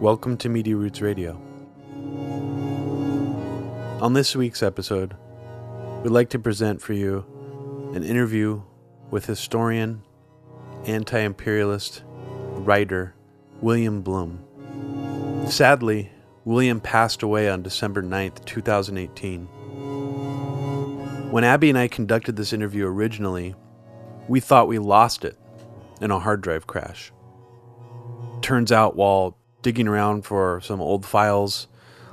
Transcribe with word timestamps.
Welcome 0.00 0.38
to 0.38 0.48
Media 0.48 0.76
Roots 0.76 1.02
Radio. 1.02 1.38
On 4.00 4.14
this 4.14 4.34
week's 4.34 4.62
episode, 4.62 5.14
we'd 6.02 6.08
like 6.08 6.30
to 6.30 6.38
present 6.38 6.80
for 6.80 6.94
you 6.94 7.26
an 7.94 8.02
interview 8.02 8.62
with 9.10 9.26
historian, 9.26 10.00
anti 10.86 11.18
imperialist, 11.18 12.02
writer 12.06 13.14
William 13.60 14.00
Blum. 14.00 14.42
Sadly, 15.46 16.10
William 16.46 16.80
passed 16.80 17.22
away 17.22 17.50
on 17.50 17.60
December 17.62 18.02
9th, 18.02 18.42
2018. 18.46 19.44
When 21.30 21.44
Abby 21.44 21.68
and 21.68 21.78
I 21.78 21.88
conducted 21.88 22.36
this 22.36 22.54
interview 22.54 22.86
originally, 22.86 23.54
we 24.28 24.40
thought 24.40 24.66
we 24.66 24.78
lost 24.78 25.26
it 25.26 25.36
in 26.00 26.10
a 26.10 26.18
hard 26.18 26.40
drive 26.40 26.66
crash. 26.66 27.12
Turns 28.40 28.72
out, 28.72 28.96
while 28.96 29.36
digging 29.62 29.88
around 29.88 30.22
for 30.22 30.60
some 30.62 30.80
old 30.80 31.04
files 31.04 31.66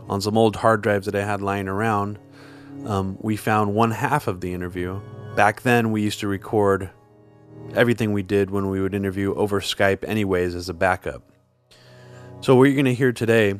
on 0.09 0.21
some 0.21 0.37
old 0.37 0.57
hard 0.57 0.81
drives 0.81 1.05
that 1.05 1.15
I 1.15 1.23
had 1.23 1.41
lying 1.41 1.67
around, 1.67 2.19
um, 2.85 3.17
we 3.21 3.35
found 3.35 3.75
one 3.75 3.91
half 3.91 4.27
of 4.27 4.41
the 4.41 4.53
interview. 4.53 4.99
Back 5.35 5.61
then, 5.61 5.91
we 5.91 6.01
used 6.01 6.19
to 6.21 6.27
record 6.27 6.89
everything 7.75 8.13
we 8.13 8.23
did 8.23 8.49
when 8.49 8.69
we 8.69 8.81
would 8.81 8.93
interview 8.93 9.33
over 9.35 9.59
Skype, 9.59 10.07
anyways, 10.07 10.55
as 10.55 10.69
a 10.69 10.73
backup. 10.73 11.23
So, 12.39 12.55
what 12.55 12.65
you're 12.65 12.75
going 12.75 12.85
to 12.85 12.93
hear 12.93 13.11
today 13.11 13.59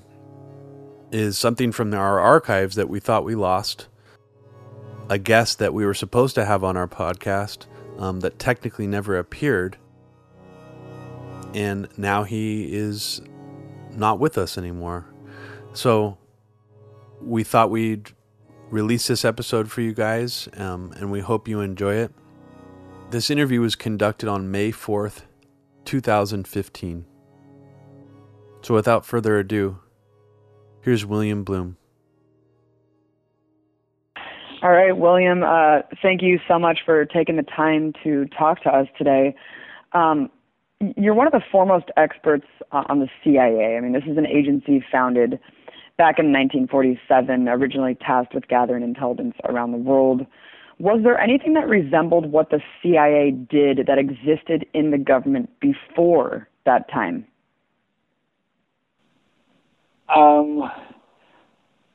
is 1.12 1.38
something 1.38 1.72
from 1.72 1.94
our 1.94 2.20
archives 2.20 2.76
that 2.76 2.90
we 2.90 3.00
thought 3.00 3.24
we 3.24 3.36
lost, 3.36 3.88
a 5.10 5.18
guest 5.18 5.60
that 5.60 5.74
we 5.74 5.86
were 5.86 5.94
supposed 5.94 6.36
to 6.36 6.46
have 6.46 6.64
on 6.64 6.78
our 6.78 6.88
podcast 6.88 7.66
um, 7.98 8.20
that 8.22 8.40
technically 8.40 8.88
never 8.88 9.18
appeared, 9.18 9.78
and 11.54 11.88
now 11.98 12.24
he 12.24 12.74
is 12.74 13.22
not 13.98 14.20
with 14.20 14.38
us 14.38 14.58
anymore. 14.58 15.06
So, 15.74 16.18
we 17.22 17.44
thought 17.44 17.70
we'd 17.70 18.12
release 18.70 19.08
this 19.08 19.26
episode 19.26 19.72
for 19.72 19.82
you 19.82 19.94
guys, 19.94 20.48
um, 20.58 20.94
and 20.98 21.12
we 21.12 21.20
hope 21.20 21.48
you 21.48 21.62
enjoy 21.62 21.96
it. 21.96 22.12
This 23.10 23.30
interview 23.30 23.62
was 23.62 23.76
conducted 23.76 24.30
on 24.30 24.52
May 24.52 24.72
4th, 24.72 25.24
2015. 25.86 27.06
So, 28.62 28.74
without 28.74 29.06
further 29.06 29.38
ado, 29.38 29.80
here's 30.82 31.06
William 31.06 31.44
Blum. 31.44 31.78
All 34.64 34.72
right, 34.72 34.98
William, 34.98 35.44
uh, 35.44 35.82
thank 36.02 36.24
you 36.24 36.40
so 36.48 36.58
much 36.58 36.80
for 36.84 37.06
taking 37.06 37.36
the 37.36 37.44
time 37.44 37.94
to 38.04 38.26
talk 38.38 38.64
to 38.64 38.70
us 38.70 38.88
today. 38.98 39.36
Um, 39.94 40.32
you're 40.96 41.14
one 41.14 41.28
of 41.28 41.34
the 41.34 41.42
foremost 41.52 41.86
experts 41.98 42.46
on 42.72 43.00
the 43.00 43.08
CIA. 43.24 43.76
I 43.78 43.80
mean, 43.80 43.94
this 43.94 44.04
is 44.10 44.18
an 44.18 44.28
agency 44.28 44.84
founded 44.92 45.40
back 45.98 46.20
in 46.20 46.32
1947, 46.32 47.50
originally 47.50 47.96
tasked 47.96 48.36
with 48.36 48.48
gathering 48.48 48.84
intelligence 48.84 49.36
around 49.46 49.72
the 49.72 49.78
world. 49.78 50.26
Was 50.80 51.02
there 51.04 51.20
anything 51.20 51.54
that 51.54 51.68
resembled 51.68 52.32
what 52.32 52.52
the 52.52 52.62
CIA 52.82 53.32
did 53.32 53.88
that 53.88 53.98
existed 53.98 54.66
in 54.74 54.92
the 54.92 54.98
government 55.00 55.50
before 55.60 56.48
that 56.66 56.90
time? 56.92 57.26
Um, 60.16 60.70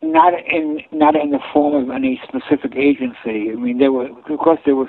not 0.02 0.34
in 0.34 0.80
not 0.90 1.14
in 1.14 1.30
the 1.30 1.38
form 1.52 1.82
of 1.82 1.94
any 1.94 2.20
specific 2.26 2.76
agency. 2.76 3.52
I 3.52 3.54
mean, 3.54 3.78
there 3.78 3.92
were 3.92 4.08
of 4.08 4.38
course 4.38 4.58
there 4.66 4.74
was 4.74 4.88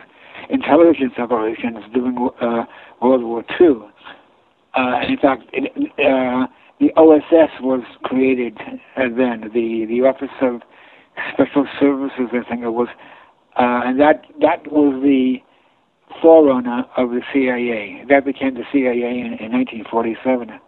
intelligence 0.50 1.14
operations 1.18 1.78
doing 1.94 2.30
uh, 2.42 2.64
World 3.04 3.24
War 3.24 3.44
II. 3.60 3.82
Uh, 4.76 5.02
in 5.08 5.18
fact, 5.18 5.44
it, 5.52 5.72
uh, 6.00 6.48
the 6.80 6.92
OSS 6.96 7.52
was 7.62 7.84
created 8.04 8.58
then, 8.96 9.52
the 9.54 9.86
the 9.88 10.02
Office 10.02 10.30
of 10.42 10.62
Special 11.34 11.68
Services, 11.80 12.30
I 12.32 12.50
think 12.50 12.64
it 12.64 12.70
was, 12.70 12.88
uh, 13.58 13.82
and 13.86 14.00
that 14.00 14.26
that 14.42 14.72
was 14.72 15.02
the 15.04 15.38
forerunner 16.22 16.86
of 16.98 17.12
the 17.12 17.22
CIA. 17.32 18.04
That 18.10 18.26
became 18.26 18.56
the 18.56 18.64
CIA 18.72 19.20
in, 19.20 19.34
in 19.40 19.52
1947. 19.52 20.60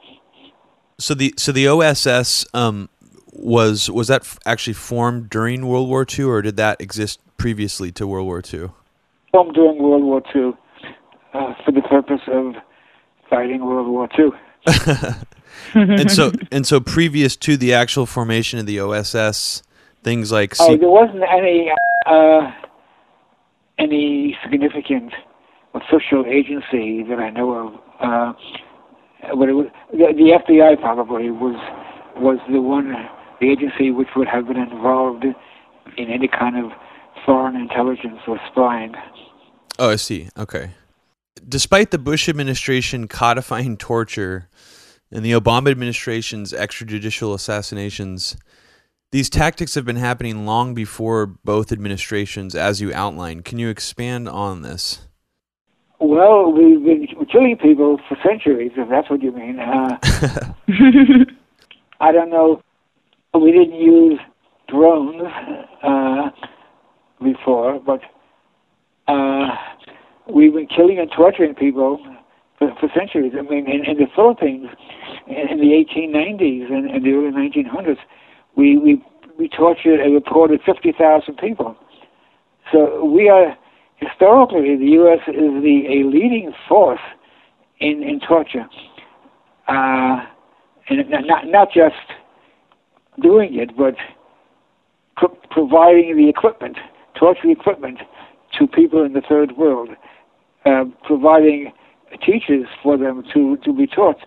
So 1.00 1.14
the 1.14 1.34
so 1.38 1.52
the 1.52 1.68
OSS 1.68 2.46
um, 2.54 2.90
was 3.34 3.90
was 3.90 4.08
that 4.10 4.38
actually 4.46 4.74
formed 4.74 5.30
during 5.30 5.66
World 5.68 5.90
War 5.90 6.06
II, 6.08 6.26
or 6.26 6.42
did 6.44 6.58
that 6.58 6.80
exist 6.80 7.20
previously 7.38 7.92
to 7.94 8.06
World 8.06 8.28
War 8.28 8.44
II? 8.54 8.70
Formed 9.32 9.56
during 9.56 9.82
World 9.82 10.04
War 10.04 10.22
II 10.36 10.54
uh, 11.36 11.54
for 11.64 11.72
the 11.72 11.82
purpose 11.82 12.22
of 12.28 12.56
fighting 13.30 13.66
World 13.66 13.88
War 13.88 14.08
II. 14.18 14.32
and 15.74 16.12
so 16.12 16.32
and 16.52 16.66
so 16.66 16.80
previous 16.80 17.36
to 17.36 17.58
the 17.58 17.74
actual 17.74 18.06
formation 18.06 18.60
of 18.60 18.66
the 18.66 18.80
OSS, 18.80 19.62
things 20.04 20.32
like 20.32 20.56
oh, 20.60 20.78
there 20.78 20.90
wasn't 20.90 21.24
any 21.32 21.72
uh, 22.08 22.52
any 23.78 24.38
significant 24.44 25.14
official 25.74 26.26
agency 26.26 27.04
that 27.04 27.20
I 27.20 27.30
know 27.30 27.54
of. 27.54 27.74
Uh, 28.00 28.34
but 29.38 29.50
it 29.50 29.54
was, 29.54 29.68
the, 29.92 30.14
the 30.16 30.40
FBI 30.48 30.80
probably 30.82 31.30
was 31.30 31.56
was 32.16 32.40
the 32.52 32.62
one 32.62 32.94
the 33.42 33.52
agency 33.52 33.92
which 33.92 34.10
would 34.16 34.28
have 34.28 34.48
been 34.48 34.58
involved 34.58 35.26
in 35.98 36.10
any 36.10 36.28
kind 36.28 36.58
of 36.58 36.72
foreign 37.26 37.56
intelligence 37.56 38.20
or 38.28 38.40
spying. 38.52 38.96
Oh, 39.78 39.92
I 39.92 39.98
see. 39.98 40.30
Okay. 40.38 40.72
Despite 41.48 41.92
the 41.92 41.98
Bush 41.98 42.30
administration 42.30 43.08
codifying 43.08 43.78
torture 43.92 44.50
and 45.12 45.24
the 45.24 45.32
Obama 45.32 45.70
administration's 45.70 46.54
extrajudicial 46.54 47.34
assassinations, 47.34 48.38
these 49.12 49.30
tactics 49.30 49.76
have 49.76 49.86
been 49.86 49.96
happening 49.96 50.46
long 50.46 50.74
before 50.74 51.26
both 51.26 51.72
administrations, 51.72 52.56
as 52.56 52.82
you 52.82 52.94
outlined. 52.94 53.46
Can 53.46 53.60
you 53.60 53.70
expand 53.70 54.28
on 54.28 54.62
this? 54.62 55.08
Well, 56.00 56.52
we've 56.52 56.84
been 56.84 57.08
killing 57.32 57.58
people 57.58 58.00
for 58.10 58.18
centuries, 58.24 58.72
if 58.76 58.90
that's 58.90 59.10
what 59.10 59.22
you 59.22 59.32
mean. 59.32 59.60
Uh, 59.60 59.98
I 62.02 62.12
don't 62.12 62.30
know. 62.30 62.62
We 63.34 63.52
didn't 63.52 63.80
use 63.80 64.20
drones 64.68 65.24
uh, 65.82 66.30
before, 67.24 67.80
but 67.80 68.02
uh, 69.08 69.56
we've 70.34 70.54
been 70.54 70.68
killing 70.68 71.00
and 71.00 71.12
torturing 71.12 71.56
people 71.56 72.00
for, 72.58 72.72
for 72.80 72.90
centuries. 72.98 73.34
I 73.38 73.42
mean, 73.42 73.70
in, 73.70 73.86
in 73.86 73.98
the 73.98 74.08
Philippines, 74.16 74.68
in, 75.28 75.50
in 75.50 75.58
the 75.60 75.86
1890s 75.86 76.72
and, 76.72 77.04
the 77.04 77.12
early 77.12 77.32
1900s, 77.32 77.98
we 78.56 78.78
we 78.78 79.04
we 79.38 79.50
tortured 79.50 80.00
and 80.00 80.14
reported 80.14 80.62
50,000 80.66 81.36
people. 81.38 81.76
So 82.72 83.04
we 83.04 83.30
are 83.30 83.58
historically 83.98 84.78
the 84.78 84.92
U.S. 85.02 85.20
is 85.28 85.62
the 85.62 85.84
a 85.90 86.08
leading 86.08 86.54
force 86.68 87.00
in 87.80 88.02
in 88.04 88.20
torture, 88.22 88.66
uh, 89.68 90.26
and 90.90 91.10
not 91.28 91.48
not 91.48 91.68
just 91.74 91.96
doing 93.22 93.56
it, 93.56 93.78
but 93.78 93.96
pro- 95.18 95.38
providing 95.52 96.16
the 96.18 96.30
equipment, 96.30 96.78
torture 97.20 97.50
equipment, 97.50 98.00
to 98.58 98.68
people 98.68 99.04
in 99.04 99.14
the 99.14 99.22
third 99.22 99.58
world, 99.58 99.90
uh, 100.66 100.86
providing 101.04 101.72
teachers 102.26 102.68
for 102.82 102.98
them 102.98 103.24
to 103.34 103.58
to 103.58 103.74
be 103.74 103.88
taught 103.88 104.18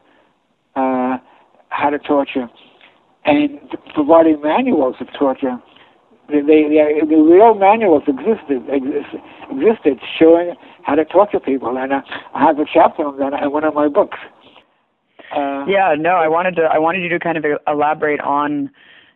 uh, 0.77 1.19
how 1.71 1.91
to 1.91 1.99
torture, 1.99 2.49
and 3.25 3.59
providing 3.95 4.41
manuals 4.41 4.97
of 5.01 5.09
torture. 5.19 5.59
They, 6.29 6.43
they, 6.43 7.01
the 7.09 7.17
real 7.17 7.55
manuals 7.55 8.03
existed 8.07 8.69
existed 8.69 9.99
showing 10.19 10.55
how 10.83 10.95
to 10.95 11.05
torture 11.07 11.41
people, 11.41 11.77
and 11.79 11.93
uh, 11.93 12.03
I 12.35 12.45
have 12.45 12.59
a 12.59 12.65
chapter 12.73 13.05
on 13.05 13.19
that 13.19 13.33
in 13.43 13.51
one 13.51 13.65
of 13.65 13.75
my 13.75 13.89
books. 13.89 14.19
Uh, 15.35 15.65
yeah, 15.67 15.95
no, 15.99 16.11
I 16.11 16.29
wanted 16.29 16.57
to 16.57 16.63
I 16.63 16.79
wanted 16.79 17.03
you 17.03 17.09
to 17.11 17.19
kind 17.19 17.37
of 17.37 17.45
elaborate 17.67 18.21
on, 18.21 18.71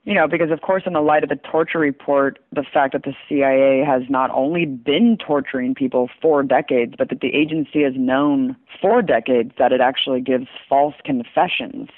you 0.04 0.14
know, 0.14 0.26
because 0.26 0.50
of 0.50 0.62
course, 0.62 0.82
in 0.84 0.94
the 0.94 1.00
light 1.00 1.22
of 1.22 1.28
the 1.28 1.36
torture 1.36 1.78
report, 1.78 2.40
the 2.52 2.64
fact 2.64 2.92
that 2.92 3.04
the 3.04 3.14
CIA 3.28 3.84
has 3.84 4.02
not 4.08 4.30
only 4.30 4.66
been 4.66 5.16
torturing 5.16 5.74
people 5.74 6.10
for 6.20 6.42
decades, 6.42 6.94
but 6.98 7.08
that 7.10 7.20
the 7.20 7.32
agency 7.34 7.82
has 7.82 7.92
known 7.96 8.56
for 8.80 9.00
decades 9.00 9.52
that 9.58 9.72
it 9.72 9.80
actually 9.80 10.20
gives 10.20 10.48
false 10.68 10.94
confessions. 11.04 11.88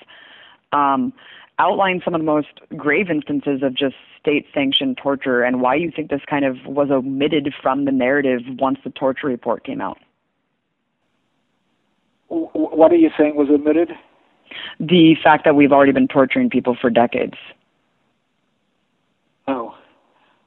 Um, 0.73 1.15
outline 1.59 2.03
some 2.05 2.15
of 2.15 2.21
the 2.21 2.27
most 2.27 2.61
grave 2.77 3.11
instances 3.11 3.63
of 3.63 3.75
just 3.75 3.95
state 4.21 4.47
sanctioned 4.53 4.99
torture 4.99 5.43
and 5.43 5.63
why 5.63 5.75
you 5.75 5.91
think 5.95 6.11
this 6.11 6.23
kind 6.29 6.45
of 6.45 6.57
was 6.67 6.91
omitted 6.91 7.55
from 7.63 7.87
the 7.87 7.93
narrative 7.93 8.41
once 8.59 8.79
the 8.85 8.91
torture 8.91 9.29
report 9.29 9.65
came 9.65 9.81
out. 9.81 9.99
What 12.29 12.93
are 12.93 12.97
you 12.97 13.11
saying 13.17 13.37
was 13.37 13.49
omitted? 13.49 13.93
The 14.81 15.17
fact 15.23 15.45
that 15.45 15.55
we've 15.55 15.73
already 15.73 15.93
been 15.93 16.09
torturing 16.09 16.51
people 16.51 16.77
for 16.79 16.91
decades. 16.91 17.37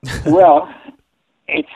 Well, 0.25 0.69
it's. 1.47 1.67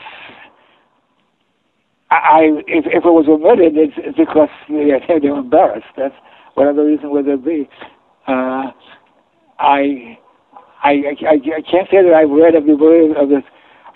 I 2.10 2.60
if 2.66 2.84
if 2.86 3.04
it 3.04 3.08
was 3.08 3.26
omitted, 3.28 3.76
it's, 3.76 3.94
it's 3.96 4.18
because 4.18 4.48
they're, 4.68 5.00
they're 5.20 5.34
embarrassed. 5.36 5.86
That's 5.96 6.14
whatever 6.54 6.84
reason 6.84 7.10
would 7.10 7.26
there 7.26 7.36
be. 7.38 7.68
Uh, 8.28 8.70
I, 9.58 10.18
I, 10.82 10.90
I, 11.26 11.34
I 11.34 11.62
can't 11.70 11.88
say 11.90 12.02
that 12.02 12.14
I've 12.14 12.30
read 12.30 12.54
every 12.54 12.74
word 12.74 13.16
of 13.16 13.28
the 13.28 13.42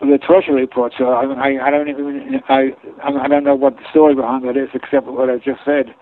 of 0.00 0.08
the 0.08 0.18
torture 0.26 0.52
report. 0.52 0.92
So 0.98 1.06
I, 1.08 1.24
I, 1.24 1.66
I 1.66 1.70
don't 1.70 1.88
even 1.88 2.40
I, 2.48 2.70
I 3.02 3.28
don't 3.28 3.44
know 3.44 3.54
what 3.54 3.76
the 3.76 3.82
story 3.90 4.14
behind 4.14 4.44
that 4.48 4.56
is, 4.56 4.68
except 4.74 5.06
what 5.06 5.30
I 5.30 5.36
just 5.36 5.60
said. 5.64 5.94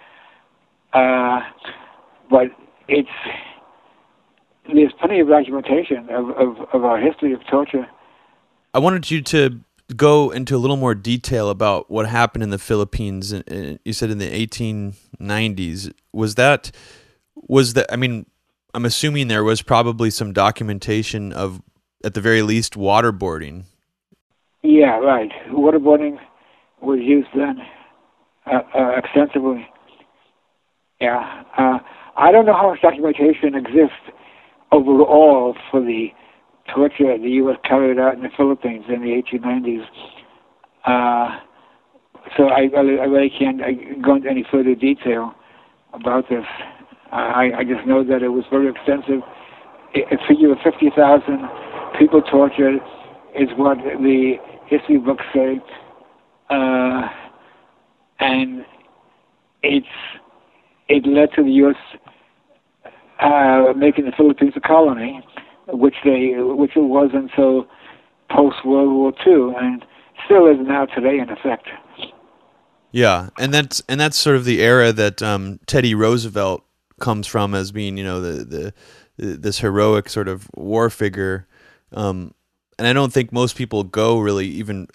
Uh, 0.93 1.41
but 2.31 2.47
it's 2.88 3.09
there's 4.73 4.93
plenty 4.99 5.21
of 5.21 5.29
documentation 5.29 6.09
of, 6.11 6.31
of, 6.31 6.56
of 6.73 6.85
our 6.85 6.99
history 6.99 7.32
of 7.32 7.41
torture. 7.50 7.87
I 8.75 8.81
wanted 8.81 9.09
you 9.09 9.23
to 9.23 9.61
go 9.94 10.31
into 10.31 10.56
a 10.56 10.59
little 10.59 10.76
more 10.76 10.97
detail 10.97 11.49
about 11.49 11.88
what 11.91 12.06
happened 12.09 12.43
in 12.43 12.50
the 12.50 12.59
Philippines. 12.59 13.32
You 13.32 13.93
said 13.93 14.11
in 14.11 14.19
the 14.19 14.47
1890s. 14.47 15.93
Was 16.12 16.35
that 16.35 16.73
was 17.37 17.75
that? 17.75 17.87
I 17.93 17.97
mean, 17.97 18.26
I'm 18.75 18.85
assuming 18.85 19.29
there 19.29 19.44
was 19.44 19.62
probably 19.62 20.11
some 20.11 20.32
documentation 20.32 21.32
of, 21.32 21.62
at 22.05 22.15
the 22.15 22.21
very 22.21 22.43
least, 22.43 22.75
waterboarding. 22.75 23.65
Yeah, 24.62 24.99
right. 24.99 25.31
Waterboarding 25.50 26.19
was 26.82 26.99
used 27.00 27.29
then 27.37 27.59
uh, 28.47 28.61
uh, 28.76 28.91
extensively. 28.97 29.69
Yeah, 31.00 31.44
uh, 31.56 31.79
I 32.17 32.32
don't 32.32 32.47
know 32.47 32.55
how 32.55 32.71
much 32.71 32.81
documentation 32.81 33.55
exists 33.55 33.94
overall 34.73 35.56
for 35.71 35.81
the 35.81 36.09
torture 36.72 37.16
the 37.19 37.31
U.S. 37.43 37.56
carried 37.64 37.99
out 37.99 38.14
in 38.14 38.22
the 38.22 38.31
Philippines 38.37 38.84
in 38.88 39.02
the 39.02 39.22
1890s. 39.22 39.84
Uh, 40.87 41.40
so 42.37 42.49
I, 42.49 42.69
I, 42.76 42.81
really 42.81 43.31
can't 43.31 43.61
go 44.02 44.16
into 44.16 44.31
any 44.31 44.44
further 44.50 44.75
detail 44.75 45.34
about 45.93 46.28
this. 46.28 46.44
I, 47.12 47.50
I 47.58 47.64
just 47.64 47.87
know 47.87 48.02
that 48.05 48.22
it 48.22 48.28
was 48.28 48.44
very 48.50 48.69
extensive. 48.69 49.20
A 49.94 50.16
figure 50.26 50.52
of 50.52 50.58
50,000 50.64 51.49
people 51.99 52.20
tortured 52.22 52.81
is 53.38 53.49
what 53.56 53.78
the 53.78 54.34
history 54.66 54.99
books 54.99 55.25
say. 55.32 55.61
Uh, 56.50 57.02
and 58.20 58.64
it's 59.62 59.87
it 60.88 61.06
led 61.06 61.31
to 61.37 61.43
the 61.43 61.50
U.S. 61.50 61.76
Uh, 63.20 63.72
making 63.76 64.05
the 64.06 64.12
Philippines 64.16 64.52
a 64.56 64.61
colony 64.61 65.22
which 65.69 65.96
they 66.05 66.34
which 66.37 66.76
it 66.76 66.81
was 66.81 67.11
until 67.12 67.66
post 68.31 68.64
World 68.64 68.93
War 68.93 69.12
II, 69.26 69.55
and 69.56 69.84
still 70.25 70.46
is 70.46 70.58
now 70.61 70.87
today 70.87 71.19
in 71.19 71.31
effect. 71.31 71.69
Yeah, 72.93 73.31
and 73.38 73.52
that's 73.52 73.82
and 73.88 74.00
that's 74.00 74.16
sort 74.16 74.37
of 74.37 74.44
the 74.44 74.62
era 74.62 74.93
that 74.93 75.22
um, 75.22 75.58
Teddy 75.66 75.94
Roosevelt 75.94 76.64
comes 77.00 77.26
from 77.26 77.55
as 77.55 77.72
being, 77.72 77.96
you 77.96 78.05
know, 78.05 78.20
the 78.20 78.72
the, 79.16 79.37
this 79.37 79.58
heroic 79.58 80.08
sort 80.08 80.28
of 80.28 80.49
war 80.55 80.90
figure. 80.90 81.46
Um, 81.93 82.34
and 82.78 82.88
I 82.88 82.93
don't 82.93 83.12
think 83.12 83.32
most 83.32 83.56
people 83.56 83.84
go 83.84 84.19
really 84.19 84.46
even 84.46 84.88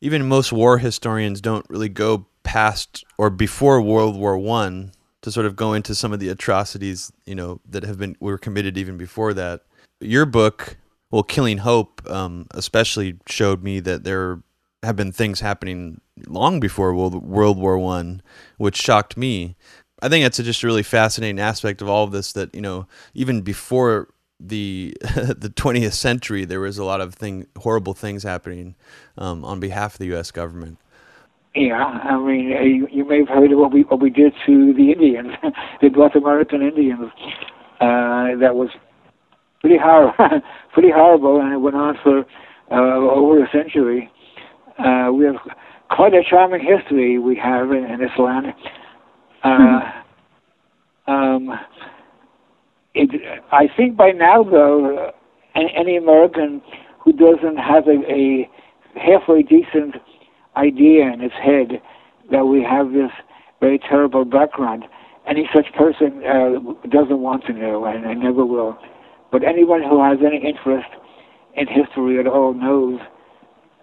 even 0.00 0.28
most 0.28 0.52
war 0.52 0.78
historians 0.78 1.40
don't 1.40 1.68
really 1.68 1.88
go 1.88 2.26
past 2.42 3.04
or 3.18 3.30
before 3.30 3.80
World 3.80 4.16
War 4.16 4.38
One 4.38 4.92
to 5.22 5.30
sort 5.30 5.46
of 5.46 5.56
go 5.56 5.74
into 5.74 5.94
some 5.94 6.12
of 6.12 6.20
the 6.20 6.30
atrocities 6.30 7.12
you 7.26 7.34
know 7.34 7.60
that 7.68 7.84
have 7.84 7.98
been 7.98 8.16
were 8.20 8.38
committed 8.38 8.78
even 8.78 8.96
before 8.96 9.34
that 9.34 9.62
your 10.00 10.26
book, 10.26 10.76
well, 11.10 11.22
Killing 11.22 11.58
Hope, 11.58 12.02
um, 12.08 12.46
especially 12.52 13.18
showed 13.26 13.62
me 13.62 13.80
that 13.80 14.04
there 14.04 14.42
have 14.82 14.96
been 14.96 15.12
things 15.12 15.40
happening 15.40 16.00
long 16.26 16.60
before 16.60 16.94
World, 16.94 17.22
World 17.22 17.58
War 17.58 17.78
One, 17.78 18.22
which 18.56 18.76
shocked 18.76 19.16
me. 19.16 19.56
I 20.02 20.08
think 20.08 20.24
that's 20.24 20.38
a, 20.38 20.42
just 20.42 20.62
a 20.62 20.66
really 20.66 20.82
fascinating 20.82 21.38
aspect 21.38 21.82
of 21.82 21.88
all 21.88 22.04
of 22.04 22.12
this. 22.12 22.32
That 22.32 22.54
you 22.54 22.60
know, 22.60 22.86
even 23.14 23.42
before 23.42 24.08
the 24.38 24.96
the 25.00 25.52
20th 25.54 25.92
century, 25.92 26.44
there 26.44 26.60
was 26.60 26.78
a 26.78 26.84
lot 26.84 27.00
of 27.00 27.14
thing 27.14 27.46
horrible 27.58 27.92
things 27.92 28.22
happening 28.22 28.76
um, 29.18 29.44
on 29.44 29.60
behalf 29.60 29.94
of 29.94 29.98
the 29.98 30.06
U.S. 30.06 30.30
government. 30.30 30.78
Yeah, 31.54 31.82
I 31.82 32.16
mean, 32.16 32.48
you, 32.48 32.88
you 32.92 33.04
may 33.04 33.18
have 33.18 33.28
heard 33.28 33.50
of 33.50 33.58
what 33.58 33.72
we 33.72 33.82
what 33.82 34.00
we 34.00 34.08
did 34.08 34.32
to 34.46 34.72
the 34.72 34.92
Indians, 34.92 35.32
the 35.82 35.90
North 35.90 36.14
American 36.14 36.62
Indians. 36.62 37.10
Uh, 37.80 38.36
that 38.36 38.54
was 38.54 38.70
pretty 39.60 39.76
hard, 39.78 40.12
pretty 40.72 40.90
horrible, 40.90 41.40
and 41.40 41.52
it 41.52 41.58
went 41.58 41.76
on 41.76 41.96
for 42.02 42.24
uh, 42.70 43.14
over 43.14 43.42
a 43.42 43.50
century. 43.50 44.10
Uh, 44.78 45.10
we 45.12 45.24
have 45.24 45.36
quite 45.90 46.14
a 46.14 46.22
charming 46.28 46.64
history 46.64 47.18
we 47.18 47.36
have 47.36 47.70
in, 47.70 47.84
in 47.84 48.00
this 48.00 48.10
land. 48.18 48.46
Uh, 49.42 49.48
mm-hmm. 49.48 51.12
um, 51.12 51.60
it, 52.94 53.10
I 53.52 53.68
think 53.76 53.96
by 53.96 54.10
now, 54.10 54.42
though, 54.42 55.12
any, 55.54 55.72
any 55.76 55.96
American 55.96 56.62
who 57.02 57.12
doesn't 57.12 57.56
have 57.56 57.86
a, 57.86 58.00
a 58.10 58.50
halfway 58.98 59.42
decent 59.42 59.96
idea 60.56 61.12
in 61.12 61.20
his 61.20 61.32
head 61.32 61.80
that 62.30 62.44
we 62.44 62.62
have 62.62 62.92
this 62.92 63.10
very 63.60 63.78
terrible 63.78 64.24
background, 64.24 64.84
any 65.28 65.48
such 65.54 65.66
person 65.74 66.22
uh, 66.24 66.88
doesn't 66.88 67.20
want 67.20 67.44
to 67.44 67.52
know 67.52 67.84
and, 67.84 68.04
and 68.04 68.20
never 68.20 68.44
will. 68.44 68.78
But 69.32 69.44
anyone 69.44 69.82
who 69.82 70.02
has 70.02 70.18
any 70.24 70.36
interest 70.36 70.88
in 71.54 71.66
history 71.66 72.18
at 72.18 72.26
all 72.26 72.54
knows 72.54 73.00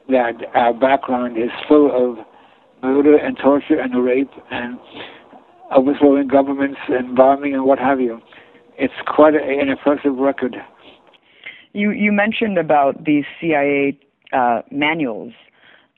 that 0.09 0.35
our 0.55 0.73
background 0.73 1.37
is 1.37 1.49
full 1.67 1.91
of 1.91 2.25
murder 2.81 3.17
and 3.17 3.37
torture 3.37 3.79
and 3.79 4.03
rape 4.03 4.31
and 4.51 4.79
overthrowing 5.75 6.27
governments 6.27 6.79
and 6.87 7.15
bombing 7.15 7.53
and 7.53 7.65
what 7.65 7.79
have 7.79 7.99
you. 7.99 8.19
It's 8.77 8.93
quite 9.07 9.33
a, 9.33 9.39
an 9.39 9.69
impressive 9.69 10.15
record. 10.17 10.55
You 11.73 11.91
you 11.91 12.11
mentioned 12.11 12.57
about 12.57 13.03
these 13.05 13.25
CIA 13.39 13.99
uh, 14.31 14.61
manuals 14.71 15.33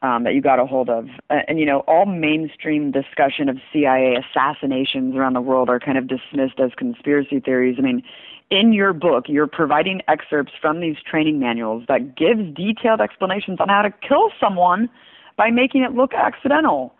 um, 0.02 0.24
that 0.24 0.34
you 0.34 0.42
got 0.42 0.60
a 0.60 0.66
hold 0.66 0.90
of, 0.90 1.08
uh, 1.30 1.40
and 1.48 1.60
you 1.60 1.66
know 1.66 1.80
all 1.82 2.06
mainstream 2.06 2.92
discussion 2.92 3.50
of 3.50 3.58
CIA 3.72 4.16
assassinations 4.16 5.16
around 5.16 5.34
the 5.34 5.42
world 5.42 5.70
are 5.70 5.80
kind 5.80 5.98
of 5.98 6.08
dismissed 6.08 6.60
as 6.60 6.72
conspiracy 6.78 7.40
theories. 7.40 7.76
I 7.78 7.82
mean, 7.82 8.02
in 8.52 8.74
your 8.74 8.94
book, 8.94 9.26
you're 9.28 9.48
providing 9.48 10.02
excerpts 10.08 10.54
from 10.60 10.82
these 10.82 10.96
training 11.10 11.40
manuals 11.40 11.84
that 11.88 12.16
gives 12.16 12.42
detailed 12.56 13.00
explanations 13.00 13.60
on 13.60 13.70
how 13.70 13.82
to 13.84 13.92
kill 14.08 14.32
someone 14.40 14.90
by 15.38 15.52
making 15.52 15.84
it 15.84 15.94
look 15.94 16.14
accidental. 16.14 16.94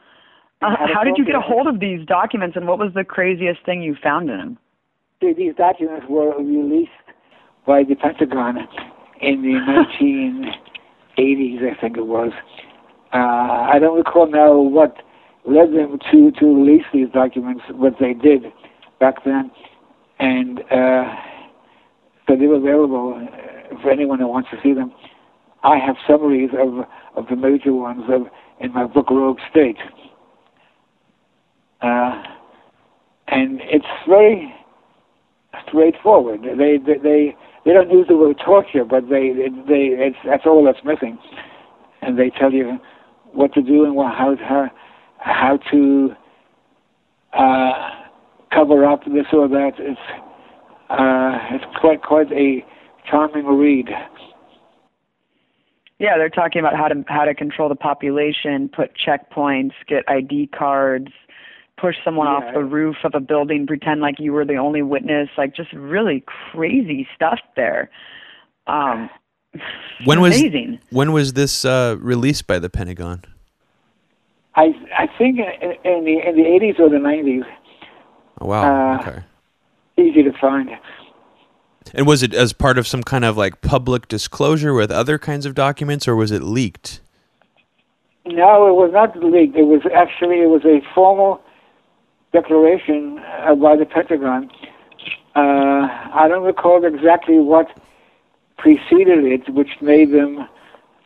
Uh, 0.62 0.76
how 0.94 1.04
did 1.04 1.16
you 1.18 1.26
get 1.26 1.36
a 1.36 1.42
hold 1.42 1.68
of 1.68 1.80
these 1.80 2.06
documents, 2.06 2.56
and 2.56 2.68
what 2.68 2.78
was 2.78 2.94
the 2.94 3.04
craziest 3.04 3.66
thing 3.66 3.82
you 3.82 3.96
found 4.02 4.30
in 4.30 4.38
them? 4.38 4.58
These 5.22 5.56
documents 5.58 6.06
were 6.10 6.38
released 6.38 6.92
by 7.66 7.84
the 7.84 7.96
Pentagon 7.96 8.58
in 9.22 9.42
the 9.42 9.58
1980s, 11.18 11.72
I 11.72 11.82
think 11.82 11.98
it 11.98 12.06
was. 12.06 12.32
Uh, 13.14 13.18
I 13.18 13.80
don't 13.80 13.98
recall 13.98 14.30
now 14.30 14.56
what 14.58 14.98
led 15.46 15.74
them 15.74 15.98
to 16.12 16.32
to 16.32 16.46
release 16.46 16.86
these 16.94 17.10
documents, 17.12 17.64
but 17.82 17.94
they 18.00 18.14
did 18.14 18.44
back 19.00 19.24
then, 19.26 19.50
and. 20.20 20.60
Uh, 20.72 21.16
so 22.30 22.36
they're 22.36 22.54
available 22.54 23.16
uh, 23.18 23.82
for 23.82 23.92
anyone 23.92 24.20
who 24.20 24.28
wants 24.28 24.50
to 24.52 24.58
see 24.62 24.74
them. 24.74 24.94
I 25.64 25.78
have 25.78 25.96
summaries 26.08 26.52
of 26.58 26.86
of 27.16 27.28
the 27.28 27.36
major 27.36 27.74
ones 27.74 28.04
of 28.08 28.28
in 28.60 28.72
my 28.72 28.86
book 28.86 29.10
Rogue 29.10 29.40
State, 29.50 29.78
uh, 31.82 32.24
and 33.28 33.60
it's 33.64 33.86
very 34.08 34.54
straightforward. 35.68 36.42
They 36.44 36.78
they 36.78 36.98
they, 37.02 37.36
they 37.66 37.74
don't 37.74 37.92
use 37.92 38.06
the 38.08 38.16
word 38.16 38.40
torture, 38.46 38.86
but 38.86 39.10
they 39.10 39.34
they 39.68 39.90
it's 39.98 40.18
that's 40.24 40.44
all 40.46 40.64
that's 40.64 40.86
missing, 40.86 41.18
and 42.02 42.18
they 42.18 42.30
tell 42.30 42.54
you 42.54 42.78
what 43.34 43.54
to 43.54 43.62
do 43.62 43.86
and 43.86 43.96
how 43.98 44.36
how 44.40 44.70
how 45.18 45.60
to 45.72 46.12
uh, 47.34 47.90
cover 48.54 48.86
up 48.86 49.04
this 49.06 49.26
or 49.34 49.48
that. 49.48 49.72
It's 49.80 50.00
uh, 50.90 51.38
it's 51.52 51.66
quite 51.80 52.02
quite 52.02 52.32
a 52.32 52.66
charming 53.10 53.46
read. 53.46 53.90
Yeah, 56.00 56.18
they're 56.18 56.30
talking 56.30 56.60
about 56.60 56.76
how 56.76 56.88
to 56.88 57.04
how 57.08 57.26
to 57.26 57.36
control 57.36 57.70
the 57.70 57.76
population, 57.76 58.70
put 58.70 58.92
checkpoints, 58.96 59.74
get 59.88 60.04
ID 60.08 60.48
cards, 60.48 61.10
push 61.80 61.96
someone 62.04 62.28
yeah. 62.28 62.48
off 62.48 62.54
the 62.54 62.64
roof 62.64 62.96
of 63.04 63.14
a 63.14 63.20
building, 63.20 63.68
pretend 63.68 64.02
like 64.02 64.16
you 64.18 64.32
were 64.32 64.46
the 64.46 64.56
only 64.56 64.82
witness, 64.82 65.30
like 65.38 65.56
just 65.56 65.72
really 65.74 66.24
crazy 66.52 67.08
stuff 67.16 67.40
there. 67.56 67.90
Um, 68.66 69.10
when 70.06 70.22
was 70.22 70.40
amazing. 70.40 70.80
when 70.90 71.12
was 71.12 71.34
this 71.34 71.66
uh, 71.66 71.98
released 72.00 72.48
by 72.48 72.60
the 72.60 72.70
Pentagon? 72.70 73.24
I 74.56 74.74
I 74.98 75.08
think 75.18 75.38
in, 75.38 75.72
in 75.84 76.06
the 76.06 76.28
in 76.28 76.36
the 76.36 76.46
eighties 76.48 76.76
or 76.80 76.90
the 76.90 77.00
nineties. 77.00 77.44
Oh, 78.42 78.48
wow. 78.48 78.94
Uh, 78.94 79.02
okay 79.02 79.24
easy 80.00 80.24
to 80.24 80.32
find. 80.34 80.70
And 81.94 82.08
was 82.08 82.24
it 82.24 82.34
as 82.34 82.54
part 82.54 82.78
of 82.78 82.88
some 82.88 83.04
kind 83.04 83.26
of 83.26 83.38
like 83.38 83.62
public 83.62 84.08
disclosure 84.08 84.74
with 84.74 84.92
other 84.92 85.18
kinds 85.18 85.46
of 85.46 85.56
documents, 85.56 86.08
or 86.08 86.16
was 86.16 86.32
it 86.32 86.44
leaked? 86.44 87.02
No, 88.26 88.68
it 88.68 88.74
was 88.74 88.92
not 88.94 89.18
leaked. 89.18 89.56
It 89.56 89.64
was 89.64 89.82
actually 89.94 90.42
it 90.42 90.50
was 90.50 90.64
a 90.66 90.82
formal 90.94 91.42
declaration 92.32 93.20
uh, 93.20 93.56
by 93.56 93.76
the 93.76 93.86
Pentagon 93.86 94.52
Uh, 95.36 95.88
I 96.14 96.28
don't 96.28 96.44
recall 96.44 96.84
exactly 96.86 97.40
what 97.40 97.68
preceded 98.58 99.24
it, 99.26 99.50
which 99.54 99.70
made 99.82 100.12
them 100.12 100.48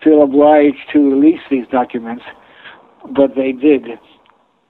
feel 0.04 0.24
obliged 0.24 0.80
to 0.92 1.00
release 1.12 1.40
these 1.50 1.68
documents, 1.68 2.24
but 3.10 3.36
they 3.36 3.52
did. 3.52 4.00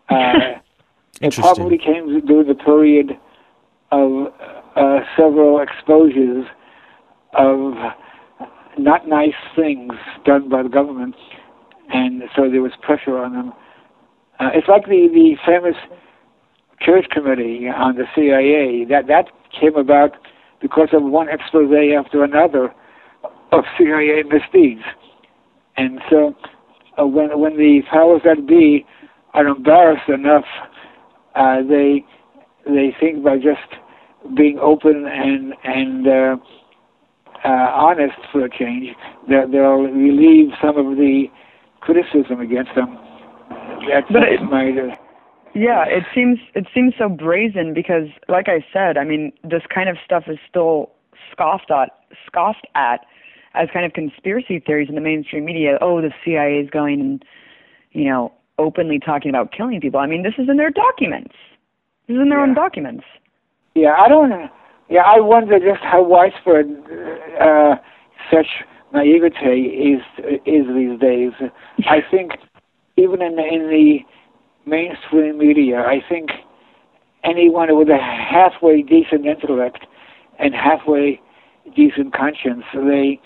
Uh, 0.10 0.60
it 1.22 1.34
probably 1.34 1.78
came 1.78 2.26
during 2.26 2.48
the 2.48 2.56
period 2.56 3.18
of 3.94 4.34
uh, 4.76 5.00
several 5.16 5.62
exposures 5.62 6.46
of 7.38 7.74
not 8.78 9.08
nice 9.08 9.38
things 9.56 9.94
done 10.26 10.50
by 10.50 10.64
the 10.64 10.70
government, 10.70 11.16
and 11.90 12.24
so 12.36 12.50
there 12.50 12.62
was 12.62 12.72
pressure 12.82 13.18
on 13.18 13.34
them. 13.34 13.54
Uh, 14.40 14.50
it's 14.54 14.68
like 14.68 14.86
the, 14.86 15.08
the 15.14 15.36
famous 15.46 15.76
Church 16.82 17.06
Committee 17.12 17.68
on 17.68 17.96
the 17.96 18.06
CIA. 18.16 18.86
That 18.90 19.06
that 19.08 19.26
came 19.60 19.76
about 19.76 20.12
because 20.60 20.90
of 20.92 21.04
one 21.04 21.30
expose 21.30 21.72
after 21.96 22.24
another 22.24 22.74
of 23.52 23.64
CIA 23.78 24.24
misdeeds, 24.24 24.82
and 25.78 26.00
so 26.10 26.36
uh, 27.00 27.06
when 27.06 27.40
when 27.40 27.58
the 27.58 27.82
powers 27.92 28.22
that 28.26 28.48
be 28.48 28.88
are 29.36 29.46
embarrassed 29.46 30.10
enough, 30.10 30.46
uh, 31.36 31.58
they 31.62 32.04
they 32.66 32.96
think 33.00 33.24
by 33.24 33.36
just 33.36 33.83
being 34.36 34.60
open 34.60 35.06
and 35.06 35.54
and 35.64 36.08
uh, 36.08 36.36
uh, 37.44 37.72
honest 37.74 38.16
for 38.32 38.46
a 38.46 38.50
change, 38.50 38.96
that 39.30 39.52
they'll 39.52 39.84
relieve 39.84 40.52
some 40.62 40.78
of 40.78 40.98
the 40.98 41.26
criticism 41.82 42.40
against 42.40 42.72
them. 42.76 42.98
That's 43.90 44.08
but 44.12 44.24
it, 44.24 44.42
my, 44.44 44.70
uh, 44.70 44.96
yeah, 45.54 45.86
it 45.86 46.04
seems 46.16 46.40
it 46.56 46.68
seems 46.74 46.94
so 46.98 47.10
brazen 47.10 47.74
because, 47.74 48.08
like 48.28 48.48
I 48.48 48.66
said, 48.74 48.98
I 48.98 49.04
mean, 49.04 49.32
this 49.44 49.64
kind 49.74 49.90
of 49.90 49.98
stuff 50.04 50.24
is 50.28 50.38
still 50.50 50.92
scoffed 51.32 51.70
at, 51.70 51.90
scoffed 52.26 52.68
at 52.76 53.06
as 53.54 53.70
kind 53.72 53.86
of 53.86 53.94
conspiracy 53.94 54.60
theories 54.60 54.90
in 54.90 54.96
the 54.96 55.02
mainstream 55.02 55.46
media. 55.46 55.78
Oh, 55.82 56.02
the 56.02 56.12
CIA 56.26 56.60
is 56.60 56.70
going 56.70 57.02
and 57.02 57.26
you 57.92 58.06
know 58.06 58.32
openly 58.58 59.00
talking 59.00 59.30
about 59.30 59.52
killing 59.52 59.80
people. 59.80 60.00
I 60.00 60.08
mean, 60.08 60.24
this 60.24 60.34
is 60.38 60.50
in 60.50 60.58
their 60.58 60.72
documents. 60.72 61.36
This 62.08 62.16
is 62.16 62.22
in 62.22 62.30
their 62.30 62.40
yeah. 62.40 62.46
own 62.46 62.56
documents. 62.56 63.04
Yeah, 63.76 63.96
I 63.98 64.08
don't. 64.08 64.32
Yeah, 64.90 65.02
I 65.02 65.20
wonder 65.20 65.58
just 65.60 65.82
how 65.82 66.04
widespread 66.04 66.66
uh, 67.42 67.76
such 68.32 68.48
naivete 68.94 69.60
is 69.60 70.02
is 70.46 70.66
these 70.76 71.00
days. 71.00 71.32
I 71.86 72.00
think 72.12 72.34
even 72.98 73.22
in 73.22 73.36
the, 73.36 73.44
in 73.44 73.70
the 73.70 74.00
mainstream 74.66 75.38
media, 75.38 75.80
I 75.80 76.00
think 76.08 76.30
anyone 77.24 77.76
with 77.78 77.90
a 77.90 77.98
halfway 77.98 78.82
decent 78.84 79.26
intellect 79.26 79.86
and 80.40 80.54
halfway 80.54 81.20
decent 81.76 82.14
conscience, 82.14 82.64
they 82.74 83.20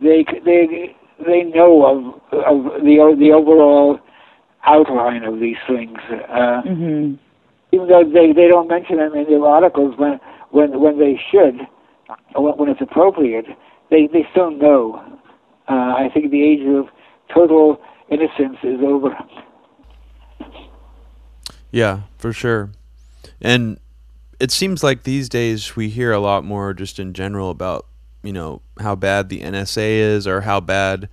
they 0.00 0.24
they 0.44 0.96
they 1.24 1.42
know 1.44 1.86
of 1.86 2.32
of 2.32 2.82
the 2.82 3.16
the 3.18 3.30
overall 3.30 4.00
outline 4.64 5.24
of 5.24 5.40
these 5.40 5.56
things. 5.68 5.98
Uh, 6.10 6.62
mm-hmm. 6.62 7.14
Even 7.72 7.88
though 7.88 8.04
they 8.04 8.32
they 8.32 8.48
don't 8.48 8.68
mention 8.68 8.98
them 8.98 9.14
in 9.14 9.24
their 9.24 9.44
articles 9.44 9.94
when 9.96 10.20
when 10.50 10.78
when 10.80 10.98
they 10.98 11.20
should, 11.30 11.60
when 12.34 12.68
it's 12.68 12.80
appropriate, 12.80 13.46
they 13.90 14.08
they 14.12 14.26
still 14.30 14.50
know. 14.50 15.02
Uh, 15.68 15.94
I 15.96 16.10
think 16.12 16.30
the 16.30 16.42
age 16.42 16.66
of 16.66 16.86
total 17.32 17.80
innocence 18.10 18.58
is 18.62 18.80
over. 18.84 19.16
Yeah, 21.70 22.02
for 22.18 22.32
sure. 22.32 22.70
And 23.40 23.80
it 24.38 24.50
seems 24.50 24.82
like 24.82 25.04
these 25.04 25.28
days 25.28 25.74
we 25.74 25.88
hear 25.88 26.12
a 26.12 26.20
lot 26.20 26.44
more 26.44 26.74
just 26.74 26.98
in 26.98 27.14
general 27.14 27.50
about, 27.50 27.86
you 28.22 28.32
know, 28.32 28.60
how 28.78 28.94
bad 28.94 29.28
the 29.28 29.40
NSA 29.40 29.98
is 29.98 30.26
or 30.26 30.42
how 30.42 30.60
bad, 30.60 31.08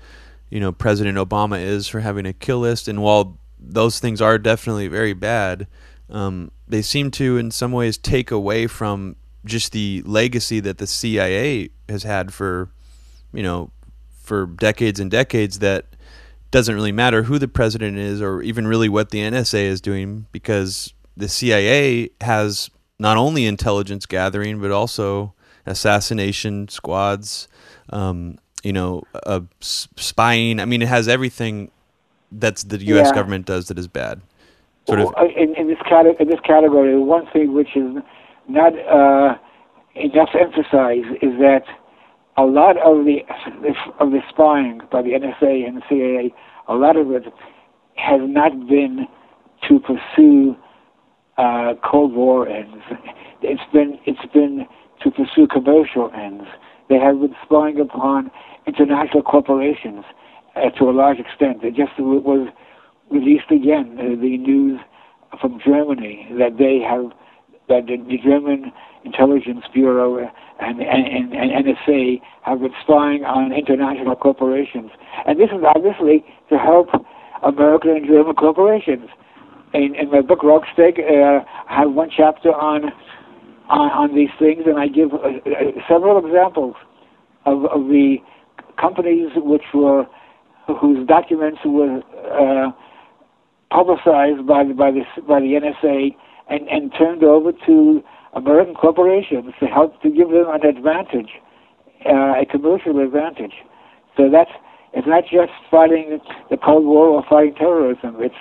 you 0.49 0.59
know, 0.59 0.71
President 0.71 1.17
Obama 1.17 1.61
is 1.61 1.87
for 1.87 2.01
having 2.01 2.25
a 2.25 2.33
kill 2.33 2.59
list. 2.59 2.87
And 2.87 3.01
while 3.01 3.37
those 3.57 3.99
things 3.99 4.21
are 4.21 4.37
definitely 4.37 4.87
very 4.87 5.13
bad, 5.13 5.67
um, 6.09 6.51
they 6.67 6.81
seem 6.81 7.11
to, 7.11 7.37
in 7.37 7.51
some 7.51 7.71
ways, 7.71 7.97
take 7.97 8.31
away 8.31 8.67
from 8.67 9.15
just 9.45 9.71
the 9.71 10.01
legacy 10.05 10.59
that 10.59 10.77
the 10.77 10.87
CIA 10.87 11.69
has 11.87 12.03
had 12.03 12.33
for, 12.33 12.69
you 13.33 13.43
know, 13.43 13.71
for 14.21 14.45
decades 14.45 14.99
and 14.99 15.09
decades 15.09 15.59
that 15.59 15.85
doesn't 16.51 16.75
really 16.75 16.91
matter 16.91 17.23
who 17.23 17.37
the 17.39 17.47
president 17.47 17.97
is 17.97 18.21
or 18.21 18.41
even 18.41 18.67
really 18.67 18.89
what 18.89 19.11
the 19.11 19.19
NSA 19.19 19.63
is 19.63 19.81
doing 19.81 20.25
because 20.31 20.93
the 21.15 21.29
CIA 21.29 22.09
has 22.21 22.69
not 22.97 23.17
only 23.17 23.45
intelligence 23.45 24.05
gathering 24.05 24.59
but 24.59 24.71
also 24.71 25.33
assassination 25.65 26.67
squads, 26.67 27.47
um, 27.91 28.37
you 28.63 28.73
know, 28.73 29.03
uh, 29.25 29.41
spying. 29.61 30.59
I 30.59 30.65
mean, 30.65 30.81
it 30.81 30.87
has 30.87 31.07
everything 31.07 31.71
that's 32.31 32.63
the 32.63 32.77
U.S. 32.85 33.07
Yeah. 33.07 33.13
government 33.13 33.45
does 33.45 33.67
that 33.67 33.79
is 33.79 33.87
bad. 33.87 34.21
Sort 34.89 35.01
of 35.01 35.13
in, 35.37 35.55
in 35.55 35.67
this 35.67 35.77
category, 35.87 36.15
in 36.19 36.27
this 36.27 36.39
category, 36.41 36.97
one 36.97 37.25
thing 37.31 37.53
which 37.53 37.75
is 37.75 37.97
not 38.47 38.73
uh, 38.73 39.35
enough 39.95 40.29
to 40.33 40.39
emphasize 40.39 41.05
is 41.21 41.37
that 41.39 41.63
a 42.37 42.43
lot 42.43 42.77
of 42.77 43.05
the 43.05 43.19
of 43.99 44.11
the 44.11 44.21
spying 44.29 44.81
by 44.91 45.01
the 45.01 45.09
NSA 45.09 45.67
and 45.67 45.77
the 45.77 45.81
CIA, 45.89 46.33
a 46.67 46.75
lot 46.75 46.95
of 46.95 47.11
it 47.11 47.25
has 47.95 48.21
not 48.23 48.67
been 48.67 49.07
to 49.67 49.79
pursue 49.79 50.55
uh, 51.37 51.73
Cold 51.83 52.13
War 52.13 52.47
ends. 52.47 52.83
It's 53.41 53.61
been 53.73 53.99
it's 54.05 54.25
been 54.33 54.65
to 55.03 55.11
pursue 55.11 55.47
commercial 55.47 56.11
ends. 56.15 56.45
They 56.89 56.97
have 56.97 57.19
been 57.19 57.35
spying 57.43 57.79
upon 57.79 58.31
international 58.65 59.23
corporations 59.23 60.03
uh, 60.55 60.69
to 60.77 60.89
a 60.89 60.91
large 60.91 61.19
extent. 61.19 61.63
It 61.63 61.75
just 61.75 61.91
was 61.99 62.49
released 63.11 63.51
again 63.51 63.97
uh, 63.99 64.19
the 64.21 64.37
news 64.37 64.79
from 65.39 65.59
Germany 65.63 66.27
that 66.37 66.57
they 66.57 66.79
have 66.79 67.11
that 67.67 67.85
the, 67.85 68.17
German 68.23 68.71
intelligence 69.05 69.63
bureau 69.71 70.17
and, 70.17 70.81
and, 70.81 71.33
and 71.33 71.65
NSA 71.65 72.19
have 72.41 72.59
been 72.59 72.73
spying 72.81 73.23
on 73.23 73.53
international 73.53 74.15
corporations, 74.15 74.89
and 75.27 75.39
this 75.39 75.49
is 75.51 75.63
obviously 75.75 76.25
to 76.49 76.57
help 76.57 76.87
American 77.43 77.91
and 77.91 78.07
German 78.07 78.35
corporations. 78.35 79.09
In, 79.73 79.93
in 79.95 80.09
my 80.09 80.21
book 80.21 80.41
Rogue 80.41 80.63
State, 80.73 80.97
uh, 80.97 81.41
I 81.69 81.81
have 81.81 81.91
one 81.91 82.09
chapter 82.15 82.49
on 82.49 82.91
on, 83.69 83.91
on 83.91 84.15
these 84.15 84.33
things, 84.39 84.63
and 84.65 84.79
I 84.79 84.87
give 84.87 85.13
uh, 85.13 85.17
uh, 85.17 85.81
several 85.87 86.17
examples 86.25 86.75
of, 87.45 87.65
of 87.65 87.87
the 87.87 88.17
companies 88.81 89.29
which 89.35 89.63
were 89.73 90.05
whose 90.81 91.07
documents 91.07 91.59
were 91.65 92.01
uh, 92.33 92.71
publicized 93.71 94.45
by 94.47 94.63
the, 94.63 94.73
by 94.73 94.91
the 94.91 95.03
by 95.27 95.39
the 95.39 95.59
NSA 95.59 96.15
and, 96.49 96.67
and 96.67 96.91
turned 96.97 97.23
over 97.23 97.51
to 97.65 98.03
American 98.33 98.75
corporations 98.75 99.53
to 99.59 99.65
help 99.65 100.01
to 100.01 100.09
give 100.09 100.29
them 100.29 100.45
an 100.49 100.65
advantage, 100.65 101.31
uh, 102.05 102.41
a 102.41 102.45
commercial 102.49 102.99
advantage. 102.99 103.53
So 104.17 104.29
that's 104.29 104.51
it's 104.93 105.07
not 105.07 105.23
just 105.23 105.51
fighting 105.69 106.19
the 106.49 106.57
Cold 106.57 106.85
War 106.85 107.07
or 107.07 107.23
fighting 107.29 107.55
terrorism. 107.55 108.17
It's 108.19 108.35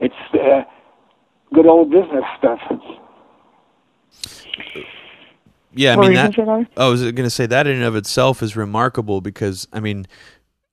it's 0.00 0.14
uh, 0.34 0.62
good 1.54 1.66
old 1.66 1.90
business 1.90 2.24
stuff. 2.38 2.60
Yeah, 5.74 5.94
I 5.94 5.96
mean 5.96 6.14
that. 6.14 6.66
I 6.76 6.88
was 6.88 7.02
going 7.02 7.14
to 7.16 7.30
say 7.30 7.46
that 7.46 7.66
in 7.66 7.76
and 7.76 7.84
of 7.84 7.96
itself 7.96 8.42
is 8.42 8.56
remarkable 8.56 9.20
because 9.20 9.66
I 9.72 9.80
mean, 9.80 10.06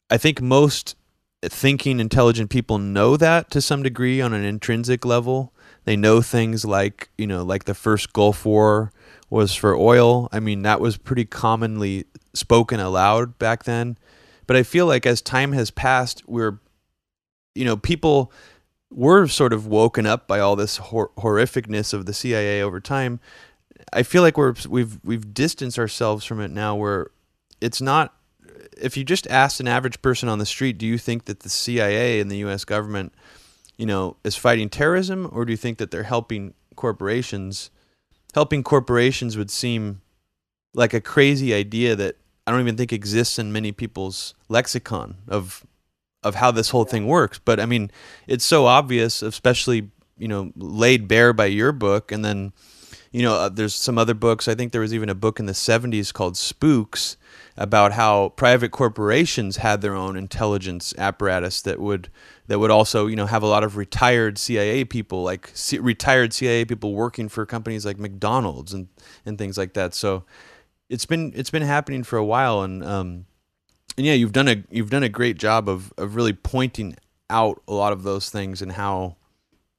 I 0.10 0.18
think 0.18 0.42
most 0.42 0.96
thinking, 1.44 2.00
intelligent 2.00 2.50
people 2.50 2.78
know 2.78 3.16
that 3.18 3.50
to 3.52 3.62
some 3.62 3.84
degree 3.84 4.22
on 4.22 4.34
an 4.34 4.44
intrinsic 4.44 5.06
level. 5.06 5.54
They 5.86 5.96
know 5.96 6.22
things 6.22 6.66
like, 6.66 7.10
you 7.18 7.26
know, 7.26 7.44
like 7.44 7.64
the 7.64 7.74
first 7.74 8.14
Gulf 8.14 8.46
War 8.46 8.92
was 9.30 9.56
for 9.56 9.76
oil. 9.76 10.28
I 10.32 10.40
mean, 10.40 10.64
that 10.64 10.82
was 10.82 10.98
pretty 10.98 11.26
commonly 11.26 12.06
spoken 12.34 12.80
aloud 12.80 13.40
back 13.40 13.64
then. 13.64 13.98
But 14.48 14.58
I 14.58 14.64
feel 14.64 14.86
like 14.86 15.06
as 15.06 15.22
time 15.22 15.54
has 15.54 15.72
passed, 15.72 16.24
we're, 16.28 16.60
you 17.56 17.66
know, 17.66 17.78
people 17.78 18.32
were 18.92 19.28
sort 19.28 19.54
of 19.54 19.68
woken 19.68 20.06
up 20.06 20.28
by 20.28 20.40
all 20.40 20.56
this 20.56 20.78
hor- 20.78 21.12
horrificness 21.18 21.94
of 21.94 22.06
the 22.06 22.14
CIA 22.14 22.62
over 22.62 22.80
time. 22.80 23.20
I 23.94 24.04
feel 24.04 24.22
like 24.22 24.38
we're 24.38 24.56
we've 24.68 25.00
we've 25.04 25.34
distanced 25.34 25.80
ourselves 25.80 26.26
from 26.26 26.42
it 26.42 26.52
now. 26.52 26.76
Where 26.76 27.12
it's 27.62 27.82
not 27.82 28.16
if 28.78 28.98
you 28.98 29.04
just 29.04 29.28
asked 29.28 29.60
an 29.60 29.68
average 29.68 30.02
person 30.02 30.30
on 30.30 30.40
the 30.40 30.46
street, 30.46 30.78
do 30.78 30.86
you 30.86 30.98
think 30.98 31.26
that 31.26 31.42
the 31.42 31.50
CIA 31.50 32.20
and 32.20 32.30
the 32.30 32.38
U.S. 32.38 32.66
government, 32.66 33.14
you 33.78 33.86
know, 33.86 34.18
is 34.24 34.36
fighting 34.36 34.70
terrorism, 34.70 35.30
or 35.32 35.46
do 35.46 35.52
you 35.52 35.58
think 35.58 35.78
that 35.78 35.92
they're 35.92 36.04
helping 36.04 36.54
corporations? 36.76 37.70
Helping 38.34 38.64
corporations 38.64 39.38
would 39.38 39.52
seem 39.52 40.02
like 40.74 40.94
a 40.94 41.02
crazy 41.02 41.54
idea 41.54 41.96
that 41.96 42.18
I 42.46 42.52
don't 42.52 42.62
even 42.62 42.78
think 42.78 42.94
exists 42.94 43.40
in 43.40 43.52
many 43.52 43.72
people's 43.72 44.34
lexicon 44.48 45.18
of 45.28 45.66
of 46.22 46.36
how 46.36 46.52
this 46.52 46.70
whole 46.70 46.86
thing 46.86 47.08
works. 47.08 47.40
But 47.40 47.60
I 47.60 47.66
mean, 47.66 47.92
it's 48.28 48.46
so 48.46 48.66
obvious, 48.66 49.22
especially 49.22 49.90
you 50.18 50.28
know, 50.28 50.52
laid 50.56 51.08
bare 51.08 51.32
by 51.32 51.46
your 51.46 51.72
book, 51.72 52.12
and 52.12 52.24
then 52.26 52.52
you 53.12 53.24
know, 53.24 53.36
uh, 53.36 53.50
there's 53.50 53.74
some 53.74 53.98
other 53.98 54.14
books. 54.14 54.48
I 54.48 54.56
think 54.56 54.72
there 54.72 54.82
was 54.82 54.94
even 54.94 55.10
a 55.10 55.16
book 55.16 55.40
in 55.40 55.48
the 55.48 55.54
70s 55.54 56.14
called 56.14 56.38
Spooks 56.38 57.18
about 57.60 57.92
how 57.92 58.30
private 58.30 58.72
corporations 58.72 59.58
had 59.58 59.82
their 59.82 59.94
own 59.94 60.16
intelligence 60.16 60.94
apparatus 60.98 61.62
that 61.62 61.78
would 61.78 62.08
that 62.48 62.58
would 62.58 62.72
also 62.72 63.06
you 63.06 63.18
know 63.18 63.26
have 63.26 63.44
a 63.44 63.48
lot 63.48 63.66
of 63.66 63.76
retired 63.76 64.38
CIA 64.38 64.86
people 64.86 65.24
like 65.24 65.52
C- 65.54 65.78
retired 65.78 66.32
CIA 66.34 66.64
people 66.64 66.94
working 66.94 67.28
for 67.28 67.46
companies 67.46 67.86
like 67.86 68.00
McDonald's 68.00 68.74
and 68.74 68.88
and 69.26 69.38
things 69.38 69.58
like 69.58 69.74
that. 69.74 69.94
So 69.94 70.24
it's 70.88 71.06
been 71.06 71.34
it's 71.36 71.50
been 71.50 71.62
happening 71.62 72.04
for 72.04 72.18
a 72.18 72.24
while 72.24 72.62
and 72.62 72.82
um 72.82 73.26
and 73.98 74.06
yeah 74.06 74.14
you've 74.14 74.32
done 74.32 74.48
a 74.48 74.64
you've 74.72 74.90
done 74.90 75.04
a 75.04 75.10
great 75.10 75.38
job 75.38 75.68
of 75.68 75.94
of 75.98 76.16
really 76.16 76.34
pointing 76.34 76.96
out 77.30 77.62
a 77.68 77.74
lot 77.74 77.92
of 77.92 78.04
those 78.04 78.30
things 78.30 78.62
and 78.62 78.72
how 78.72 79.18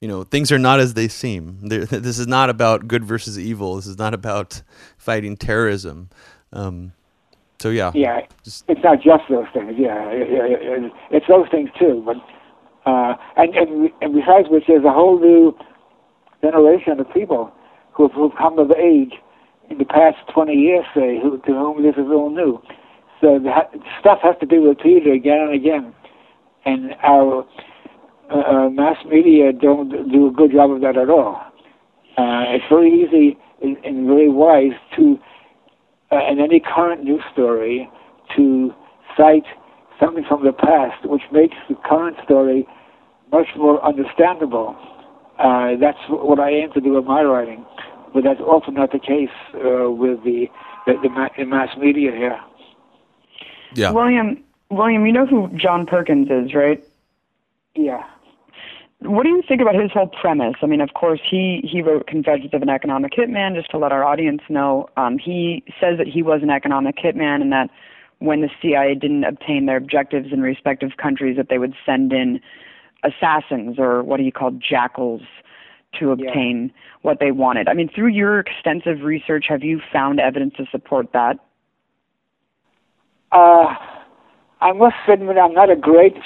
you 0.02 0.06
know 0.06 0.22
things 0.22 0.52
are 0.52 0.58
not 0.58 0.80
as 0.80 0.92
they 0.92 1.08
seem. 1.08 1.60
They're, 1.62 1.84
this 1.86 2.18
is 2.18 2.26
not 2.26 2.50
about 2.50 2.88
good 2.88 3.06
versus 3.06 3.38
evil. 3.38 3.76
This 3.76 3.86
is 3.86 3.96
not 3.96 4.12
about 4.12 4.60
fighting 4.98 5.38
terrorism. 5.38 6.10
Um, 6.52 6.92
so 7.60 7.68
yeah, 7.68 7.92
yeah, 7.94 8.20
just, 8.42 8.64
it's 8.68 8.80
not 8.82 9.02
just 9.02 9.24
those 9.28 9.44
things. 9.52 9.74
Yeah, 9.76 10.08
it's 11.10 11.26
those 11.28 11.46
things 11.50 11.68
too. 11.78 12.02
But 12.04 12.16
uh, 12.90 13.16
and, 13.36 13.54
and 13.54 13.90
and 14.00 14.14
besides 14.14 14.48
which, 14.48 14.64
there's 14.66 14.84
a 14.84 14.92
whole 14.92 15.20
new 15.20 15.54
generation 16.40 16.98
of 17.00 17.12
people 17.12 17.52
who 17.92 18.08
have, 18.08 18.12
who've 18.16 18.32
come 18.38 18.58
of 18.58 18.70
age 18.70 19.12
in 19.68 19.76
the 19.76 19.84
past 19.84 20.16
20 20.32 20.54
years, 20.54 20.86
say, 20.94 21.20
who, 21.22 21.38
to 21.38 21.52
whom 21.52 21.82
this 21.82 21.94
is 21.96 22.10
all 22.10 22.30
new. 22.30 22.60
So 23.20 23.38
the 23.38 23.52
stuff 24.00 24.20
has 24.22 24.36
to 24.40 24.46
be 24.46 24.56
repeated 24.56 25.12
again 25.14 25.40
and 25.40 25.54
again, 25.54 25.94
and 26.64 26.94
our 27.02 27.46
uh, 28.30 28.38
uh, 28.38 28.70
mass 28.70 28.96
media 29.04 29.52
don't 29.52 29.90
do 30.10 30.28
a 30.28 30.30
good 30.30 30.52
job 30.52 30.70
of 30.70 30.80
that 30.80 30.96
at 30.96 31.10
all. 31.10 31.36
Uh, 32.16 32.56
it's 32.56 32.64
very 32.70 32.90
easy 32.90 33.36
and, 33.60 33.76
and 33.84 34.06
very 34.06 34.30
wise 34.30 34.72
to 34.96 35.18
uh, 36.12 36.20
in 36.30 36.40
any 36.40 36.60
current 36.60 37.04
news 37.04 37.22
story 37.32 37.90
to 38.36 38.74
cite 39.16 39.44
something 39.98 40.24
from 40.28 40.44
the 40.44 40.52
past, 40.52 41.04
which 41.04 41.22
makes 41.32 41.56
the 41.68 41.74
current 41.84 42.16
story 42.24 42.66
much 43.32 43.48
more 43.56 43.84
understandable. 43.84 44.76
Uh, 45.38 45.76
that's 45.80 45.98
what 46.08 46.40
I 46.40 46.50
aim 46.50 46.72
to 46.72 46.80
do 46.80 46.98
in 46.98 47.04
my 47.04 47.22
writing, 47.22 47.64
but 48.12 48.24
that's 48.24 48.40
often 48.40 48.74
not 48.74 48.92
the 48.92 48.98
case 48.98 49.30
uh, 49.54 49.90
with 49.90 50.22
the 50.24 50.46
the, 50.86 50.94
the, 51.02 51.08
ma- 51.10 51.28
the 51.36 51.44
mass 51.44 51.76
media 51.76 52.10
here. 52.10 52.40
Yeah, 53.74 53.92
William. 53.92 54.42
William, 54.70 55.04
you 55.04 55.12
know 55.12 55.26
who 55.26 55.48
John 55.56 55.84
Perkins 55.84 56.28
is, 56.30 56.54
right? 56.54 56.82
Yeah. 57.74 58.04
What 59.02 59.22
do 59.22 59.30
you 59.30 59.42
think 59.46 59.62
about 59.62 59.74
his 59.74 59.90
whole 59.92 60.08
premise? 60.08 60.56
I 60.62 60.66
mean, 60.66 60.82
of 60.82 60.90
course, 60.94 61.20
he 61.28 61.62
he 61.64 61.80
wrote 61.80 62.06
Confessions 62.06 62.52
of 62.52 62.60
an 62.60 62.68
Economic 62.68 63.12
Hitman. 63.12 63.54
Just 63.54 63.70
to 63.70 63.78
let 63.78 63.92
our 63.92 64.04
audience 64.04 64.42
know, 64.50 64.88
um, 64.96 65.16
he 65.16 65.64
says 65.80 65.96
that 65.96 66.06
he 66.06 66.22
was 66.22 66.42
an 66.42 66.50
economic 66.50 66.96
hitman, 66.96 67.40
and 67.40 67.50
that 67.50 67.70
when 68.18 68.42
the 68.42 68.50
CIA 68.60 68.94
didn't 68.94 69.24
obtain 69.24 69.64
their 69.64 69.78
objectives 69.78 70.28
in 70.32 70.42
respective 70.42 70.90
countries, 71.00 71.38
that 71.38 71.48
they 71.48 71.56
would 71.56 71.74
send 71.86 72.12
in 72.12 72.40
assassins 73.02 73.78
or 73.78 74.02
what 74.02 74.20
he 74.20 74.30
called 74.30 74.62
jackals 74.62 75.22
to 75.98 76.10
obtain 76.10 76.70
yeah. 76.72 76.82
what 77.02 77.18
they 77.20 77.30
wanted. 77.30 77.68
I 77.68 77.74
mean, 77.74 77.88
through 77.92 78.08
your 78.08 78.40
extensive 78.40 79.00
research, 79.00 79.46
have 79.48 79.64
you 79.64 79.80
found 79.92 80.20
evidence 80.20 80.54
to 80.58 80.66
support 80.70 81.12
that? 81.14 81.38
Uh, 83.32 83.74
I 84.60 84.72
must 84.72 84.96
admit, 85.08 85.38
I'm 85.38 85.54
not 85.54 85.70
a 85.70 85.76
great 85.76 86.16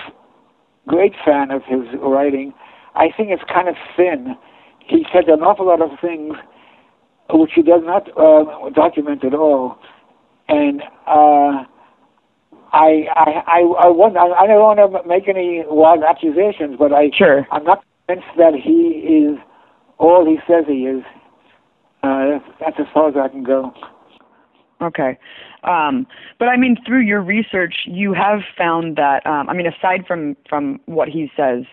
great 0.86 1.14
fan 1.24 1.50
of 1.50 1.62
his 1.64 1.82
writing. 2.00 2.52
I 2.94 3.08
think 3.16 3.30
it's 3.30 3.42
kind 3.52 3.68
of 3.68 3.74
thin. 3.96 4.36
He 4.86 5.04
said 5.12 5.28
an 5.28 5.40
awful 5.40 5.66
lot 5.66 5.80
of 5.80 5.90
things 6.00 6.34
which 7.30 7.52
he 7.54 7.62
does 7.62 7.82
not 7.84 8.08
uh, 8.18 8.70
document 8.70 9.24
at 9.24 9.34
all, 9.34 9.78
and 10.48 10.82
uh, 11.06 11.64
I 12.72 13.06
I 13.14 13.42
I 13.46 13.60
I, 13.60 13.88
want, 13.88 14.16
I, 14.16 14.26
I 14.26 14.46
don't 14.46 14.60
want 14.60 14.78
to 14.78 15.08
make 15.08 15.28
any 15.28 15.64
wild 15.66 16.02
accusations, 16.02 16.76
but 16.78 16.92
I 16.92 17.10
sure. 17.16 17.46
I'm 17.50 17.64
not 17.64 17.82
convinced 18.06 18.28
that 18.36 18.52
he 18.54 19.24
is 19.24 19.38
all 19.98 20.26
he 20.26 20.36
says 20.46 20.64
he 20.66 20.84
is. 20.84 21.02
Uh, 22.02 22.38
that's 22.60 22.76
as 22.78 22.86
far 22.92 23.08
as 23.08 23.14
I 23.16 23.28
can 23.28 23.42
go. 23.42 23.72
Okay. 24.82 25.18
Um, 25.64 26.06
but 26.38 26.48
I 26.48 26.56
mean, 26.56 26.76
through 26.86 27.02
your 27.02 27.22
research, 27.22 27.74
you 27.86 28.12
have 28.12 28.40
found 28.56 28.96
that. 28.96 29.26
Um, 29.26 29.48
I 29.48 29.54
mean, 29.54 29.66
aside 29.66 30.06
from 30.06 30.36
from 30.48 30.80
what 30.86 31.08
he 31.08 31.30
says, 31.36 31.64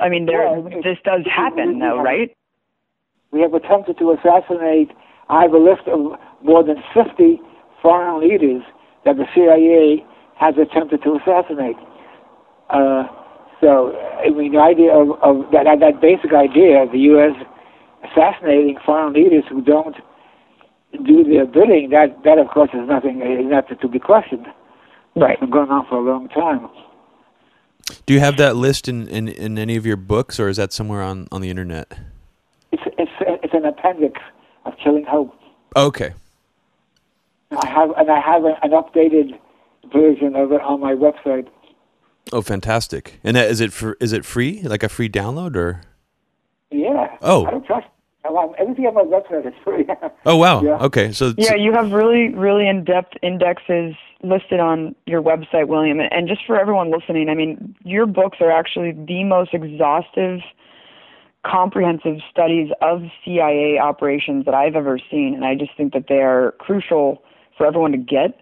I 0.00 0.08
mean, 0.08 0.26
there 0.26 0.62
this 0.82 0.98
does 1.04 1.20
happen, 1.26 1.78
though, 1.78 2.00
right? 2.00 2.34
We 3.30 3.40
have 3.40 3.54
attempted 3.54 3.98
to 3.98 4.12
assassinate. 4.12 4.90
I 5.28 5.42
have 5.42 5.52
a 5.52 5.58
list 5.58 5.82
of 5.86 6.18
more 6.42 6.64
than 6.64 6.76
50 6.94 7.40
foreign 7.80 8.20
leaders 8.20 8.62
that 9.04 9.16
the 9.16 9.24
CIA 9.34 10.04
has 10.38 10.54
attempted 10.60 11.02
to 11.02 11.16
assassinate. 11.16 11.76
Uh, 12.70 13.04
so, 13.60 13.94
I 13.94 14.30
mean, 14.30 14.52
the 14.52 14.60
idea 14.60 14.92
of, 14.92 15.10
of 15.22 15.50
that, 15.52 15.64
that 15.80 16.00
basic 16.00 16.32
idea 16.32 16.82
of 16.82 16.92
the 16.92 16.98
U.S. 17.14 17.36
assassinating 18.04 18.76
foreign 18.84 19.12
leaders 19.12 19.44
who 19.48 19.62
don't 19.62 19.96
do 21.04 21.24
their 21.24 21.46
bidding, 21.46 21.90
that, 21.90 22.22
that 22.24 22.38
of 22.38 22.48
course 22.48 22.70
is 22.74 22.88
nothing, 22.88 23.22
is 23.22 23.50
not 23.50 23.68
to 23.68 23.88
be 23.88 23.98
questioned. 23.98 24.46
Right. 25.14 25.32
It's 25.32 25.40
been 25.40 25.50
going 25.50 25.70
on 25.70 25.86
for 25.86 25.96
a 25.96 26.00
long 26.00 26.28
time. 26.28 26.68
Do 28.06 28.14
you 28.14 28.20
have 28.20 28.36
that 28.38 28.56
list 28.56 28.88
in, 28.88 29.08
in, 29.08 29.28
in 29.28 29.58
any 29.58 29.76
of 29.76 29.84
your 29.84 29.96
books, 29.96 30.38
or 30.40 30.48
is 30.48 30.56
that 30.56 30.72
somewhere 30.72 31.02
on, 31.02 31.28
on 31.30 31.40
the 31.40 31.50
internet? 31.50 31.92
It's, 32.70 32.82
it's, 32.98 33.10
it's 33.20 33.54
an 33.54 33.64
appendix 33.64 34.20
of 34.64 34.74
Killing 34.82 35.04
Hope. 35.04 35.34
Okay. 35.76 36.14
I 37.50 37.66
have, 37.66 37.90
and 37.98 38.10
I 38.10 38.20
have 38.20 38.44
an 38.44 38.70
updated 38.70 39.38
version 39.92 40.34
of 40.36 40.52
it 40.52 40.60
on 40.62 40.80
my 40.80 40.94
website. 40.94 41.48
Oh, 42.32 42.40
fantastic! 42.40 43.20
And 43.24 43.36
that, 43.36 43.50
is 43.50 43.60
it 43.60 43.72
for? 43.72 43.96
Is 44.00 44.12
it 44.12 44.24
free? 44.24 44.62
Like 44.62 44.82
a 44.82 44.88
free 44.88 45.10
download, 45.10 45.56
or? 45.56 45.82
Yeah. 46.70 47.14
Oh. 47.20 47.44
I 47.44 47.50
don't 47.50 47.66
trust 48.22 48.54
everything 48.58 48.86
on 48.86 48.94
my 48.94 49.02
website 49.02 49.46
is 49.46 49.54
free. 49.64 49.86
oh 50.26 50.36
wow! 50.36 50.62
Yeah. 50.62 50.78
Okay, 50.78 51.12
so 51.12 51.34
yeah, 51.36 51.54
you 51.54 51.72
have 51.72 51.92
really, 51.92 52.34
really 52.34 52.68
in-depth 52.68 53.14
indexes 53.22 53.94
listed 54.22 54.60
on 54.60 54.94
your 55.06 55.22
website, 55.22 55.68
William. 55.68 56.00
And 56.00 56.28
just 56.28 56.42
for 56.46 56.58
everyone 56.58 56.90
listening, 56.90 57.28
I 57.28 57.34
mean, 57.34 57.74
your 57.84 58.06
books 58.06 58.38
are 58.40 58.50
actually 58.50 58.92
the 58.92 59.24
most 59.24 59.52
exhaustive, 59.52 60.40
comprehensive 61.44 62.18
studies 62.30 62.70
of 62.80 63.02
CIA 63.24 63.78
operations 63.78 64.44
that 64.44 64.54
I've 64.54 64.76
ever 64.76 64.98
seen, 65.10 65.34
and 65.34 65.44
I 65.44 65.54
just 65.54 65.72
think 65.76 65.92
that 65.92 66.04
they 66.08 66.22
are 66.22 66.52
crucial 66.58 67.22
for 67.56 67.66
everyone 67.66 67.92
to 67.92 67.98
get. 67.98 68.40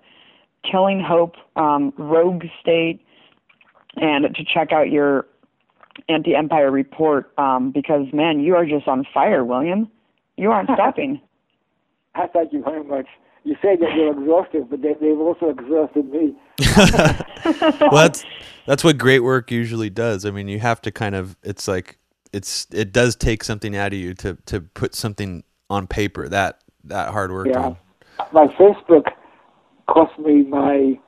Killing 0.71 1.01
Hope, 1.01 1.37
um, 1.57 1.95
Rogue 1.97 2.45
State, 2.61 3.01
and 3.97 4.35
to 4.35 4.45
check 4.45 4.73
out 4.73 4.91
your 4.91 5.27
anti 6.09 6.35
empire 6.35 6.71
report 6.71 7.33
um, 7.39 7.71
because, 7.73 8.07
man, 8.13 8.41
you 8.41 8.55
are 8.55 8.67
just 8.67 8.89
on 8.89 9.07
fire, 9.13 9.45
William. 9.45 9.91
You 10.37 10.51
aren't 10.51 10.71
stopping. 10.75 11.21
I 12.15 12.27
thank 12.27 12.53
you 12.53 12.63
very 12.63 12.85
much. 12.85 13.07
You 13.45 13.55
say 13.63 13.77
that 13.77 13.95
you're 13.97 14.13
exhausted, 14.13 14.69
but 14.69 14.83
they, 14.83 14.89
have 14.91 15.19
also 15.19 15.49
exhausted 15.49 16.11
me. 16.11 16.35
well, 17.81 17.91
that's 17.93 18.25
that's 18.67 18.85
what 18.85 18.99
great 18.99 19.21
work 19.21 19.51
usually 19.51 19.89
does. 19.89 20.27
I 20.27 20.31
mean, 20.31 20.47
you 20.49 20.59
have 20.59 20.83
to 20.83 20.91
kind 20.91 21.15
of 21.15 21.37
it's 21.43 21.67
like 21.67 21.99
it's 22.33 22.67
it 22.71 22.93
does 22.93 23.17
take 23.17 23.43
something 23.43 23.75
out 23.75 23.95
of 23.95 23.99
you 23.99 24.13
to 24.15 24.37
to 24.47 24.61
put 24.61 24.95
something 24.95 25.43
on 25.71 25.87
paper 25.87 26.29
that 26.29 26.61
that 26.85 27.11
hard 27.11 27.33
work. 27.33 27.47
Yeah, 27.47 27.61
on. 27.61 27.77
my 28.33 28.47
Facebook 28.49 29.09
cost 29.87 30.19
me 30.19 30.43
my 30.43 30.99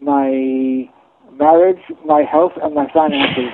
my 0.00 0.90
marriage, 1.32 1.80
my 2.04 2.22
health, 2.22 2.52
and 2.62 2.74
my 2.74 2.90
finances. 2.92 3.50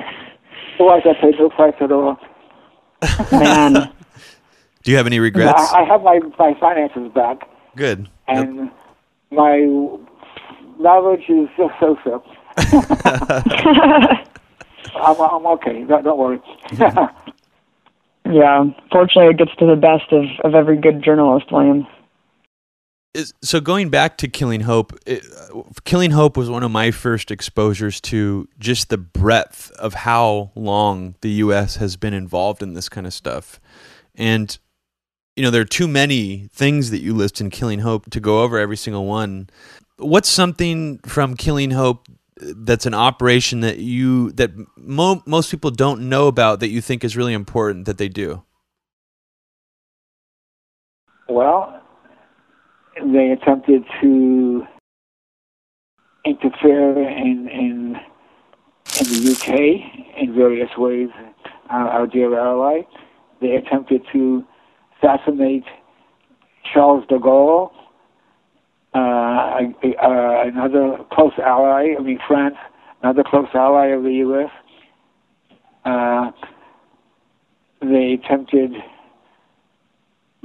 Otherwise, 0.78 1.02
I 1.04 1.14
paid 1.20 1.34
no 1.38 1.50
price 1.50 1.74
at 1.80 1.90
all. 1.90 2.16
Man. 3.32 3.90
Do 4.82 4.90
you 4.90 4.96
have 4.96 5.06
any 5.06 5.18
regrets? 5.18 5.72
I, 5.72 5.80
I 5.80 5.84
have 5.84 6.02
my, 6.02 6.20
my 6.38 6.54
finances 6.58 7.10
back. 7.14 7.48
Good. 7.76 8.08
And 8.28 8.56
yep. 8.56 8.72
my 9.32 9.58
knowledge 10.78 11.28
is 11.28 11.48
just 11.56 11.74
so 11.80 11.96
so. 12.04 12.22
I'm, 14.96 15.20
I'm 15.20 15.46
okay. 15.46 15.84
Don't, 15.84 16.04
don't 16.04 16.18
worry. 16.18 16.38
Mm-hmm. 16.68 18.32
yeah, 18.36 18.64
fortunately, 18.90 19.30
it 19.30 19.38
gets 19.38 19.54
to 19.58 19.66
the 19.66 19.76
best 19.76 20.12
of, 20.12 20.24
of 20.44 20.54
every 20.54 20.76
good 20.76 21.02
journalist, 21.02 21.52
William 21.52 21.86
so 23.42 23.60
going 23.60 23.88
back 23.88 24.18
to 24.18 24.28
Killing 24.28 24.60
Hope, 24.60 24.96
it, 25.06 25.24
uh, 25.54 25.62
Killing 25.84 26.10
Hope 26.10 26.36
was 26.36 26.50
one 26.50 26.62
of 26.62 26.70
my 26.70 26.90
first 26.90 27.30
exposures 27.30 28.00
to 28.02 28.48
just 28.58 28.90
the 28.90 28.98
breadth 28.98 29.70
of 29.72 29.94
how 29.94 30.50
long 30.54 31.14
the 31.20 31.30
U.S. 31.30 31.76
has 31.76 31.96
been 31.96 32.14
involved 32.14 32.62
in 32.62 32.74
this 32.74 32.88
kind 32.88 33.06
of 33.06 33.14
stuff, 33.14 33.60
and 34.14 34.58
you 35.36 35.42
know 35.42 35.50
there 35.50 35.62
are 35.62 35.66
too 35.66 35.88
many 35.88 36.48
things 36.52 36.90
that 36.90 37.00
you 37.00 37.14
list 37.14 37.40
in 37.40 37.50
Killing 37.50 37.80
Hope 37.80 38.10
to 38.10 38.20
go 38.20 38.42
over 38.42 38.58
every 38.58 38.76
single 38.76 39.06
one. 39.06 39.48
What's 39.96 40.28
something 40.28 40.98
from 40.98 41.34
Killing 41.34 41.72
Hope 41.72 42.06
that's 42.40 42.86
an 42.86 42.94
operation 42.94 43.60
that 43.60 43.78
you 43.78 44.32
that 44.32 44.50
mo- 44.76 45.22
most 45.26 45.50
people 45.50 45.70
don't 45.70 46.08
know 46.08 46.28
about 46.28 46.60
that 46.60 46.68
you 46.68 46.80
think 46.80 47.04
is 47.04 47.16
really 47.16 47.32
important 47.32 47.86
that 47.86 47.98
they 47.98 48.08
do? 48.08 48.42
Well, 51.28 51.77
they 53.12 53.30
attempted 53.30 53.84
to 54.00 54.64
interfere 56.24 56.98
in 57.08 57.48
in 57.48 57.96
in 59.00 59.06
the 59.06 59.32
UK 59.32 60.20
in 60.22 60.34
various 60.34 60.70
ways. 60.76 61.08
Our, 61.70 61.88
our 61.88 62.06
dear 62.06 62.38
ally, 62.38 62.82
they 63.40 63.56
attempted 63.56 64.02
to 64.12 64.44
assassinate 64.96 65.64
Charles 66.72 67.04
de 67.08 67.18
Gaulle, 67.18 67.70
uh, 68.94 68.98
uh, 68.98 70.42
another 70.46 70.98
close 71.12 71.32
ally. 71.38 71.94
I 71.98 72.02
mean, 72.02 72.18
France, 72.26 72.56
another 73.02 73.22
close 73.24 73.48
ally 73.54 73.86
of 73.88 74.02
the 74.02 74.14
U.S. 74.14 74.50
Uh, 75.84 76.30
they 77.80 78.18
attempted. 78.22 78.72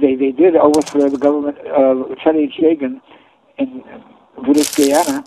They 0.00 0.16
they 0.16 0.32
did 0.32 0.56
overthrow 0.56 1.08
the 1.08 1.18
government 1.18 1.58
of 1.58 2.18
Cheddi 2.18 2.50
Jagan 2.58 3.00
in 3.58 3.82
British 4.44 4.74
Guiana, 4.74 5.24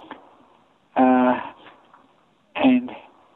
uh, 0.96 1.40
and 2.56 2.92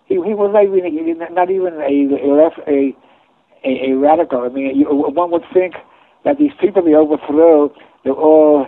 he 0.05 0.15
he 0.15 0.33
was 0.33 0.51
not 0.53 0.63
even 0.63 1.17
not 1.33 1.49
even 1.49 1.73
a 1.75 2.71
a 2.71 2.95
a, 3.63 3.91
a 3.91 3.97
radical. 3.97 4.41
I 4.41 4.49
mean, 4.49 4.75
you, 4.75 4.87
one 4.89 5.31
would 5.31 5.43
think 5.53 5.75
that 6.25 6.37
these 6.37 6.51
people 6.59 6.83
they 6.83 6.95
overthrow, 6.95 7.73
they're 8.03 8.13
all 8.13 8.67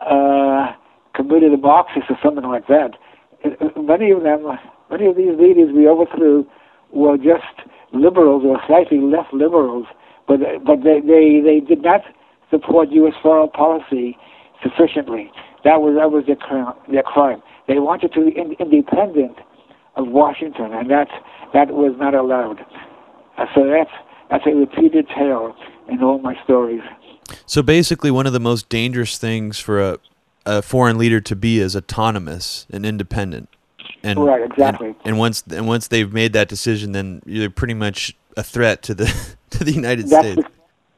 uh, 0.00 0.72
committed 1.14 1.60
Marxists 1.60 2.10
or 2.10 2.18
something 2.22 2.44
like 2.44 2.66
that. 2.68 2.90
Many 3.76 4.10
of 4.10 4.22
them, 4.22 4.46
many 4.90 5.06
of 5.06 5.16
these 5.16 5.38
leaders 5.38 5.72
we 5.74 5.88
overthrew 5.88 6.46
were 6.92 7.16
just 7.16 7.68
liberals 7.92 8.42
or 8.44 8.60
slightly 8.66 9.00
less 9.00 9.26
liberals, 9.32 9.86
but 10.26 10.40
but 10.64 10.82
they 10.82 11.00
they, 11.00 11.40
they 11.44 11.60
did 11.60 11.82
not 11.82 12.02
support 12.50 12.90
U.S. 12.90 13.14
foreign 13.22 13.50
policy 13.50 14.16
sufficiently. 14.62 15.30
That 15.64 15.80
was 15.80 15.96
that 15.96 16.10
was 16.10 16.24
their 16.26 16.36
crime. 16.36 16.74
Their 16.90 17.02
crime. 17.02 17.42
They 17.68 17.78
wanted 17.78 18.12
to 18.14 18.26
be 18.26 18.38
in, 18.38 18.54
independent 18.58 19.38
of 19.96 20.08
Washington, 20.08 20.72
and 20.72 20.90
that 20.90 21.08
that 21.52 21.68
was 21.68 21.94
not 21.98 22.14
allowed. 22.14 22.60
Uh, 23.38 23.46
so 23.54 23.66
that's 23.66 23.90
that's 24.30 24.46
a 24.46 24.54
repeated 24.54 25.06
tale 25.08 25.54
in 25.88 26.02
all 26.02 26.18
my 26.18 26.34
stories. 26.44 26.82
So 27.46 27.62
basically, 27.62 28.10
one 28.10 28.26
of 28.26 28.32
the 28.32 28.40
most 28.40 28.68
dangerous 28.68 29.18
things 29.18 29.58
for 29.58 29.80
a, 29.80 29.98
a 30.44 30.62
foreign 30.62 30.98
leader 30.98 31.20
to 31.20 31.36
be 31.36 31.58
is 31.58 31.74
autonomous 31.74 32.66
and 32.70 32.86
independent. 32.86 33.48
And, 34.02 34.24
right, 34.24 34.42
exactly. 34.42 34.88
And, 34.88 34.96
and, 35.04 35.18
once 35.18 35.42
and 35.50 35.66
once 35.66 35.88
they've 35.88 36.12
made 36.12 36.32
that 36.34 36.48
decision, 36.48 36.92
then 36.92 37.22
you're 37.26 37.50
pretty 37.50 37.74
much 37.74 38.16
a 38.36 38.42
threat 38.42 38.82
to 38.84 38.94
the 38.94 39.35
to 39.58 39.64
the 39.64 39.72
United 39.72 40.08
that's 40.08 40.26
States. 40.26 40.48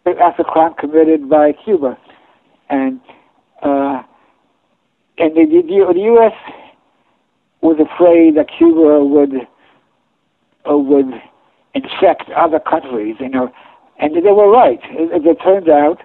The, 0.04 0.14
that's 0.18 0.38
a 0.38 0.44
crime 0.44 0.74
committed 0.78 1.28
by 1.28 1.52
Cuba, 1.64 1.98
and 2.70 3.00
uh, 3.62 4.02
and 5.18 5.36
the, 5.36 5.44
the, 5.46 5.92
the 5.94 6.00
U.S. 6.00 6.32
was 7.60 7.76
afraid 7.80 8.36
that 8.36 8.46
Cuba 8.56 9.04
would 9.04 9.34
uh, 10.70 10.76
would 10.76 11.12
infect 11.74 12.30
other 12.36 12.60
countries, 12.60 13.16
you 13.20 13.28
know, 13.28 13.52
and 13.98 14.14
they 14.16 14.32
were 14.32 14.50
right. 14.50 14.80
As 14.90 15.22
it 15.24 15.38
turned 15.42 15.68
out, 15.68 15.98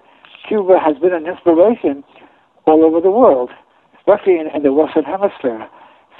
Cuba 0.47 0.77
has 0.83 0.97
been 0.97 1.13
an 1.13 1.27
inspiration 1.27 2.03
all 2.65 2.83
over 2.83 2.99
the 2.99 3.11
world, 3.11 3.49
especially 3.97 4.39
in, 4.39 4.47
in 4.53 4.63
the 4.63 4.73
Western 4.73 5.03
Hemisphere. 5.03 5.67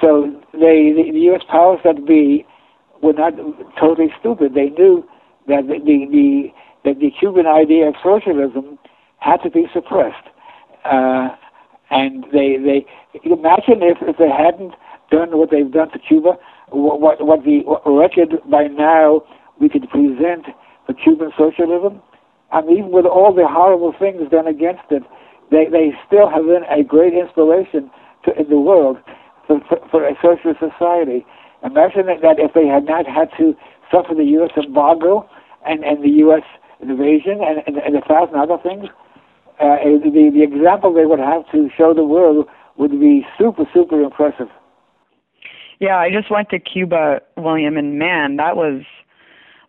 So 0.02 0.32
they, 0.54 0.92
the, 0.96 1.10
the 1.12 1.20
U.S. 1.32 1.42
powers 1.50 1.80
that 1.84 2.06
be 2.06 2.46
were 3.02 3.14
not 3.14 3.34
totally 3.80 4.14
stupid. 4.20 4.54
They 4.54 4.70
knew 4.70 5.06
that 5.48 5.68
the, 5.68 5.80
the, 5.86 6.48
that 6.86 7.00
the 7.00 7.12
Cuban 7.20 7.46
idea 7.48 7.88
of 7.88 7.96
socialism 8.04 8.78
had 9.20 9.38
to 9.38 9.50
be 9.50 9.66
suppressed. 9.74 10.28
Uh, 10.86 11.30
and 11.90 12.26
they 12.34 12.58
they 12.58 12.86
imagine 13.24 13.80
if, 13.82 13.98
if 14.02 14.18
they 14.18 14.30
hadn't 14.30 14.74
done 15.12 15.38
what 15.38 15.52
they've 15.52 15.72
done 15.72 15.92
to 15.92 16.00
Cuba, 16.00 16.34
what 16.70 17.00
what, 17.00 17.26
what 17.26 17.44
the 17.44 17.62
record 17.86 18.40
by 18.50 18.68
now 18.68 19.22
we 19.60 19.70
could 19.70 19.88
present 19.90 20.48
for 20.86 20.94
Cuban 20.94 21.32
socialism. 21.38 22.02
I 22.52 22.62
mean, 22.62 22.78
even 22.80 22.92
with 22.92 23.06
all 23.06 23.34
the 23.34 23.48
horrible 23.48 23.94
things 23.98 24.30
done 24.30 24.48
against 24.48 24.90
it, 24.90 25.04
they 25.52 25.66
they 25.72 25.94
still 26.08 26.30
have 26.30 26.46
been 26.46 26.64
a 26.70 26.84
great 26.84 27.14
inspiration 27.14 27.90
to 28.26 28.36
in 28.40 28.50
the 28.50 28.60
world 28.60 28.98
for, 29.48 29.60
for, 29.70 29.78
for 29.92 30.08
a 30.08 30.16
socialist 30.22 30.60
society. 30.60 31.26
Imagine 31.64 32.08
that 32.08 32.40
if 32.40 32.54
they 32.54 32.68
had 32.68 32.86
not 32.86 33.06
had 33.08 33.30
to 33.38 33.56
suffer 33.92 34.14
the 34.16 34.26
U.S. 34.42 34.52
embargo 34.58 35.30
and, 35.66 35.84
and 35.84 36.04
the 36.04 36.10
U.S. 36.26 36.44
invasion 36.82 37.40
and, 37.42 37.64
and, 37.68 37.78
and 37.78 37.96
a 37.96 38.02
thousand 38.02 38.36
other 38.36 38.58
things, 38.62 38.86
uh, 39.60 39.78
the, 39.84 40.32
the 40.34 40.44
example 40.44 40.94
they 40.94 41.06
would 41.06 41.20
have 41.20 41.50
to 41.52 41.70
show 41.78 41.94
the 41.94 42.04
world 42.04 42.48
would 42.78 42.92
be 43.00 43.26
super, 43.38 43.64
super 43.74 44.02
impressive. 44.02 44.48
Yeah, 45.80 45.98
I 45.98 46.10
just 46.10 46.32
went 46.32 46.50
to 46.50 46.60
Cuba, 46.60 47.22
William, 47.38 47.78
and 47.78 48.00
man, 48.00 48.38
that 48.38 48.56
was 48.56 48.84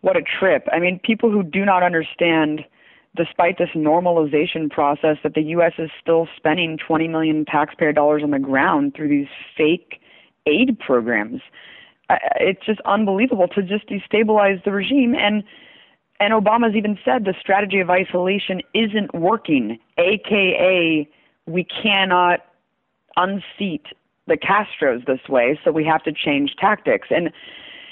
what 0.00 0.16
a 0.16 0.22
trip. 0.22 0.66
I 0.72 0.78
mean, 0.78 1.00
people 1.02 1.30
who 1.30 1.42
do 1.42 1.64
not 1.64 1.82
understand, 1.82 2.64
despite 3.16 3.58
this 3.58 3.70
normalization 3.74 4.70
process, 4.70 5.16
that 5.22 5.34
the 5.34 5.42
U.S. 5.42 5.72
is 5.78 5.90
still 6.00 6.28
spending 6.36 6.78
20 6.86 7.08
million 7.08 7.44
taxpayer 7.44 7.92
dollars 7.92 8.22
on 8.22 8.30
the 8.30 8.38
ground 8.38 8.94
through 8.94 9.08
these 9.08 9.28
fake 9.56 10.00
aid 10.46 10.78
programs. 10.78 11.40
It's 12.10 12.64
just 12.64 12.80
unbelievable 12.84 13.48
to 13.48 13.62
just 13.62 13.88
destabilize 13.88 14.62
the 14.64 14.72
regime 14.72 15.14
and 15.14 15.42
and 16.20 16.32
Obama's 16.32 16.76
even 16.76 16.96
said 17.04 17.24
the 17.24 17.34
strategy 17.40 17.80
of 17.80 17.90
isolation 17.90 18.62
isn't 18.72 19.12
working, 19.14 19.78
aka 19.98 21.08
we 21.46 21.64
cannot 21.64 22.40
unseat 23.16 23.86
the 24.26 24.36
Castros 24.36 25.04
this 25.06 25.28
way, 25.28 25.58
so 25.62 25.70
we 25.70 25.84
have 25.84 26.02
to 26.04 26.12
change 26.12 26.54
tactics. 26.58 27.08
And 27.10 27.30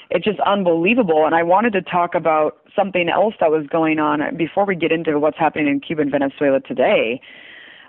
it's 0.09 0.25
just 0.25 0.39
unbelievable. 0.41 1.25
And 1.25 1.35
I 1.35 1.43
wanted 1.43 1.73
to 1.73 1.81
talk 1.81 2.15
about 2.15 2.57
something 2.75 3.09
else 3.09 3.35
that 3.39 3.51
was 3.51 3.67
going 3.67 3.99
on 3.99 4.35
before 4.35 4.65
we 4.65 4.75
get 4.75 4.91
into 4.91 5.19
what's 5.19 5.37
happening 5.37 5.67
in 5.67 5.79
Cuba 5.79 6.01
and 6.03 6.11
Venezuela 6.11 6.59
today. 6.59 7.21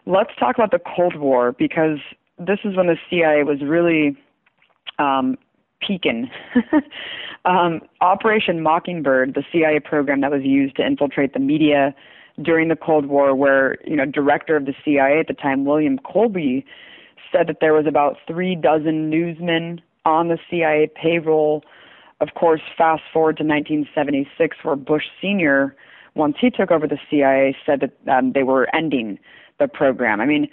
Let's 0.07 0.31
talk 0.39 0.57
about 0.57 0.71
the 0.71 0.81
Cold 0.95 1.17
War 1.17 1.53
because 1.53 1.99
this 2.39 2.59
is 2.65 2.77
when 2.77 2.87
the 2.87 2.97
CIA 3.09 3.43
was 3.45 3.63
really 3.63 4.17
um, 4.99 5.39
peaking. 5.87 6.31
um, 7.45 7.81
Operation 8.01 8.63
Mockingbird, 8.63 9.35
the 9.35 9.45
CIA 9.53 9.81
program 9.81 10.21
that 10.21 10.31
was 10.31 10.43
used 10.43 10.77
to 10.77 10.87
infiltrate 10.87 11.33
the 11.33 11.41
media 11.41 11.95
during 12.43 12.69
the 12.69 12.77
Cold 12.77 13.07
War, 13.07 13.35
where 13.35 13.79
you 13.87 13.97
know 13.97 14.05
director 14.05 14.57
of 14.57 14.67
the 14.67 14.75
CIA 14.85 15.21
at 15.21 15.29
the 15.29 15.35
time, 15.35 15.65
William 15.65 15.99
Colby, 15.99 16.65
said 17.31 17.47
that 17.47 17.59
there 17.61 17.73
was 17.73 17.87
about 17.87 18.17
three 18.27 18.55
dozen 18.55 19.09
newsmen 19.11 19.81
on 20.05 20.29
the 20.29 20.39
CIA 20.51 20.91
payroll. 20.95 21.63
Of 22.21 22.35
course, 22.35 22.61
fast 22.77 23.03
forward 23.13 23.37
to 23.39 23.45
1976, 23.45 24.57
where 24.63 24.77
Bush 24.77 25.05
Sr., 25.21 25.75
once 26.15 26.37
he 26.41 26.51
took 26.51 26.71
over 26.71 26.87
the 26.87 26.99
CIA, 27.11 27.57
said 27.67 27.81
that 27.81 28.13
um, 28.13 28.33
they 28.33 28.45
were 28.45 28.75
ending 28.75 29.19
the 29.59 29.69
program. 29.69 30.21
I 30.21 30.27
mean, 30.27 30.49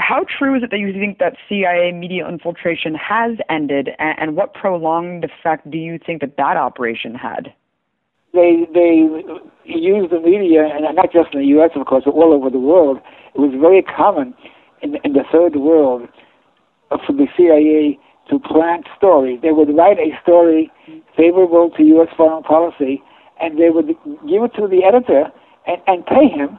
how 0.00 0.24
true 0.38 0.56
is 0.56 0.62
it 0.62 0.70
that 0.70 0.78
you 0.78 0.92
think 0.92 1.18
that 1.18 1.36
CIA 1.48 1.92
media 1.92 2.28
infiltration 2.28 2.94
has 2.94 3.36
ended, 3.48 3.90
and, 3.98 4.18
and 4.18 4.36
what 4.36 4.54
prolonged 4.54 5.24
effect 5.24 5.70
do 5.70 5.78
you 5.78 5.98
think 6.04 6.20
that 6.22 6.36
that 6.36 6.56
operation 6.56 7.14
had? 7.14 7.52
They 8.32 8.66
they 8.72 9.06
used 9.64 10.12
the 10.12 10.20
media, 10.20 10.64
and 10.64 10.94
not 10.94 11.12
just 11.12 11.34
in 11.34 11.40
the 11.40 11.46
U.S. 11.58 11.70
of 11.74 11.86
course, 11.86 12.04
but 12.04 12.14
all 12.14 12.32
over 12.32 12.48
the 12.48 12.60
world. 12.60 12.98
It 13.34 13.38
was 13.38 13.52
very 13.60 13.82
common 13.82 14.34
in, 14.82 14.96
in 15.04 15.12
the 15.12 15.24
third 15.32 15.56
world 15.56 16.08
for 16.88 17.12
the 17.12 17.26
CIA 17.36 17.98
to 18.30 18.38
plant 18.38 18.86
stories. 18.96 19.40
They 19.42 19.50
would 19.50 19.74
write 19.76 19.98
a 19.98 20.10
story 20.22 20.70
favorable 21.16 21.70
to 21.76 21.82
U.S. 21.98 22.08
foreign 22.16 22.42
policy, 22.44 23.02
and 23.40 23.58
they 23.58 23.70
would 23.70 23.88
give 24.28 24.42
it 24.44 24.54
to 24.54 24.68
the 24.68 24.84
editor 24.86 25.30
and, 25.66 25.82
and 25.86 26.06
pay 26.06 26.28
him 26.28 26.58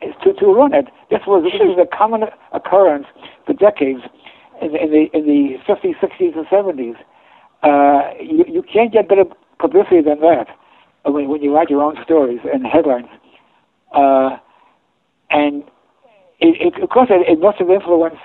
to, 0.00 0.32
to 0.32 0.46
run 0.46 0.74
it. 0.74 0.86
This 1.10 1.20
was, 1.26 1.44
this 1.44 1.60
was 1.60 1.78
a 1.80 1.96
common 1.96 2.24
occurrence 2.52 3.06
for 3.46 3.52
decades 3.52 4.00
in 4.62 4.72
the, 4.72 4.82
in 4.82 4.90
the, 4.90 5.04
in 5.16 5.26
the 5.26 5.56
50s, 5.66 5.98
60s, 5.98 6.36
and 6.36 6.46
70s. 6.46 6.96
Uh, 7.62 8.14
you, 8.20 8.44
you 8.46 8.62
can't 8.62 8.92
get 8.92 9.08
better 9.08 9.24
publicity 9.58 10.00
than 10.00 10.20
that 10.20 10.46
when, 11.04 11.28
when 11.28 11.42
you 11.42 11.54
write 11.54 11.70
your 11.70 11.82
own 11.82 11.96
stories 12.04 12.40
and 12.52 12.66
headlines. 12.66 13.08
Uh, 13.92 14.36
and 15.30 15.64
it, 16.40 16.74
it, 16.74 16.82
of 16.82 16.88
course, 16.90 17.08
it, 17.10 17.26
it 17.28 17.40
must 17.40 17.58
have 17.58 17.70
influenced 17.70 18.16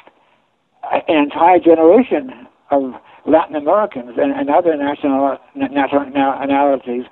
an 0.91 1.17
entire 1.17 1.59
generation 1.59 2.47
of 2.69 2.93
Latin 3.25 3.55
Americans 3.55 4.11
and, 4.17 4.31
and 4.33 4.49
other 4.49 4.75
national 4.75 5.37
nationalities. 5.55 7.05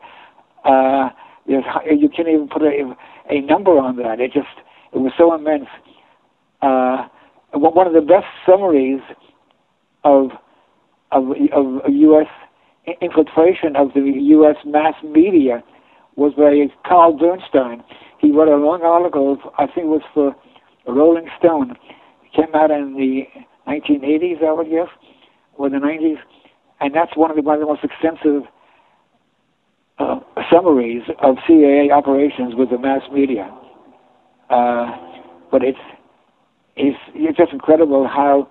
Uh, 0.63 1.09
you 1.45 2.09
can't 2.15 2.27
even 2.27 2.47
put 2.47 2.61
a, 2.61 2.95
a 3.31 3.41
number 3.41 3.71
on 3.71 3.95
that. 3.97 4.19
It 4.19 4.33
just 4.33 4.47
it 4.93 4.99
was 4.99 5.13
so 5.17 5.33
immense. 5.33 5.69
Uh, 6.61 7.07
one 7.53 7.87
of 7.87 7.93
the 7.93 8.01
best 8.01 8.27
summaries 8.45 9.01
of 10.03 10.29
of, 11.11 11.23
of 11.53 11.89
U.S. 11.89 12.27
infiltration 13.01 13.75
of 13.75 13.93
the 13.93 14.01
U.S. 14.01 14.55
mass 14.65 14.93
media 15.03 15.63
was 16.15 16.33
by 16.33 16.67
Carl 16.87 17.17
Bernstein. 17.17 17.83
He 18.19 18.31
wrote 18.31 18.47
a 18.47 18.55
long 18.55 18.81
article, 18.83 19.37
I 19.57 19.65
think 19.65 19.85
it 19.85 19.85
was 19.85 20.01
for 20.13 20.35
Rolling 20.87 21.27
Stone. 21.39 21.71
It 21.71 22.33
came 22.35 22.53
out 22.53 22.71
in 22.71 22.93
the 22.93 23.23
1980s, 23.67 24.43
I 24.43 24.53
would 24.53 24.69
guess, 24.69 24.87
or 25.55 25.69
the 25.69 25.77
90s, 25.77 26.17
and 26.79 26.93
that's 26.93 27.15
one 27.17 27.31
of 27.31 27.35
the, 27.35 27.41
one 27.41 27.55
of 27.55 27.61
the 27.61 27.67
most 27.67 27.83
extensive 27.83 28.43
uh, 29.99 30.19
summaries 30.51 31.03
of 31.19 31.37
CIA 31.47 31.89
operations 31.91 32.55
with 32.55 32.69
the 32.69 32.77
mass 32.77 33.01
media. 33.11 33.49
Uh, 34.49 34.91
but 35.51 35.63
it's, 35.63 35.79
it's 36.75 36.97
it's 37.13 37.37
just 37.37 37.53
incredible 37.53 38.07
how 38.07 38.49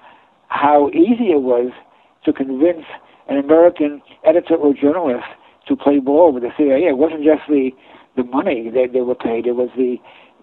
how 0.49 0.89
easy 0.91 1.31
it 1.31 1.43
was 1.43 1.73
to 2.25 2.33
convince 2.33 2.85
an 3.29 3.39
American 3.39 4.03
editor 4.25 4.57
or 4.57 4.75
journalist 4.75 5.27
to 5.69 5.77
play 5.77 5.99
ball 6.01 6.33
with 6.33 6.43
the 6.43 6.51
CIA. 6.57 6.89
It 6.89 6.99
wasn't 6.99 7.25
just 7.25 7.43
the 7.49 7.71
the 8.17 8.25
money 8.25 8.71
that 8.71 8.89
they 8.93 9.01
were 9.01 9.15
paid; 9.15 9.47
it 9.47 9.57
was 9.57 9.71
the 9.77 9.97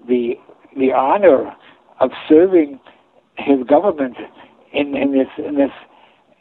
the 0.07 0.35
the 0.75 0.91
honor 0.91 1.55
of 1.99 2.11
serving 2.27 2.79
his 3.37 3.63
government 3.67 4.17
in 4.73 4.95
in 4.95 5.11
this 5.11 5.27
in 5.37 5.55
this 5.55 5.71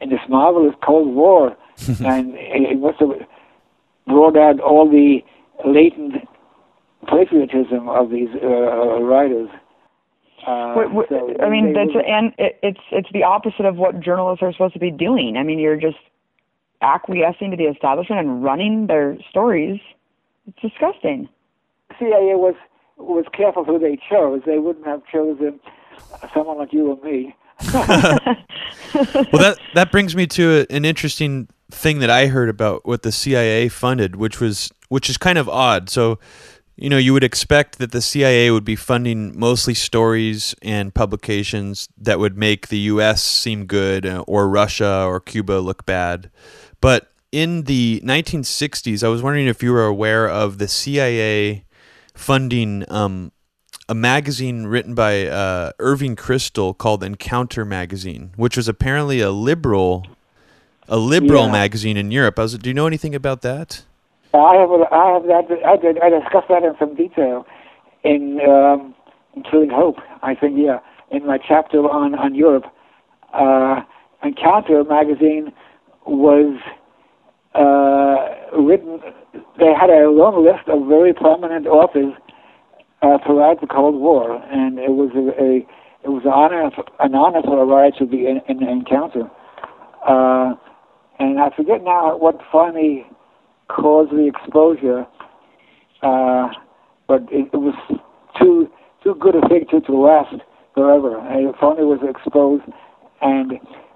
in 0.01 0.11
this 0.11 0.21
marvelous 0.29 0.75
Cold 0.85 1.15
War, 1.15 1.57
and 2.05 2.35
it 2.37 2.79
must 2.79 3.01
have 3.01 3.11
brought 4.07 4.37
out 4.37 4.61
all 4.61 4.89
the 4.89 5.19
latent 5.65 6.15
patriotism 7.09 7.89
of 7.89 8.11
these 8.11 8.29
uh, 8.43 9.01
writers. 9.03 9.49
Uh, 10.47 10.75
so 11.09 11.35
I 11.43 11.49
mean, 11.51 11.73
that's 11.73 11.91
and 12.07 12.33
it, 12.39 12.59
it's 12.63 12.81
it's 12.93 13.09
the 13.13 13.25
opposite 13.25 13.67
of 13.67 13.77
what 13.77 13.99
journalists 14.01 14.43
are 14.43 14.53
supposed 14.53 14.75
to 14.75 14.81
be 14.81 14.93
doing. 14.93 15.37
I 15.37 15.43
mean, 15.43 15.59
you're 15.59 15.81
just 15.81 15.99
acquiescing 16.83 17.51
to 17.51 17.57
the 17.57 17.65
establishment 17.65 18.21
and 18.21 18.45
running 18.45 18.87
their 18.87 19.17
stories. 19.29 19.81
It's 20.47 20.61
disgusting. 20.61 21.29
CIA 21.99 22.35
was 22.35 22.55
was 22.97 23.25
careful 23.33 23.65
who 23.65 23.79
they 23.79 23.99
chose. 24.09 24.43
They 24.47 24.59
wouldn't 24.59 24.87
have 24.87 25.03
chosen 25.07 25.59
someone 26.33 26.59
like 26.59 26.73
you 26.73 26.93
or 26.93 27.05
me. 27.05 27.35
well, 27.73 28.35
that 29.33 29.59
that 29.75 29.91
brings 29.91 30.15
me 30.15 30.27
to 30.29 30.67
a, 30.71 30.75
an 30.75 30.85
interesting 30.85 31.49
thing 31.71 31.99
that 31.99 32.11
I 32.11 32.27
heard 32.27 32.49
about 32.49 32.87
what 32.87 33.03
the 33.03 33.13
CIA 33.13 33.69
funded, 33.69 34.17
which 34.17 34.41
was 34.41 34.71
which 34.89 35.11
is 35.11 35.17
kind 35.17 35.39
of 35.39 35.49
odd. 35.49 35.91
So 35.91 36.19
you 36.77 36.91
know, 36.91 36.99
you 36.99 37.15
would 37.15 37.25
expect 37.25 37.79
that 37.79 37.93
the 37.93 38.03
CIA 38.03 38.51
would 38.51 38.65
be 38.65 38.77
funding 38.77 39.39
mostly 39.39 39.73
stories 39.73 40.55
and 40.61 40.95
publications 40.95 41.89
that 41.97 42.19
would 42.19 42.37
make 42.37 42.69
the 42.69 42.79
U.S. 42.79 43.23
seem 43.23 43.65
good 43.65 44.05
uh, 44.05 44.25
or 44.27 44.47
Russia 44.47 45.05
or 45.07 45.19
Cuba 45.19 45.55
look 45.55 45.87
bad. 45.87 46.31
But 46.83 47.11
in 47.33 47.63
the 47.63 48.03
1960s, 48.05 49.03
I 49.03 49.09
was 49.09 49.23
wondering 49.23 49.47
if 49.47 49.63
you 49.63 49.73
were 49.73 49.87
aware 49.87 50.29
of 50.29 50.59
the 50.59 50.69
CIA 50.69 51.65
funding 52.15 52.85
um, 52.89 53.33
a 53.89 53.95
magazine 53.95 54.67
written 54.67 54.95
by 54.95 55.27
uh, 55.27 55.71
Irving 55.79 56.17
Kristol 56.17 56.77
called 56.77 57.03
Encounter 57.03 57.65
Magazine, 57.65 58.33
which 58.37 58.57
was 58.57 58.69
apparently 58.69 59.21
a 59.21 59.31
liberal, 59.31 60.07
a 60.89 60.97
liberal 60.97 61.47
yeah. 61.47 61.53
magazine 61.53 61.97
in 61.97 62.11
Europe. 62.11 62.39
I 62.39 62.43
was, 62.43 62.59
do 62.59 62.71
you 62.71 62.75
know 62.75 62.87
anything 62.87 63.15
about 63.15 63.43
that? 63.43 63.85
I 64.35 64.55
have 64.57 64.71
I 64.71 65.13
have 65.13 65.23
that 65.25 65.65
I 65.65 65.77
did 65.77 65.99
I 65.99 66.11
discussed 66.11 66.49
that 66.49 66.63
in 66.63 66.75
some 66.79 66.95
detail 66.95 67.47
in 68.05 68.41
um, 68.47 68.95
in 69.35 69.43
Killing 69.43 69.71
Hope. 69.71 69.97
I 70.23 70.35
think 70.35 70.55
yeah 70.57 70.81
in 71.11 71.27
my 71.27 71.39
chapter 71.39 71.79
on 71.79 72.15
on 72.15 72.35
Europe. 72.35 72.65
Uh, 73.33 73.83
Encounter 74.23 74.83
magazine 74.83 75.53
was 76.07 76.59
uh, 77.55 78.59
written. 78.59 79.01
They 79.59 79.73
had 79.79 79.91
a 79.91 80.11
long 80.11 80.45
list 80.45 80.69
of 80.69 80.89
very 80.89 81.13
prominent 81.13 81.67
authors 81.67 82.15
uh, 83.03 83.19
throughout 83.25 83.61
the 83.61 83.67
Cold 83.67 83.95
War, 83.95 84.43
and 84.51 84.79
it 84.79 84.91
was 84.91 85.11
a, 85.15 85.43
a 85.43 85.67
it 86.03 86.11
was 86.11 86.23
an 86.25 86.33
honor 86.33 86.71
an 87.01 87.15
honor 87.15 87.43
for 87.43 87.63
a 87.63 87.67
writer 87.67 87.99
to 87.99 88.07
be 88.07 88.27
in, 88.27 88.41
in 88.49 88.67
Encounter. 88.67 89.31
Uh, 90.07 90.55
and 91.19 91.41
I 91.41 91.51
forget 91.57 91.83
now 91.83 92.17
what 92.17 92.41
finally 92.53 93.07
caused 93.69 94.13
the 94.13 94.27
exposure, 94.27 95.07
uh, 96.03 96.49
but 97.09 97.23
it, 97.31 97.49
it 97.53 97.57
was 97.57 97.75
too 98.41 98.69
too 99.03 99.15
good 99.21 99.35
a 99.37 99.49
thing 99.49 99.65
to, 99.71 99.93
last 99.93 100.35
forever. 100.75 101.19
And 101.19 101.49
it 101.49 101.55
finally 101.61 101.85
was 101.85 102.01
exposed, 102.03 102.65
and 103.23 103.53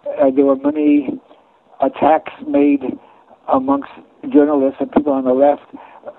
uh, 0.07 0.31
there 0.35 0.45
were 0.45 0.57
many 0.57 1.21
attacks 1.81 2.33
made 2.47 2.83
amongst 3.53 3.91
journalists 4.33 4.79
and 4.81 4.93
people 4.93 5.13
on 5.13 5.25
the 5.25 5.33
left, 5.33 5.63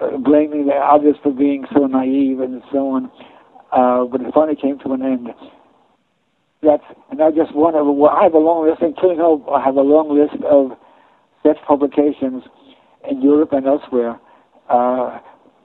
uh, 0.02 0.18
blaming 0.18 0.68
the 0.68 0.74
others 0.74 1.16
for 1.24 1.32
being 1.32 1.66
so 1.74 1.86
naive 1.88 2.40
and 2.40 2.62
so 2.72 2.90
on. 2.90 3.12
Uh, 3.72 4.06
but 4.06 4.22
it 4.22 4.34
finally 4.34 4.56
came 4.56 4.78
to 4.80 4.92
an 4.92 5.02
end. 5.02 5.30
That's 6.62 6.84
and 7.10 7.22
I 7.24 7.32
just 7.32 7.56
one 7.56 7.74
of 7.74 7.88
I 7.88 8.24
have 8.24 8.34
a 8.34 8.38
long 8.38 8.70
list, 8.70 8.84
including 8.84 9.20
I 9.20 9.64
have 9.64 9.78
a 9.78 9.82
long 9.82 10.14
list 10.14 10.44
of 10.46 10.78
such 11.44 11.58
publications 11.68 12.44
in 13.10 13.22
Europe 13.22 13.54
and 13.54 13.66
elsewhere, 13.66 14.20
uh, 14.70 15.20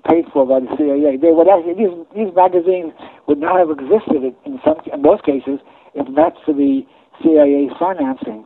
paid 0.08 0.24
for 0.32 0.46
by 0.46 0.60
the 0.60 0.70
CIA. 0.78 1.16
They 1.16 1.32
would 1.32 1.48
actually 1.48 1.74
these 1.74 1.94
these 2.14 2.34
magazines 2.34 2.92
would 3.26 3.38
not 3.38 3.58
have 3.58 3.70
existed 3.70 4.22
in 4.44 4.60
some 4.64 4.78
in 4.92 5.02
most 5.02 5.24
cases 5.24 5.60
if 5.94 6.08
not 6.08 6.34
for 6.44 6.54
the 6.54 6.82
CIA 7.22 7.68
financing. 7.78 8.44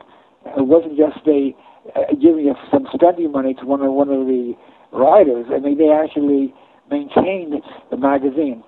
It 0.57 0.65
wasn't 0.65 0.97
just 0.97 1.21
a 1.27 1.55
uh, 1.95 2.13
giving 2.21 2.53
some 2.71 2.87
spending 2.93 3.31
money 3.31 3.53
to 3.55 3.65
one 3.65 3.81
of 3.81 3.91
one 3.93 4.09
of 4.09 4.27
the 4.27 4.53
writers. 4.91 5.47
I 5.53 5.59
mean, 5.59 5.77
they 5.77 5.89
actually 5.89 6.53
maintained 6.89 7.55
the 7.89 7.97
magazine, 7.97 8.63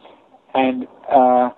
and 0.53 0.87
uh, 1.11 1.49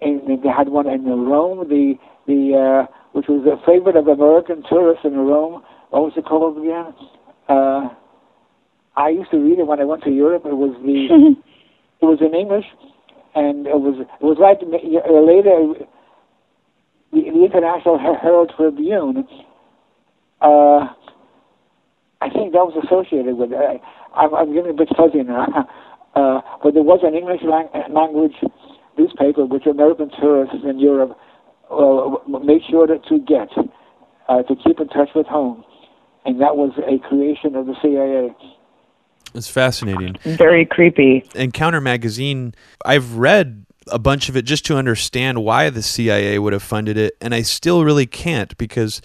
and 0.00 0.42
they 0.42 0.48
had 0.48 0.68
one 0.68 0.88
in 0.88 1.04
Rome, 1.04 1.68
the 1.68 1.94
the 2.26 2.86
uh, 2.86 2.92
which 3.12 3.26
was 3.28 3.46
a 3.46 3.56
favorite 3.66 3.96
of 3.96 4.08
American 4.08 4.62
tourists 4.68 5.04
in 5.04 5.16
Rome. 5.16 5.62
What 5.90 6.02
was 6.02 6.12
it 6.16 6.24
called 6.24 6.58
again? 6.58 6.94
Uh, 7.48 7.88
I 8.96 9.10
used 9.10 9.30
to 9.30 9.38
read 9.38 9.58
it 9.58 9.66
when 9.66 9.80
I 9.80 9.84
went 9.84 10.02
to 10.04 10.10
Europe. 10.10 10.42
It 10.46 10.56
was 10.56 10.74
the 10.82 11.36
it 12.00 12.04
was 12.04 12.18
in 12.20 12.34
English, 12.34 12.64
and 13.34 13.66
it 13.66 13.78
was 13.78 14.00
it 14.00 14.24
was 14.24 14.38
like 14.40 14.58
uh, 14.62 15.20
later 15.20 15.86
the, 17.12 17.30
the 17.30 17.44
International 17.44 17.98
Herald 17.98 18.52
Tribune. 18.56 19.26
Uh, 20.40 20.88
I 22.20 22.30
think 22.32 22.52
that 22.52 22.64
was 22.64 22.74
associated 22.84 23.36
with 23.36 23.52
it. 23.52 23.56
I, 23.56 23.78
I'm, 24.16 24.34
I'm 24.34 24.54
getting 24.54 24.70
a 24.70 24.74
bit 24.74 24.88
fuzzy 24.96 25.22
now. 25.22 25.68
Uh, 26.16 26.40
but 26.62 26.72
there 26.72 26.82
was 26.82 27.00
an 27.02 27.12
English 27.14 27.42
lang- 27.44 27.68
language 27.92 28.32
newspaper 28.96 29.44
which 29.44 29.66
American 29.66 30.10
tourists 30.18 30.64
in 30.64 30.80
Europe 30.80 31.14
uh, 31.70 32.08
made 32.42 32.62
sure 32.70 32.86
to, 32.86 32.98
to 33.00 33.18
get 33.18 33.50
uh, 34.26 34.42
to 34.44 34.56
keep 34.64 34.80
in 34.80 34.88
touch 34.88 35.10
with 35.14 35.26
home 35.26 35.62
and 36.26 36.40
that 36.40 36.56
was 36.56 36.72
a 36.78 36.98
creation 37.08 37.54
of 37.54 37.66
the 37.66 37.74
CIA. 37.80 38.34
It's 39.34 39.48
fascinating. 39.48 40.16
Very 40.24 40.64
creepy. 40.64 41.24
Encounter 41.34 41.80
magazine, 41.80 42.54
I've 42.84 43.16
read 43.16 43.66
a 43.88 43.98
bunch 43.98 44.28
of 44.28 44.36
it 44.36 44.42
just 44.42 44.66
to 44.66 44.76
understand 44.76 45.44
why 45.44 45.70
the 45.70 45.82
CIA 45.82 46.38
would 46.38 46.52
have 46.52 46.62
funded 46.62 46.96
it, 46.96 47.16
and 47.20 47.34
I 47.34 47.42
still 47.42 47.84
really 47.84 48.06
can't 48.06 48.56
because 48.58 49.00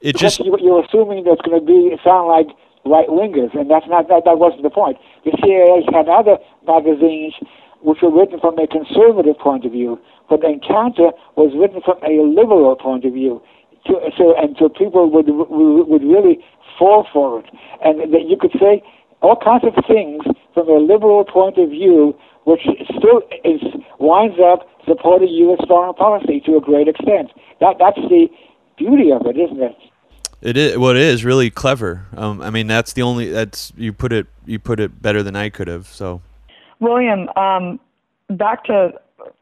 it 0.00 0.16
just. 0.16 0.40
You're 0.40 0.84
assuming 0.84 1.24
that's 1.24 1.40
going 1.42 1.58
to 1.58 1.66
be 1.66 1.96
sound 2.04 2.28
like 2.28 2.48
right 2.84 3.08
wingers, 3.08 3.54
and 3.58 3.70
that's 3.70 3.86
not 3.88 4.08
that. 4.08 4.24
That 4.24 4.38
wasn't 4.38 4.62
the 4.62 4.70
point. 4.70 4.98
The 5.24 5.32
CIA 5.42 5.84
had 5.92 6.08
other 6.08 6.38
magazines 6.66 7.34
which 7.80 7.98
were 8.02 8.10
written 8.10 8.38
from 8.38 8.58
a 8.58 8.66
conservative 8.66 9.38
point 9.38 9.64
of 9.64 9.72
view, 9.72 9.98
but 10.28 10.44
Encounter 10.44 11.10
was 11.34 11.52
written 11.58 11.80
from 11.82 11.98
a 12.04 12.22
liberal 12.22 12.76
point 12.76 13.04
of 13.04 13.12
view 13.12 13.42
to, 13.86 14.10
so 14.16 14.34
and 14.36 14.56
so 14.58 14.68
people 14.68 15.10
would 15.10 15.26
would 15.28 16.02
really 16.02 16.44
fall 16.78 17.06
for 17.12 17.40
it, 17.40 17.46
and 17.84 18.12
that 18.12 18.28
you 18.28 18.36
could 18.36 18.52
say 18.60 18.82
all 19.20 19.36
kinds 19.36 19.64
of 19.64 19.74
things 19.86 20.22
from 20.54 20.68
a 20.68 20.78
liberal 20.78 21.24
point 21.24 21.58
of 21.58 21.70
view, 21.70 22.16
which 22.44 22.62
still 22.96 23.22
is 23.44 23.60
winds 23.98 24.36
up 24.42 24.68
supporting 24.86 25.28
U.S. 25.28 25.60
foreign 25.68 25.94
policy 25.94 26.40
to 26.46 26.56
a 26.56 26.60
great 26.60 26.88
extent. 26.88 27.30
That 27.60 27.76
that's 27.78 28.00
the 28.08 28.28
beauty 28.76 29.12
of 29.12 29.26
it, 29.26 29.36
isn't 29.38 29.62
it? 29.62 29.76
It 30.40 30.56
is. 30.56 30.76
Well, 30.76 30.90
it 30.90 30.96
is 30.96 31.24
really 31.24 31.50
clever. 31.50 32.06
Um, 32.16 32.42
I 32.42 32.50
mean, 32.50 32.66
that's 32.66 32.92
the 32.92 33.02
only. 33.02 33.30
That's 33.30 33.72
you 33.76 33.92
put 33.92 34.12
it. 34.12 34.26
You 34.44 34.58
put 34.58 34.80
it 34.80 35.00
better 35.00 35.22
than 35.22 35.36
I 35.36 35.50
could 35.50 35.68
have. 35.68 35.86
So, 35.86 36.20
William, 36.80 37.28
um, 37.36 37.78
back 38.28 38.64
to 38.64 38.92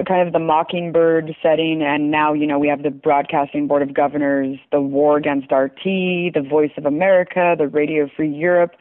kind 0.06 0.26
of 0.26 0.32
the 0.32 0.38
mockingbird 0.38 1.34
setting 1.42 1.82
and 1.82 2.10
now 2.10 2.32
you 2.32 2.46
know 2.46 2.58
we 2.58 2.68
have 2.68 2.82
the 2.82 2.90
broadcasting 2.90 3.66
board 3.66 3.82
of 3.82 3.94
governors 3.94 4.58
the 4.72 4.80
war 4.80 5.16
against 5.16 5.50
rt 5.50 5.82
the 5.84 6.46
voice 6.48 6.70
of 6.76 6.86
america 6.86 7.54
the 7.58 7.68
radio 7.68 8.08
free 8.16 8.30
europe. 8.30 8.72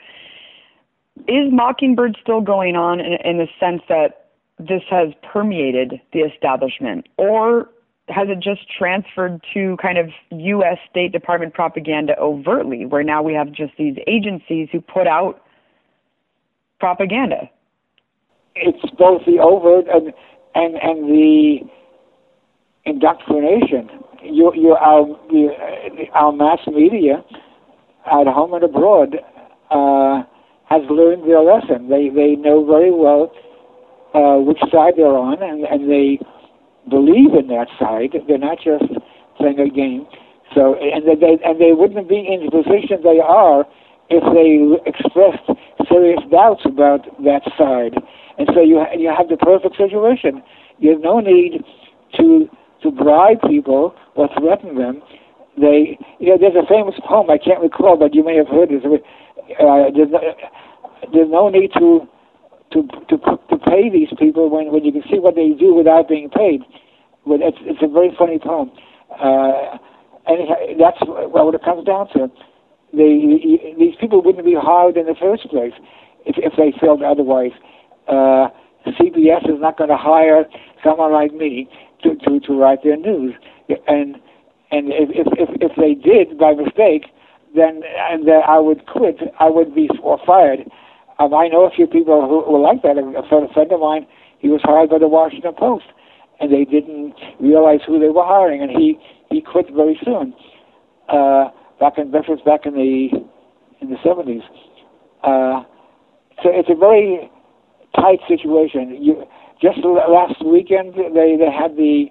Is 1.28 1.52
mockingbird 1.52 2.18
still 2.22 2.40
going 2.40 2.76
on 2.76 3.02
in, 3.02 3.18
in 3.26 3.38
the 3.38 3.48
sense 3.60 3.82
that 3.90 4.28
this 4.58 4.84
has 4.90 5.10
permeated 5.34 6.00
the 6.14 6.20
establishment 6.20 7.08
or 7.18 7.70
has 8.10 8.28
it 8.30 8.40
just 8.40 8.62
transferred 8.70 9.44
to 9.54 9.78
kind 9.82 9.98
of 9.98 10.08
us 10.32 10.78
state 10.90 11.12
department 11.12 11.54
propaganda 11.54 12.18
overtly 12.18 12.86
where 12.86 13.04
now 13.04 13.22
we 13.22 13.34
have 13.34 13.52
just 13.52 13.74
these 13.78 13.96
agencies 14.08 14.68
who 14.72 14.82
put 14.82 15.08
out 15.08 15.42
propaganda? 16.80 17.50
It's 18.56 18.82
both 18.98 19.22
the 19.26 19.40
overt 19.40 19.86
and 19.94 20.14
and 20.56 20.76
and 20.76 21.10
the 21.10 21.60
indoctrination. 22.86 23.90
You, 24.22 24.52
you, 24.54 24.74
our, 24.74 25.08
our 26.14 26.34
mass 26.34 26.60
media, 26.68 27.24
at 28.06 28.28
home 28.28 28.54
and 28.54 28.64
abroad, 28.64 29.16
uh, 29.72 30.24
has 30.70 30.82
learned 30.90 31.24
their 31.24 31.42
lesson. 31.42 31.90
They 31.90 32.10
they 32.10 32.36
know 32.36 32.66
very 32.66 32.92
well 32.92 33.32
uh, 34.14 34.42
which 34.44 34.60
side 34.72 34.94
they're 34.98 35.08
on, 35.08 35.42
and 35.42 35.64
and 35.66 35.90
they 35.90 36.20
believe 36.90 37.34
in 37.34 37.48
that 37.48 37.68
side. 37.80 38.14
They're 38.28 38.38
not 38.38 38.58
just 38.58 38.86
playing 39.38 39.60
a 39.60 39.70
game. 39.70 40.06
So 40.54 40.76
and 40.76 41.06
they 41.06 41.38
and 41.46 41.62
they 41.62 41.74
wouldn't 41.74 42.10
be 42.10 42.20
in 42.20 42.46
the 42.46 42.52
position 42.52 43.02
they 43.04 43.20
are 43.20 43.66
if 44.10 44.24
they 44.34 44.90
expressed 44.90 45.46
serious 45.88 46.20
doubts 46.32 46.62
about 46.66 47.06
that 47.24 47.44
side. 47.58 47.96
And 48.40 48.48
so 48.56 48.62
you 48.62 48.82
you 48.98 49.12
have 49.16 49.28
the 49.28 49.38
perfect 49.38 49.76
situation. 49.76 50.42
You 50.80 50.92
have 50.92 51.02
no 51.02 51.20
need 51.20 51.64
to 52.18 52.50
to 52.84 52.92
bribe 52.92 53.42
people 53.48 53.94
or 54.16 54.30
threaten 54.40 54.76
them. 54.76 55.02
They, 55.60 56.00
you 56.20 56.30
know, 56.32 56.38
there's 56.40 56.56
a 56.56 56.66
famous 56.68 56.96
poem 57.06 57.30
I 57.30 57.38
can't 57.38 57.60
recall, 57.60 57.98
but 57.98 58.16
you 58.16 58.24
may 58.24 58.38
have 58.38 58.48
heard 58.48 58.72
it. 58.72 58.80
Uh, 58.86 59.92
there's, 59.92 60.10
no, 60.10 60.22
there's 61.12 61.30
no 61.30 61.50
need 61.50 61.72
to 61.78 62.08
to 62.72 62.84
to 63.10 63.18
to 63.18 63.58
pay 63.68 63.90
these 63.92 64.10
people 64.18 64.50
when 64.50 64.72
when 64.72 64.86
you 64.86 64.94
can 64.94 65.04
see 65.12 65.20
what 65.20 65.36
they 65.36 65.50
do 65.60 65.74
without 65.74 66.08
being 66.08 66.30
paid. 66.30 66.62
But 67.28 67.42
it's 67.42 67.58
it's 67.62 67.84
a 67.84 67.88
very 67.88 68.16
funny 68.18 68.40
poem, 68.40 68.72
uh, 69.12 69.78
and 70.28 70.80
that's 70.80 70.98
what 71.04 71.54
it 71.54 71.64
comes 71.64 71.84
down 71.86 72.08
to. 72.16 72.32
They, 72.94 73.76
these 73.78 73.96
people 74.00 74.24
wouldn't 74.24 74.46
be 74.46 74.56
hired 74.56 74.98
in 74.98 75.06
the 75.06 75.16
first 75.20 75.50
place 75.50 75.74
if 76.26 76.38
if 76.38 76.54
they 76.56 76.72
felt 76.80 77.04
otherwise. 77.04 77.52
Uh, 78.10 78.50
CBS 78.88 79.46
is 79.46 79.60
not 79.60 79.78
going 79.78 79.90
to 79.90 79.98
hire 79.98 80.46
someone 80.84 81.14
like 81.14 81.34
me 81.34 81.70
to, 82.04 82.16
to, 82.16 82.40
to 82.40 82.54
write 82.54 82.84
their 82.84 82.98
news. 82.98 83.34
And 83.88 84.16
and 84.72 84.90
if, 84.94 85.10
if, 85.34 85.50
if, 85.62 85.72
they 85.78 85.98
did 85.98 86.38
by 86.38 86.54
mistake, 86.54 87.10
then 87.56 87.82
and 88.12 88.28
then 88.28 88.42
I 88.48 88.60
would 88.60 88.86
quit. 88.86 89.18
I 89.40 89.50
would 89.50 89.74
be 89.74 89.90
or 90.04 90.20
fired. 90.26 90.60
Um, 91.18 91.34
I 91.34 91.48
know 91.48 91.66
a 91.66 91.72
few 91.72 91.88
people 91.88 92.22
who 92.28 92.52
were 92.52 92.60
like 92.60 92.84
that. 92.84 92.98
A 92.98 93.28
friend, 93.28 93.50
friend 93.52 93.72
of 93.72 93.80
mine, 93.80 94.06
he 94.38 94.48
was 94.48 94.62
hired 94.64 94.90
by 94.90 95.00
the 95.00 95.08
Washington 95.08 95.54
Post, 95.58 95.86
and 96.40 96.54
they 96.54 96.66
didn't 96.66 97.16
realize 97.40 97.80
who 97.86 98.00
they 98.00 98.10
were 98.10 98.26
hiring, 98.26 98.62
and 98.62 98.70
he 98.70 99.00
he 99.30 99.42
quit 99.42 99.66
very 99.74 100.00
soon. 100.06 100.34
Uh, 101.10 101.50
back 101.80 101.98
in 101.98 102.12
back 102.12 102.66
in 102.66 102.74
the 102.74 103.10
in 103.82 103.90
the 103.90 103.98
seventies. 104.04 104.44
Uh, 105.24 105.64
so 106.44 106.50
it's 106.54 106.70
a 106.70 106.76
very 106.76 107.30
tight 107.96 108.20
situation. 108.28 108.98
You, 109.02 109.24
just 109.62 109.80
last 109.84 110.44
weekend, 110.46 110.94
they 110.94 111.36
they 111.38 111.52
had 111.52 111.76
the, 111.76 112.06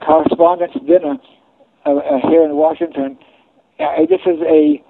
correspondence 0.00 0.72
dinner 0.86 1.16
uh, 1.84 1.90
uh, 1.90 2.28
here 2.28 2.44
in 2.44 2.56
Washington. 2.56 3.18
Uh, 3.78 4.06
this 4.08 4.20
is 4.24 4.40
a 4.40 4.82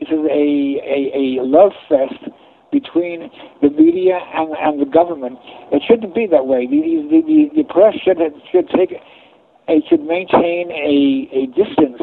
this 0.00 0.08
is 0.08 0.24
a, 0.24 0.44
a 0.80 1.40
a 1.40 1.44
love 1.44 1.72
fest 1.88 2.32
between 2.72 3.30
the 3.60 3.70
media 3.70 4.18
and 4.34 4.54
and 4.56 4.80
the 4.80 4.86
government. 4.86 5.38
It 5.70 5.82
shouldn't 5.86 6.14
be 6.14 6.26
that 6.30 6.46
way. 6.46 6.66
The 6.66 6.80
the, 7.10 7.20
the, 7.26 7.62
the 7.62 7.64
press 7.64 7.94
should 8.02 8.18
should 8.50 8.68
take 8.70 8.92
it 9.68 9.84
should 9.88 10.00
maintain 10.00 10.72
a 10.72 11.28
a 11.36 11.46
distance 11.52 12.00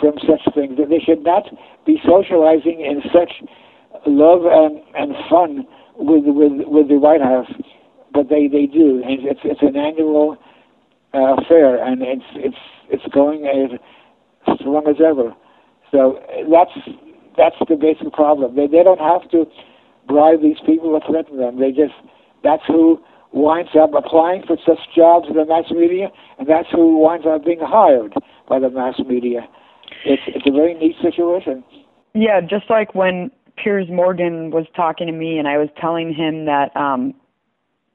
from 0.00 0.14
such 0.24 0.54
things. 0.54 0.78
That 0.78 0.88
they 0.88 1.00
should 1.04 1.24
not 1.24 1.44
be 1.84 2.00
socializing 2.08 2.80
in 2.80 3.02
such 3.12 3.32
love 4.06 4.42
and 4.48 4.80
and 4.94 5.12
fun 5.28 5.66
with 5.98 6.24
with 6.26 6.66
with 6.66 6.88
the 6.88 6.98
White 6.98 7.22
House 7.22 7.50
but 8.16 8.30
they 8.30 8.48
they 8.48 8.64
do, 8.64 9.02
and 9.04 9.20
it's 9.28 9.40
it's 9.44 9.62
an 9.62 9.76
annual 9.76 10.36
uh, 11.14 11.36
affair, 11.36 11.76
and 11.84 12.00
it's 12.00 12.24
it's 12.34 12.62
it's 12.88 13.06
going 13.12 13.44
as 13.44 13.78
strong 14.58 14.88
as 14.88 14.96
ever. 15.04 15.36
So 15.92 16.18
that's 16.50 16.76
that's 17.36 17.56
the 17.68 17.76
basic 17.76 18.12
problem. 18.12 18.56
They 18.56 18.66
they 18.66 18.82
don't 18.82 19.00
have 19.00 19.30
to 19.30 19.44
bribe 20.08 20.40
these 20.40 20.58
people 20.64 20.96
or 20.96 21.02
threaten 21.06 21.36
them. 21.36 21.60
They 21.60 21.70
just 21.70 21.94
that's 22.42 22.64
who 22.66 22.98
winds 23.32 23.76
up 23.78 23.92
applying 23.92 24.42
for 24.46 24.56
such 24.64 24.80
jobs 24.96 25.26
in 25.28 25.36
the 25.36 25.44
mass 25.44 25.70
media, 25.70 26.08
and 26.38 26.48
that's 26.48 26.68
who 26.72 26.96
winds 26.96 27.26
up 27.28 27.44
being 27.44 27.60
hired 27.60 28.14
by 28.48 28.58
the 28.58 28.70
mass 28.70 28.98
media. 29.06 29.46
It's 30.06 30.22
it's 30.26 30.46
a 30.46 30.52
very 30.52 30.72
neat 30.72 30.96
situation. 31.02 31.62
Yeah, 32.14 32.40
just 32.40 32.70
like 32.70 32.94
when 32.94 33.30
Piers 33.56 33.86
Morgan 33.90 34.50
was 34.50 34.66
talking 34.74 35.06
to 35.06 35.12
me, 35.12 35.38
and 35.38 35.48
I 35.48 35.58
was 35.58 35.68
telling 35.80 36.12
him 36.12 36.44
that 36.46 36.76
um, 36.76 37.14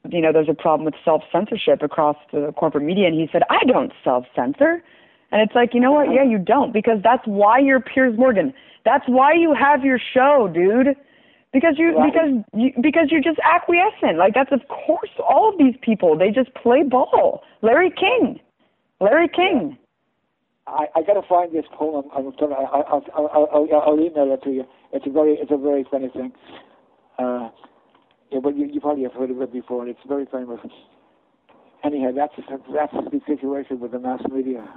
you 0.09 0.21
know, 0.21 0.31
there's 0.33 0.49
a 0.49 0.53
problem 0.53 0.85
with 0.85 0.95
self 1.05 1.21
censorship 1.31 1.81
across 1.81 2.17
the 2.31 2.51
corporate 2.57 2.83
media. 2.83 3.07
And 3.07 3.15
he 3.15 3.27
said, 3.31 3.43
I 3.49 3.63
don't 3.65 3.91
self 4.03 4.25
censor. 4.35 4.83
And 5.31 5.41
it's 5.41 5.55
like, 5.55 5.73
you 5.73 5.79
know 5.79 5.91
what? 5.91 6.07
Yeah, 6.11 6.23
you 6.23 6.37
don't, 6.37 6.73
because 6.73 6.97
that's 7.03 7.25
why 7.25 7.59
you're 7.59 7.79
Piers 7.79 8.17
Morgan. 8.17 8.53
That's 8.83 9.05
why 9.07 9.33
you 9.33 9.53
have 9.57 9.85
your 9.85 9.99
show, 10.13 10.49
dude. 10.53 10.95
Because 11.53 11.75
you 11.77 11.97
right. 11.97 12.11
because 12.11 12.29
you 12.53 12.71
because 12.81 13.07
you're 13.11 13.21
just 13.21 13.39
acquiescent. 13.43 14.17
Like 14.17 14.33
that's 14.33 14.53
of 14.53 14.61
course 14.69 15.09
all 15.19 15.49
of 15.49 15.57
these 15.57 15.75
people 15.81 16.17
they 16.17 16.31
just 16.31 16.53
play 16.55 16.83
ball. 16.83 17.43
Larry 17.61 17.91
King, 17.91 18.39
Larry 19.01 19.27
King. 19.27 19.77
I, 20.67 20.85
I 20.95 21.01
got 21.01 21.13
to 21.13 21.27
find 21.27 21.53
this 21.53 21.65
poem. 21.73 22.05
I'm 22.15 22.31
gonna, 22.39 22.55
I'll, 22.55 22.85
I'll, 22.87 23.29
I'll, 23.33 23.49
I'll, 23.51 23.81
I'll 23.85 23.99
email 23.99 24.31
it 24.33 24.43
to 24.43 24.51
you. 24.51 24.65
It's 24.93 25.05
a 25.07 25.09
very 25.09 25.33
it's 25.33 25.51
a 25.51 25.57
very 25.57 25.85
funny 25.89 26.09
thing. 26.09 26.31
Uh, 27.17 27.49
yeah, 28.31 28.39
but 28.41 28.55
you, 28.55 28.67
you 28.71 28.79
probably 28.79 29.03
have 29.03 29.13
heard 29.13 29.31
of 29.31 29.41
it 29.41 29.51
before, 29.51 29.81
and 29.81 29.89
it's 29.89 29.99
very 30.07 30.25
famous. 30.31 30.59
Anyhow, 31.83 32.11
that's 32.15 32.33
that's 32.73 32.93
the 32.93 33.21
situation 33.25 33.79
with 33.79 33.91
the 33.91 33.99
mass 33.99 34.21
media. 34.31 34.67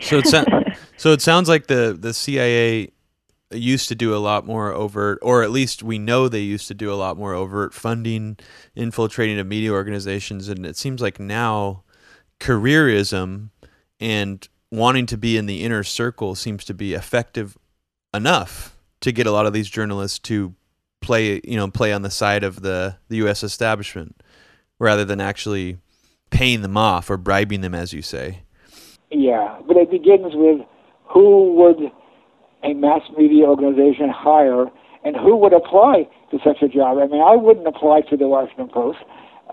So 0.00 0.18
it 0.18 0.26
so, 0.26 0.44
so 0.96 1.12
it 1.12 1.22
sounds 1.22 1.48
like 1.48 1.68
the 1.68 1.96
the 1.98 2.12
CIA 2.12 2.90
used 3.52 3.88
to 3.88 3.94
do 3.94 4.14
a 4.14 4.18
lot 4.18 4.44
more 4.44 4.72
overt, 4.72 5.18
or 5.22 5.42
at 5.42 5.50
least 5.50 5.82
we 5.82 5.98
know 5.98 6.28
they 6.28 6.40
used 6.40 6.68
to 6.68 6.74
do 6.74 6.92
a 6.92 6.96
lot 6.96 7.16
more 7.16 7.34
overt 7.34 7.74
funding, 7.74 8.38
infiltrating 8.74 9.38
of 9.38 9.46
media 9.46 9.72
organizations, 9.72 10.48
and 10.48 10.66
it 10.66 10.76
seems 10.76 11.00
like 11.00 11.20
now 11.20 11.84
careerism 12.40 13.50
and 14.00 14.48
wanting 14.72 15.06
to 15.06 15.16
be 15.16 15.36
in 15.36 15.46
the 15.46 15.62
inner 15.62 15.84
circle 15.84 16.34
seems 16.34 16.64
to 16.64 16.74
be 16.74 16.94
effective 16.94 17.56
enough 18.12 18.76
to 19.00 19.12
get 19.12 19.26
a 19.26 19.30
lot 19.30 19.46
of 19.46 19.52
these 19.52 19.68
journalists 19.68 20.18
to 20.18 20.54
play 21.00 21.40
you 21.44 21.56
know 21.56 21.68
play 21.68 21.92
on 21.92 22.02
the 22.02 22.10
side 22.10 22.42
of 22.42 22.62
the 22.62 22.96
the 23.08 23.16
U.S. 23.16 23.42
establishment 23.42 24.20
rather 24.78 25.04
than 25.04 25.20
actually 25.20 25.78
paying 26.30 26.62
them 26.62 26.76
off 26.76 27.10
or 27.10 27.16
bribing 27.16 27.60
them, 27.60 27.74
as 27.74 27.92
you 27.92 28.02
say. 28.02 28.42
Yeah, 29.10 29.60
but 29.68 29.76
it 29.76 29.90
begins 29.90 30.32
with 30.34 30.66
who 31.04 31.52
would 31.54 31.92
a 32.64 32.74
mass 32.74 33.02
media 33.16 33.44
organization 33.44 34.08
hire, 34.08 34.66
and 35.04 35.16
who 35.16 35.36
would 35.36 35.52
apply 35.52 36.08
to 36.30 36.38
such 36.44 36.62
a 36.62 36.68
job. 36.68 36.98
I 36.98 37.06
mean, 37.08 37.20
I 37.20 37.36
wouldn't 37.36 37.66
apply 37.66 38.02
to 38.08 38.16
the 38.16 38.28
Washington 38.28 38.68
Post, 38.68 38.98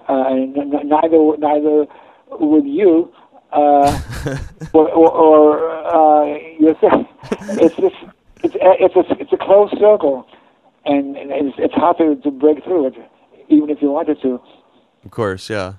uh, 0.08 0.24
and 0.28 0.53
neither 0.55 1.38
neither 1.38 1.86
would 2.32 2.65
you. 2.65 3.11
Uh, 3.52 4.00
or, 4.74 4.89
or, 4.89 5.70
uh, 5.86 6.26
it's 6.26 6.80
just 7.76 7.95
it's 8.41 8.56
it's 8.60 8.95
a 8.95 9.22
it's 9.22 9.34
a 9.34 9.38
closed 9.38 9.76
circle 9.80 10.28
and, 10.86 11.18
it's, 11.18 11.56
it's 11.58 11.74
hard 11.74 11.97
to, 11.97 12.16
to 12.18 12.32
break 12.32 12.64
through 12.64 12.88
it, 12.88 12.95
even 13.50 13.70
if 13.70 13.82
you 13.82 13.91
wanted 13.91 14.22
to. 14.22 14.41
Of 15.06 15.12
course, 15.12 15.50
yeah. 15.50 15.74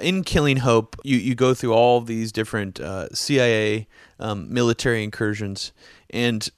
In 0.00 0.24
Killing 0.24 0.58
Hope, 0.58 0.96
you, 1.04 1.16
you 1.18 1.34
go 1.34 1.54
through 1.54 1.72
all 1.72 2.00
these 2.00 2.32
different 2.32 2.80
uh, 2.80 3.08
CIA 3.14 3.86
um, 4.18 4.52
military 4.52 5.04
incursions, 5.04 5.72
and 6.10 6.48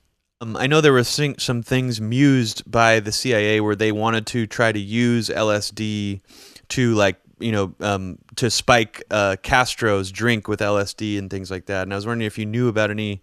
um, 0.41 0.57
I 0.57 0.67
know 0.67 0.81
there 0.81 0.93
were 0.93 1.05
some 1.05 1.63
things 1.63 2.01
mused 2.01 2.71
by 2.71 3.01
the 3.01 3.13
CIA 3.13 3.61
where 3.61 3.77
they 3.77 3.93
wanted 3.93 4.27
to 4.29 4.47
try 4.47 4.73
to 4.73 4.79
use 4.79 5.29
LSD 5.29 6.21
to 6.69 6.95
like 6.95 7.17
you 7.39 7.53
know 7.53 7.75
um, 7.81 8.19
to 8.37 8.51
spike 8.51 9.03
uh, 9.11 9.37
Castro's 9.43 10.11
drink 10.11 10.49
with 10.49 10.61
LSD 10.61 11.19
and 11.19 11.31
things 11.31 11.51
like 11.51 11.67
that. 11.67 11.83
And 11.83 11.93
I 11.93 11.97
was 11.97 12.07
wondering 12.07 12.27
if 12.27 12.39
you 12.39 12.47
knew 12.47 12.69
about 12.69 12.91
any 12.91 13.23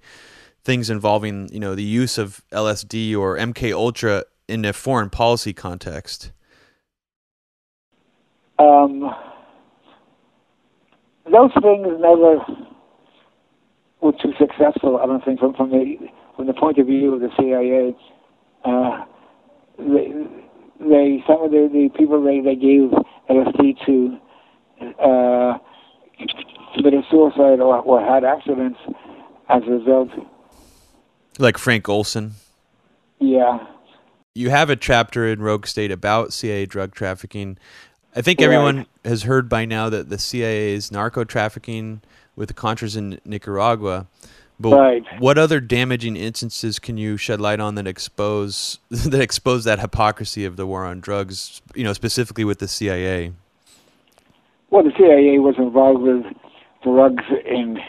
things 0.64 0.89
involving 0.89 1.49
you 1.51 1.59
know 1.59 1.76
the 1.76 1.84
use 1.84 2.18
of 2.18 2.41
LSD 2.51 3.18
or 3.18 3.38
MK 3.38 3.74
Ultra 3.74 4.24
in 4.47 4.66
a 4.66 4.74
foreign 4.74 5.09
policy 5.09 5.53
context? 5.53 6.32
Um, 8.59 9.14
those 11.32 11.51
things 11.61 11.88
never 11.99 12.38
were 14.01 14.11
too 14.22 14.34
successful. 14.38 14.97
I 14.97 15.05
don't 15.05 15.24
think 15.24 15.39
from 15.39 15.53
from 15.53 15.72
the 15.72 15.97
from 16.36 16.47
the 16.47 16.53
point 16.53 16.78
of 16.78 16.88
view 16.88 17.14
of 17.14 17.22
the 17.22 17.30
CIA. 17.38 17.95
Uh, 18.64 19.05
they, 19.78 20.43
they 20.90 21.24
some 21.28 21.44
of 21.44 21.52
the, 21.52 21.70
the 21.72 21.90
people 21.98 22.24
they, 22.24 22.42
they 22.42 22.56
gave 22.56 22.92
LSD 23.30 23.86
to 23.86 24.18
uh, 25.02 25.58
committed 26.76 27.04
suicide 27.10 27.60
or, 27.60 27.80
or 27.80 28.02
had 28.02 28.24
accidents 28.24 28.80
as 29.50 29.64
a 29.68 29.72
result. 29.72 30.10
Like 31.40 31.58
Frank 31.58 31.90
Olson. 31.90 32.34
Yeah, 33.20 33.60
you 34.36 34.50
have 34.50 34.70
a 34.70 34.76
chapter 34.76 35.28
in 35.28 35.42
Rogue 35.42 35.68
State 35.68 35.92
about 35.92 36.34
CIA 36.34 36.66
drug 36.66 36.94
trafficking. 36.96 37.58
I 38.16 38.22
think 38.22 38.40
right. 38.40 38.46
everyone 38.46 38.86
has 39.06 39.24
heard 39.24 39.48
by 39.48 39.66
now 39.66 39.90
that 39.90 40.10
the 40.10 40.18
CIA's 40.18 40.92
narco 40.92 41.24
trafficking 41.24 42.02
with 42.36 42.48
the 42.48 42.54
Contras 42.54 42.98
in 42.98 43.20
Nicaragua. 43.26 44.08
But 44.60 44.78
right. 44.78 45.04
what 45.20 45.38
other 45.38 45.60
damaging 45.60 46.16
instances 46.16 46.80
can 46.80 46.97
you 46.97 47.18
shed 47.18 47.41
light 47.41 47.60
on 47.60 47.76
that 47.76 47.88
expose 47.88 48.80
that 48.89 49.22
expose 49.22 49.64
that 49.64 49.80
hypocrisy 49.80 50.45
of 50.45 50.56
the 50.56 50.66
war 50.66 50.86
on 50.86 50.99
drugs? 50.99 51.62
You 51.76 51.84
know, 51.84 51.93
specifically 51.93 52.43
with 52.43 52.60
the 52.60 52.68
CIA. 52.68 53.34
Well, 54.70 54.84
the 54.84 54.91
CIA 54.97 55.39
was 55.39 55.56
involved 55.58 56.01
with 56.01 56.26
drugs 56.84 57.24
in 57.45 57.80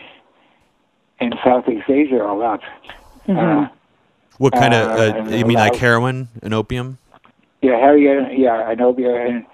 in 1.21 1.33
Southeast 1.45 1.89
Asia 1.89 2.23
a 2.23 2.35
lot. 2.35 2.61
Mm-hmm. 3.27 3.39
Uh, 3.39 3.69
what 4.39 4.53
kind 4.53 4.75
of? 4.75 4.91
Uh, 4.91 5.19
uh 5.19 5.29
you 5.29 5.45
mean 5.45 5.57
Laos. 5.57 5.71
like 5.71 5.77
heroin 5.77 6.29
and 6.43 6.53
opium? 6.53 6.99
Yeah, 7.63 7.79
heroin. 7.79 8.39
Yeah, 8.39 8.71
and 8.71 8.81
opium 8.81 9.15
in, 9.15 9.47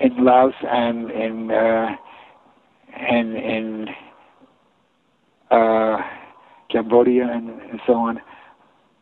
in 0.00 0.24
Laos 0.24 0.54
and 0.62 1.10
in 1.10 1.50
uh, 1.50 1.96
and 2.96 3.36
in 3.36 3.88
uh, 5.50 6.02
Cambodia 6.72 7.28
and, 7.30 7.48
and 7.50 7.80
so 7.86 7.94
on. 7.94 8.18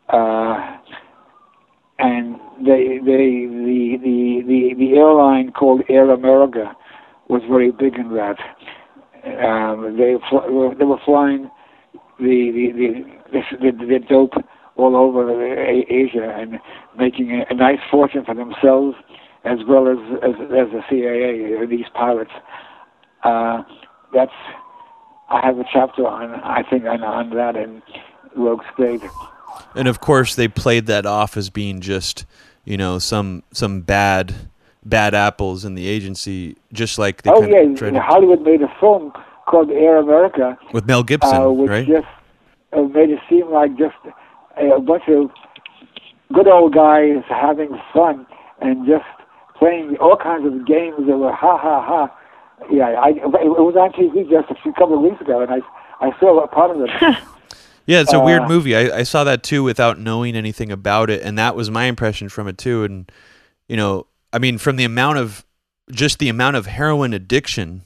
Uh, 0.08 0.78
and 1.98 2.36
they, 2.58 2.98
they, 3.04 3.46
the, 3.46 3.96
the, 4.02 4.42
the, 4.46 4.74
the 4.78 4.98
airline 4.98 5.52
called 5.52 5.82
Air 5.88 6.10
America 6.10 6.72
was 7.28 7.42
very 7.48 7.70
big 7.70 7.94
in 7.94 8.14
that. 8.14 8.36
Um, 9.44 9.96
they, 9.98 10.14
fl- 10.28 10.74
they 10.78 10.84
were 10.84 10.98
flying 11.04 11.50
the, 12.18 12.50
the, 12.54 13.04
the, 13.32 13.70
the, 13.70 13.86
the 13.86 13.98
dope 14.08 14.32
all 14.76 14.96
over 14.96 15.30
Asia 15.62 16.34
and 16.38 16.58
making 16.98 17.30
a, 17.32 17.52
a 17.52 17.54
nice 17.54 17.78
fortune 17.90 18.24
for 18.24 18.34
themselves 18.34 18.96
as 19.44 19.58
well 19.66 19.88
as 19.88 19.98
as, 20.22 20.34
as 20.40 20.68
the 20.72 20.80
CIA, 20.88 21.66
these 21.66 21.86
pilots. 21.94 22.30
Uh, 23.24 23.62
that's 24.14 24.32
I 25.31 25.47
have 25.47 25.59
a 25.59 25.64
chapter 25.72 26.07
on 26.07 26.35
I 26.35 26.62
think 26.62 26.85
on, 26.85 27.03
on 27.03 27.31
that 27.31 27.57
in 27.57 27.83
Rogue 28.35 28.62
State. 28.74 29.03
And 29.74 29.89
of 29.89 30.01
course, 30.01 30.35
they 30.35 30.49
played 30.49 30.87
that 30.87 31.07
off 31.07 31.37
as 31.37 31.51
being 31.51 31.81
just 31.81 32.26
you 32.64 32.76
know 32.76 32.99
some 32.99 33.43
some 33.53 33.81
bad 33.81 34.35
bad 34.85 35.14
apples 35.14 35.64
in 35.64 35.74
the 35.74 35.87
agency, 35.87 36.57
just 36.72 36.99
like 36.99 37.22
they 37.22 37.31
oh 37.31 37.43
yeah, 37.43 37.74
to... 37.74 38.01
Hollywood 38.01 38.43
made 38.43 38.62
a 38.62 38.72
film 38.81 39.12
called 39.47 39.70
Air 39.70 39.99
America 39.99 40.59
with 40.72 40.87
Mel 40.87 41.03
Gibson, 41.03 41.35
uh, 41.35 41.49
which 41.49 41.70
right? 41.70 41.87
just 41.87 42.07
uh, 42.72 42.83
made 42.83 43.11
it 43.11 43.20
seem 43.28 43.51
like 43.51 43.76
just 43.76 43.97
a, 44.57 44.66
a 44.76 44.81
bunch 44.81 45.05
of 45.09 45.31
good 46.33 46.49
old 46.49 46.74
guys 46.74 47.22
having 47.28 47.78
fun 47.93 48.26
and 48.61 48.87
just 48.87 49.05
playing 49.57 49.97
all 50.01 50.16
kinds 50.16 50.47
of 50.47 50.66
games 50.66 51.07
that 51.07 51.16
were 51.16 51.33
ha 51.33 51.59
ha 51.59 51.83
ha 51.83 52.16
yeah, 52.70 52.88
I, 53.00 53.11
it 53.11 53.24
was 53.24 53.76
actually 53.76 54.08
TV 54.08 54.28
just 54.28 54.50
a 54.50 54.54
few 54.62 54.72
couple 54.72 54.94
of 54.94 55.02
weeks 55.02 55.20
ago, 55.20 55.40
and 55.40 55.50
I 55.50 55.61
I 56.00 56.18
saw 56.18 56.38
a 56.42 56.48
part 56.48 56.70
of 56.70 56.82
it. 56.82 56.90
yeah, 57.86 58.00
it's 58.00 58.12
a 58.12 58.18
uh, 58.18 58.24
weird 58.24 58.48
movie. 58.48 58.74
I, 58.76 58.98
I 58.98 59.02
saw 59.02 59.24
that 59.24 59.42
too 59.42 59.62
without 59.62 59.98
knowing 59.98 60.34
anything 60.34 60.72
about 60.72 61.11
it, 61.11 61.22
and 61.22 61.38
that 61.38 61.54
was 61.54 61.70
my 61.70 61.84
impression 61.84 62.28
from 62.28 62.48
it 62.48 62.58
too. 62.58 62.84
And 62.84 63.11
you 63.68 63.76
know, 63.76 64.06
I 64.32 64.38
mean, 64.38 64.58
from 64.58 64.76
the 64.76 64.84
amount 64.84 65.18
of 65.18 65.44
just 65.90 66.18
the 66.18 66.28
amount 66.28 66.56
of 66.56 66.66
heroin 66.66 67.12
addiction 67.12 67.82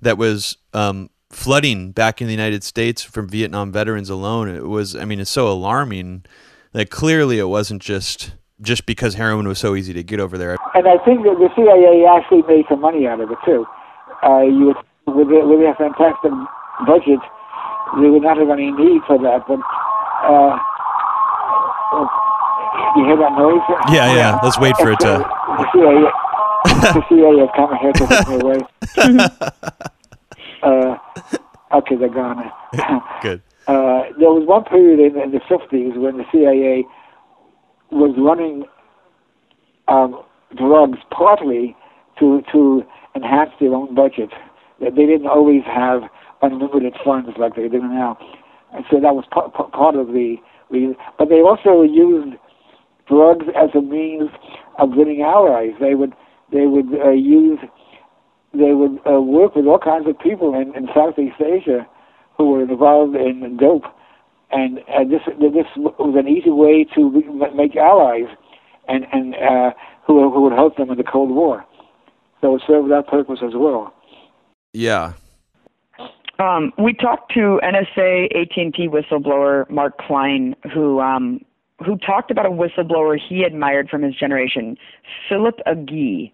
that 0.00 0.16
was 0.16 0.56
um, 0.72 1.10
flooding 1.30 1.90
back 1.92 2.20
in 2.20 2.26
the 2.26 2.32
United 2.32 2.62
States 2.62 3.02
from 3.02 3.28
Vietnam 3.28 3.72
veterans 3.72 4.10
alone, 4.10 4.48
it 4.48 4.66
was. 4.66 4.96
I 4.96 5.04
mean, 5.04 5.20
it's 5.20 5.30
so 5.30 5.48
alarming 5.48 6.24
that 6.72 6.90
clearly 6.90 7.38
it 7.38 7.48
wasn't 7.48 7.82
just 7.82 8.34
just 8.60 8.86
because 8.86 9.14
heroin 9.14 9.46
was 9.46 9.58
so 9.58 9.76
easy 9.76 9.92
to 9.92 10.02
get 10.02 10.18
over 10.18 10.36
there. 10.36 10.56
And 10.74 10.88
I 10.88 10.98
think 11.04 11.22
that 11.22 11.36
the 11.38 11.48
CIA 11.54 12.04
actually 12.06 12.42
made 12.42 12.64
some 12.68 12.80
money 12.80 13.06
out 13.06 13.20
of 13.20 13.30
it 13.30 13.38
too 13.44 13.66
uh, 14.22 14.42
you 14.42 14.66
would, 14.66 14.76
with, 15.06 15.28
with 15.28 15.60
a 15.60 15.74
fantastic 15.78 16.32
budget, 16.86 17.20
we 17.98 18.10
would 18.10 18.22
not 18.22 18.36
have 18.38 18.50
any 18.50 18.70
need 18.72 19.02
for 19.06 19.18
that. 19.18 19.44
But 19.48 19.60
uh, 20.24 20.58
you 22.96 23.04
hear 23.04 23.16
that 23.16 23.32
noise? 23.32 23.62
Yeah, 23.92 24.14
yeah. 24.14 24.38
Let's 24.42 24.58
wait 24.58 24.76
for 24.76 24.92
it 24.92 25.00
to. 25.00 25.18
The 25.58 25.66
CIA, 25.72 26.10
the 26.92 27.02
CIA 27.08 27.44
is 27.44 27.50
coming 27.56 27.78
here 27.80 27.92
to 27.92 28.06
take 28.06 28.28
me 28.28 28.34
away. 28.40 28.60
uh, 30.62 30.96
okay, 31.78 31.96
they're 31.96 32.08
gone. 32.08 32.50
Good. 33.22 33.42
Uh, 33.66 34.04
there 34.18 34.30
was 34.32 34.46
one 34.46 34.64
period 34.64 35.00
in, 35.00 35.20
in 35.20 35.30
the 35.30 35.40
50s 35.40 35.96
when 35.96 36.16
the 36.16 36.24
CIA 36.32 36.84
was 37.90 38.14
running 38.18 38.64
um, 39.88 40.22
drugs 40.56 40.98
partly 41.10 41.76
to 42.18 42.42
to 42.52 42.84
enhance 43.14 43.50
their 43.60 43.74
own 43.74 43.94
budget. 43.94 44.30
They 44.80 44.90
didn't 44.90 45.26
always 45.26 45.62
have 45.64 46.02
unlimited 46.42 46.94
funds 47.04 47.30
like 47.38 47.56
they 47.56 47.68
do 47.68 47.80
now, 47.80 48.16
and 48.72 48.84
so 48.90 49.00
that 49.00 49.14
was 49.14 49.24
p- 49.32 49.50
p- 49.56 49.70
part 49.72 49.96
of 49.96 50.08
the 50.08 50.36
reason. 50.70 50.94
But 51.18 51.28
they 51.28 51.40
also 51.40 51.82
used 51.82 52.36
drugs 53.08 53.46
as 53.56 53.70
a 53.74 53.80
means 53.80 54.30
of 54.78 54.90
winning 54.94 55.22
allies. 55.22 55.72
They 55.80 55.94
would 55.94 56.12
they 56.52 56.66
would 56.66 56.86
uh, 57.04 57.10
use 57.10 57.58
they 58.54 58.72
would 58.72 58.98
uh, 59.06 59.20
work 59.20 59.56
with 59.56 59.66
all 59.66 59.78
kinds 59.78 60.06
of 60.08 60.18
people 60.18 60.54
in, 60.54 60.74
in 60.76 60.88
Southeast 60.94 61.36
Asia 61.40 61.86
who 62.36 62.50
were 62.50 62.62
involved 62.62 63.16
in 63.16 63.56
dope, 63.58 63.84
and 64.52 64.78
uh, 64.78 65.02
this 65.04 65.22
this 65.40 65.66
was 65.76 66.14
an 66.16 66.28
easy 66.28 66.50
way 66.50 66.86
to 66.94 67.10
make 67.54 67.74
allies, 67.76 68.30
and 68.86 69.04
and 69.12 69.34
uh, 69.34 69.70
who 70.06 70.30
who 70.30 70.42
would 70.42 70.52
help 70.52 70.76
them 70.76 70.90
in 70.90 70.98
the 70.98 71.04
Cold 71.04 71.30
War 71.30 71.64
that 72.42 72.50
would 72.50 72.62
serve 72.66 72.88
that 72.88 73.06
purpose 73.08 73.40
as 73.44 73.52
well. 73.54 73.94
Yeah. 74.72 75.12
Um, 76.38 76.72
we 76.78 76.94
talked 76.94 77.32
to 77.34 77.60
NSA 77.64 78.26
AT&T 78.40 78.88
whistleblower 78.88 79.68
Mark 79.68 79.98
Klein, 79.98 80.54
who 80.72 81.00
um, 81.00 81.44
who 81.84 81.96
talked 81.96 82.30
about 82.30 82.46
a 82.46 82.50
whistleblower 82.50 83.18
he 83.18 83.42
admired 83.42 83.88
from 83.88 84.02
his 84.02 84.14
generation, 84.14 84.76
Philip 85.28 85.58
Agee. 85.66 86.32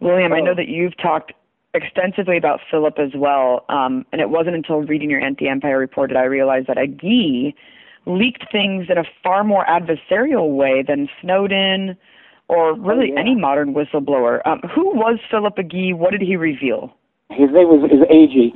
William, 0.00 0.32
oh. 0.32 0.36
I 0.36 0.40
know 0.40 0.52
oh. 0.52 0.56
that 0.56 0.68
you've 0.68 0.96
talked 0.96 1.32
extensively 1.74 2.36
about 2.36 2.60
Philip 2.70 2.98
as 2.98 3.12
well, 3.14 3.64
um, 3.68 4.04
and 4.12 4.20
it 4.20 4.30
wasn't 4.30 4.56
until 4.56 4.82
reading 4.82 5.10
your 5.10 5.20
anti-empire 5.20 5.78
report 5.78 6.10
that 6.10 6.16
I 6.16 6.24
realized 6.24 6.66
that 6.66 6.76
Agee 6.76 7.54
leaked 8.06 8.50
things 8.50 8.86
in 8.88 8.98
a 8.98 9.04
far 9.22 9.44
more 9.44 9.64
adversarial 9.66 10.56
way 10.56 10.82
than 10.86 11.08
Snowden, 11.20 11.96
or 12.50 12.74
really 12.74 13.12
oh, 13.12 13.14
yeah. 13.14 13.20
any 13.20 13.36
modern 13.36 13.74
whistleblower. 13.74 14.44
Um, 14.44 14.60
who 14.74 14.90
was 14.90 15.18
Philip 15.30 15.54
Agee? 15.56 15.94
What 15.94 16.10
did 16.10 16.20
he 16.20 16.34
reveal? 16.34 16.92
His 17.30 17.48
name 17.52 17.70
was 17.70 17.86
is 17.86 18.02
Agee. 18.10 18.50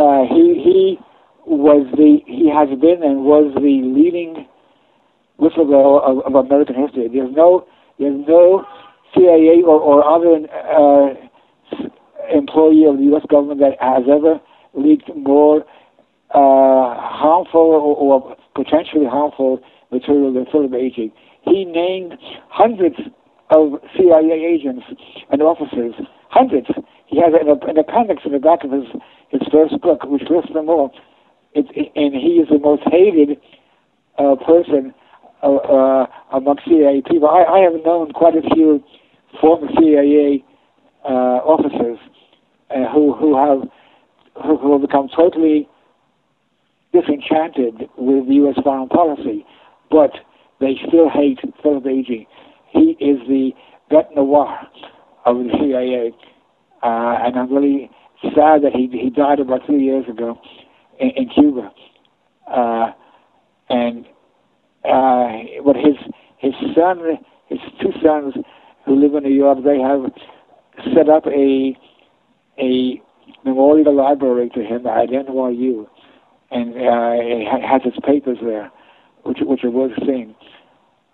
Uh, 0.00 0.24
he 0.32 0.56
he 0.64 0.98
was 1.46 1.86
the 1.92 2.24
he 2.26 2.48
has 2.48 2.68
been 2.80 3.04
and 3.04 3.24
was 3.24 3.52
the 3.54 3.84
leading 3.84 4.48
whistleblower 5.38 6.00
of, 6.02 6.24
of 6.24 6.46
American 6.46 6.74
history. 6.74 7.08
There's 7.12 7.34
no 7.36 7.66
there's 7.98 8.24
no 8.26 8.64
CIA 9.14 9.60
or, 9.62 9.78
or 9.78 10.00
other 10.02 10.48
uh, 10.72 11.12
employee 12.34 12.86
of 12.88 12.96
the 12.96 13.04
U.S. 13.12 13.22
government 13.30 13.60
that 13.60 13.76
has 13.78 14.04
ever 14.08 14.40
leaked 14.72 15.14
more 15.14 15.60
uh, 16.30 16.96
harmful 16.96 17.60
or, 17.60 17.94
or 17.94 18.36
potentially 18.54 19.04
harmful 19.04 19.60
material 19.92 20.32
than 20.32 20.46
Philip 20.50 20.72
Agee. 20.72 21.12
He 21.44 21.66
named 21.66 22.14
hundreds 22.48 22.96
of 23.54 23.80
CIA 23.96 24.42
agents 24.42 24.84
and 25.30 25.42
officers, 25.42 25.94
hundreds. 26.28 26.66
He 27.06 27.20
has 27.20 27.32
an, 27.32 27.48
an 27.48 27.78
appendix 27.78 28.22
in 28.24 28.32
the 28.32 28.38
back 28.38 28.64
of 28.64 28.72
his, 28.72 28.84
his 29.28 29.42
first 29.52 29.80
book, 29.80 30.02
which 30.04 30.22
lists 30.28 30.52
them 30.52 30.68
all. 30.68 30.92
It, 31.54 31.66
and 31.94 32.14
he 32.14 32.42
is 32.42 32.48
the 32.48 32.58
most 32.58 32.82
hated 32.90 33.38
uh, 34.18 34.34
person 34.44 34.92
uh, 35.42 35.54
uh, 35.54 36.06
among 36.32 36.58
CIA 36.66 37.02
people. 37.08 37.28
I, 37.28 37.44
I 37.44 37.58
have 37.60 37.84
known 37.84 38.10
quite 38.12 38.34
a 38.34 38.42
few 38.54 38.82
former 39.40 39.68
CIA 39.78 40.44
uh, 41.04 41.38
officers 41.46 41.98
uh, 42.70 42.90
who 42.92 43.14
who 43.14 43.36
have 43.36 43.68
who, 44.44 44.56
who 44.56 44.72
have 44.72 44.80
become 44.82 45.08
totally 45.14 45.68
disenchanted 46.92 47.88
with 47.98 48.24
U.S. 48.26 48.56
foreign 48.64 48.88
policy, 48.88 49.46
but 49.90 50.10
they 50.60 50.74
still 50.88 51.08
hate 51.08 51.38
Philip 51.62 51.84
Agee 51.84 52.26
he 52.74 52.96
is 53.00 53.18
the 53.28 53.52
bête 53.90 54.14
noir 54.14 54.66
of 55.24 55.36
the 55.38 55.50
CIA, 55.58 56.12
uh, 56.82 57.24
and 57.24 57.38
I'm 57.38 57.52
really 57.52 57.90
sad 58.22 58.62
that 58.62 58.72
he 58.74 58.88
he 58.92 59.10
died 59.10 59.40
about 59.40 59.64
three 59.66 59.82
years 59.84 60.06
ago 60.08 60.38
in, 60.98 61.10
in 61.10 61.28
Cuba. 61.28 61.72
Uh, 62.46 62.92
and 63.70 64.04
uh, 64.84 65.28
but 65.64 65.76
his 65.76 65.96
his 66.38 66.52
son, 66.74 67.00
his 67.48 67.58
two 67.80 67.92
sons 68.02 68.34
who 68.84 68.96
live 68.96 69.14
in 69.14 69.22
New 69.22 69.34
York, 69.34 69.58
they 69.64 69.78
have 69.78 70.12
set 70.94 71.08
up 71.08 71.26
a 71.26 71.76
a 72.58 73.00
memorial 73.44 73.94
library 73.94 74.50
to 74.54 74.60
him 74.60 74.86
at 74.86 75.08
NYU, 75.08 75.86
and 76.50 76.74
uh, 76.74 77.66
has 77.66 77.82
his 77.82 77.94
papers 78.04 78.38
there, 78.42 78.70
which 79.22 79.38
which 79.42 79.64
are 79.64 79.70
worth 79.70 79.92
seeing. 80.04 80.34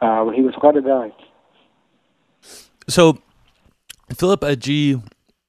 Uh, 0.00 0.30
he 0.30 0.42
was 0.42 0.54
quite 0.58 0.76
a 0.76 0.82
guy. 0.82 1.12
So, 2.90 3.18
Philip 4.14 4.40
Agee 4.42 5.02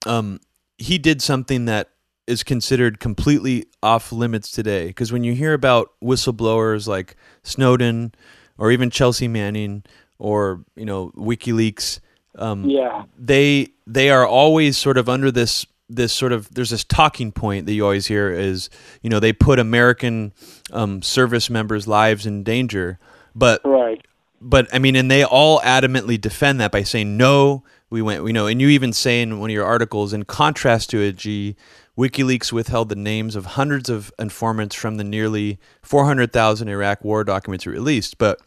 um, 0.06 0.40
he 0.78 0.98
did 0.98 1.22
something 1.22 1.66
that 1.66 1.90
is 2.28 2.44
considered 2.44 3.00
completely 3.00 3.66
off 3.84 4.12
limits 4.12 4.52
today. 4.52 4.88
Because 4.88 5.12
when 5.12 5.24
you 5.24 5.34
hear 5.34 5.54
about 5.54 5.92
whistleblowers 6.04 6.88
like 6.88 7.16
Snowden 7.44 8.14
or 8.58 8.72
even 8.72 8.90
Chelsea 8.90 9.28
Manning 9.28 9.84
or 10.18 10.64
you 10.76 10.86
know 10.86 11.12
WikiLeaks, 11.16 12.00
um, 12.36 12.70
yeah, 12.70 13.04
they 13.18 13.68
they 13.86 14.10
are 14.10 14.26
always 14.26 14.78
sort 14.78 14.98
of 14.98 15.10
under 15.10 15.32
this 15.32 15.66
this 15.90 16.14
sort 16.14 16.32
of 16.32 16.54
there's 16.54 16.70
this 16.70 16.84
talking 16.86 17.32
point 17.32 17.66
that 17.66 17.74
you 17.74 17.84
always 17.84 18.08
hear 18.08 18.32
is 18.32 18.70
you 19.02 19.10
know 19.10 19.20
they 19.20 19.34
put 19.34 19.60
American 19.60 20.32
um, 20.72 21.02
service 21.02 21.50
members' 21.50 21.88
lives 21.88 22.26
in 22.26 22.44
danger, 22.44 22.98
but 23.36 23.62
right. 23.66 24.06
But 24.42 24.68
I 24.74 24.80
mean, 24.80 24.96
and 24.96 25.10
they 25.10 25.24
all 25.24 25.60
adamantly 25.62 26.20
defend 26.20 26.60
that 26.60 26.72
by 26.72 26.84
saying 26.84 27.16
no. 27.16 27.64
We 27.90 28.02
went, 28.02 28.26
you 28.26 28.34
know, 28.34 28.48
and 28.48 28.62
you 28.62 28.70
even 28.70 28.94
say 28.94 29.22
in 29.22 29.40
one 29.40 29.50
of 29.50 29.54
your 29.54 29.66
articles, 29.66 30.14
in 30.14 30.24
contrast 30.24 30.90
to 30.92 30.98
Agee, 30.98 31.56
WikiLeaks 31.98 32.52
withheld 32.52 32.90
the 32.90 32.96
names 32.96 33.36
of 33.36 33.46
hundreds 33.46 33.90
of 33.90 34.12
informants 34.18 34.76
from 34.76 34.96
the 34.96 35.04
nearly 35.04 35.60
400,000 35.82 36.70
Iraq 36.70 37.04
war 37.04 37.24
documents 37.24 37.68
released. 37.68 38.18
But 38.18 38.40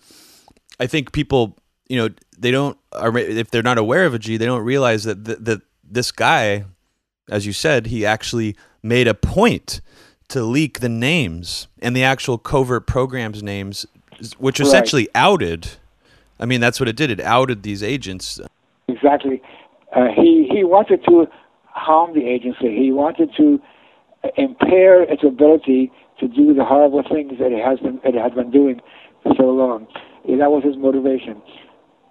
I 0.81 0.87
think 0.87 1.13
people, 1.13 1.59
you 1.89 1.97
know, 1.97 2.09
they 2.39 2.51
don't, 2.51 2.79
if 2.95 3.51
they're 3.51 3.63
not 3.63 3.79
aware 3.79 4.07
of 4.07 4.15
Agee, 4.15 4.39
they 4.39 4.47
don't 4.47 4.65
realize 4.65 5.05
that 5.05 5.25
that, 5.27 5.45
that 5.45 5.61
this 5.89 6.11
guy, 6.11 6.65
as 7.29 7.47
you 7.47 7.53
said, 7.53 7.87
he 7.87 8.07
actually 8.07 8.57
made 8.83 9.07
a 9.07 9.15
point 9.15 9.81
to 10.29 10.43
leak 10.43 10.81
the 10.81 10.89
names 10.89 11.69
and 11.81 11.95
the 11.95 12.03
actual 12.03 12.39
covert 12.39 12.87
programs 12.87 13.43
names, 13.43 13.87
which 14.39 14.59
essentially 14.59 15.09
right. 15.15 15.23
outed. 15.23 15.69
I 16.39 16.47
mean, 16.47 16.61
that's 16.61 16.81
what 16.81 16.89
it 16.89 16.97
did. 16.97 17.11
It 17.11 17.21
outed 17.21 17.63
these 17.63 17.83
agents. 17.83 18.41
Exactly. 18.89 19.41
Uh, 19.95 20.09
he 20.15 20.49
he 20.51 20.65
wanted 20.65 21.05
to 21.09 21.27
harm 21.67 22.15
the 22.15 22.27
agency. 22.27 22.77
He 22.77 22.91
wanted 22.91 23.31
to 23.37 23.61
impair 24.37 25.03
its 25.03 25.23
ability 25.25 25.93
to 26.21 26.29
do 26.29 26.55
the 26.55 26.65
horrible 26.65 27.03
things 27.03 27.39
that 27.39 27.53
it 27.53 27.65
has 27.65 27.79
been 27.81 28.01
it 28.05 28.15
had 28.15 28.35
been 28.35 28.51
doing 28.51 28.81
for 29.23 29.33
so 29.37 29.45
long. 29.45 29.87
That 30.27 30.51
was 30.51 30.65
his 30.65 30.77
motivation. 30.77 31.41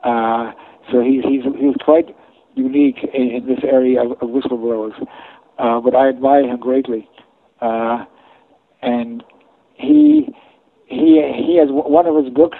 Uh, 0.03 0.51
so 0.91 1.01
he's 1.01 1.23
he's 1.23 1.43
he's 1.59 1.75
quite 1.83 2.15
unique 2.55 2.97
in, 3.13 3.29
in 3.29 3.47
this 3.47 3.59
area 3.63 4.01
of, 4.01 4.11
of 4.11 4.29
whistleblowers. 4.29 4.93
Uh, 5.57 5.79
but 5.79 5.95
I 5.95 6.09
admire 6.09 6.43
him 6.43 6.59
greatly, 6.59 7.07
uh, 7.61 8.05
and 8.81 9.23
he 9.75 10.33
he 10.85 11.21
he 11.35 11.57
has 11.57 11.69
one 11.69 12.05
of 12.05 12.23
his 12.23 12.33
books 12.33 12.57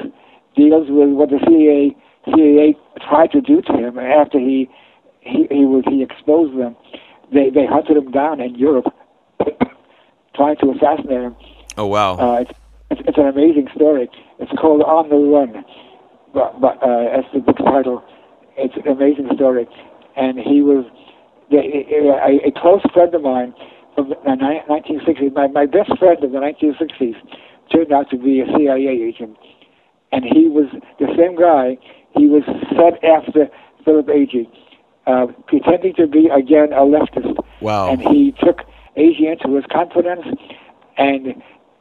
deals 0.55 0.87
with 0.89 1.09
what 1.09 1.29
the 1.29 1.39
CIA 1.47 1.95
CIA 2.25 2.75
tried 3.07 3.31
to 3.31 3.41
do 3.41 3.61
to 3.61 3.73
him 3.73 3.99
after 3.99 4.39
he 4.39 4.69
he 5.21 5.47
he 5.49 5.65
was 5.65 5.83
he 5.87 6.03
exposed 6.03 6.57
them. 6.57 6.75
They 7.31 7.49
they 7.49 7.65
hunted 7.65 7.97
him 7.97 8.11
down 8.11 8.39
in 8.39 8.55
Europe, 8.55 8.85
trying 10.35 10.57
to 10.57 10.71
assassinate 10.71 11.21
him. 11.21 11.35
Oh 11.77 11.87
wow! 11.87 12.15
Uh, 12.17 12.41
it's, 12.41 12.51
it's, 12.91 13.01
it's 13.07 13.17
an 13.17 13.27
amazing 13.27 13.67
story. 13.75 14.09
It's 14.39 14.51
called 14.59 14.81
On 14.81 15.09
the 15.09 15.15
Run, 15.15 15.65
but 16.33 16.59
but 16.61 16.81
uh, 16.83 17.15
that's 17.15 17.27
the 17.33 17.39
book 17.39 17.57
title. 17.57 18.03
It's 18.57 18.75
an 18.75 18.87
amazing 18.87 19.29
story, 19.35 19.67
and 20.15 20.37
he 20.39 20.61
was 20.61 20.85
the, 21.49 21.57
a, 21.57 22.47
a 22.47 22.51
close 22.51 22.81
friend 22.93 23.13
of 23.15 23.21
mine 23.23 23.53
from 23.95 24.09
the 24.09 24.15
1960s. 24.15 25.33
My 25.33 25.47
my 25.47 25.65
best 25.65 25.97
friend 25.97 26.23
of 26.23 26.31
the 26.31 26.37
1960s 26.37 27.15
turned 27.73 27.91
out 27.91 28.09
to 28.11 28.17
be 28.17 28.41
a 28.41 28.45
CIA 28.45 29.01
agent, 29.01 29.37
and 30.13 30.23
he 30.23 30.47
was 30.47 30.69
the 30.99 31.07
same 31.17 31.35
guy. 31.35 31.77
He 32.15 32.27
was 32.27 32.43
set 32.77 33.03
after 33.03 33.49
Philip 33.83 34.07
Agee 34.07 34.47
uh, 35.07 35.27
pretending 35.47 35.93
to 35.95 36.07
be 36.07 36.29
again 36.29 36.71
a 36.71 36.85
leftist. 36.85 37.35
Wow! 37.61 37.89
And 37.89 37.99
he 38.01 38.33
took 38.39 38.59
Agee 38.95 39.31
into 39.31 39.55
his 39.55 39.65
confidence, 39.71 40.25
and 40.97 41.29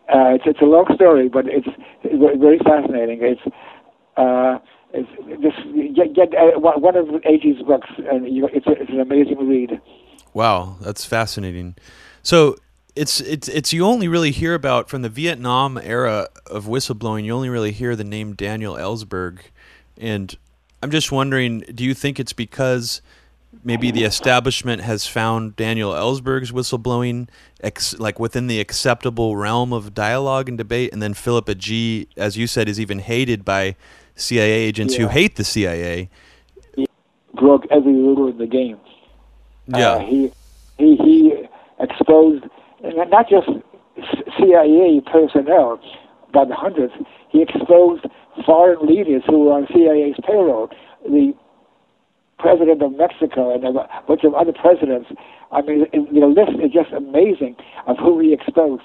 uh, 0.09 0.35
it's, 0.35 0.45
it's 0.47 0.61
a 0.61 0.65
long 0.65 0.87
story, 0.95 1.29
but 1.29 1.45
it's, 1.47 1.69
it's 2.03 2.41
very 2.41 2.59
fascinating. 2.59 3.21
It's 3.23 3.43
uh, 4.17 4.59
it's 4.95 5.09
this 5.43 5.55
get, 5.95 6.15
get 6.15 6.35
uh, 6.35 6.59
one 6.59 6.97
of 6.97 7.07
Agee's 7.23 7.63
books, 7.63 7.89
and 8.11 8.35
you, 8.35 8.49
it's 8.53 8.67
a, 8.67 8.73
it's 8.73 8.91
an 8.91 9.01
amazing 9.01 9.47
read. 9.47 9.81
Wow, 10.35 10.77
that's 10.81 11.05
fascinating. 11.05 11.77
So 12.23 12.57
it's 12.95 13.21
it's 13.21 13.49
it's 13.49 13.73
you 13.73 13.85
only 13.85 14.09
really 14.09 14.31
hear 14.31 14.55
about 14.55 14.89
from 14.89 15.03
the 15.03 15.09
Vietnam 15.09 15.79
era 15.79 16.29
of 16.47 16.67
whistleblowing. 16.67 17.25
You 17.25 17.33
only 17.33 17.49
really 17.49 17.73
hear 17.73 17.97
the 17.97 18.05
name 18.05 18.35
Daniel 18.35 18.75
Ellsberg, 18.75 19.39
and 19.97 20.37
I'm 20.83 20.91
just 20.91 21.11
wondering, 21.11 21.61
do 21.61 21.85
you 21.85 21.95
think 21.95 22.21
it's 22.21 22.33
because 22.33 23.01
maybe 23.65 23.91
the 23.91 24.05
establishment 24.05 24.83
has 24.83 25.07
found 25.07 25.57
Daniel 25.57 25.93
Ellsberg's 25.93 26.53
whistleblowing 26.53 27.29
ex- 27.63 27.99
like 27.99 28.19
within 28.19 28.47
the 28.47 28.61
acceptable 28.61 29.37
realm 29.37 29.73
of 29.73 29.95
dialogue 29.95 30.49
and 30.49 30.59
debate, 30.59 30.93
and 30.93 31.03
then 31.03 31.15
Philip 31.15 31.47
Agee, 31.47 32.07
as 32.17 32.37
you 32.37 32.47
said, 32.47 32.69
is 32.69 32.79
even 32.79 32.99
hated 32.99 33.45
by 33.45 33.77
CIA 34.17 34.51
agents 34.51 34.95
yeah. 34.95 35.01
who 35.01 35.09
hate 35.09 35.37
the 35.37 35.45
CIA. 35.45 36.11
He 36.77 36.87
broke 37.35 37.67
every 37.71 37.95
rule 37.95 38.29
in 38.29 38.39
the 38.39 38.47
game. 38.47 38.79
Yeah, 39.67 39.93
uh, 39.93 39.99
he 40.01 40.33
he 40.79 40.97
he 40.97 41.45
exposed 41.81 42.45
not 42.83 43.29
just 43.29 43.49
CIA 44.39 45.01
personnel 45.11 45.81
by 46.33 46.45
the 46.45 46.55
hundreds. 46.55 46.93
He 47.31 47.43
exposed 47.43 48.07
foreign 48.47 48.87
leaders 48.87 49.23
who 49.27 49.45
were 49.45 49.53
on 49.53 49.67
CIA's 49.73 50.17
payroll, 50.27 50.69
the 51.05 51.33
president 52.39 52.83
of 52.83 52.93
Mexico 52.97 53.55
and 53.55 53.65
a 53.65 53.87
bunch 54.07 54.25
of 54.25 54.35
other 54.35 54.53
presidents. 54.53 55.09
I 55.53 55.63
mean, 55.63 55.87
the 55.93 56.27
list 56.27 56.59
is 56.63 56.73
just 56.73 56.93
amazing 56.93 57.57
of 57.87 57.97
who 57.99 58.19
he 58.21 58.33
exposed. 58.33 58.83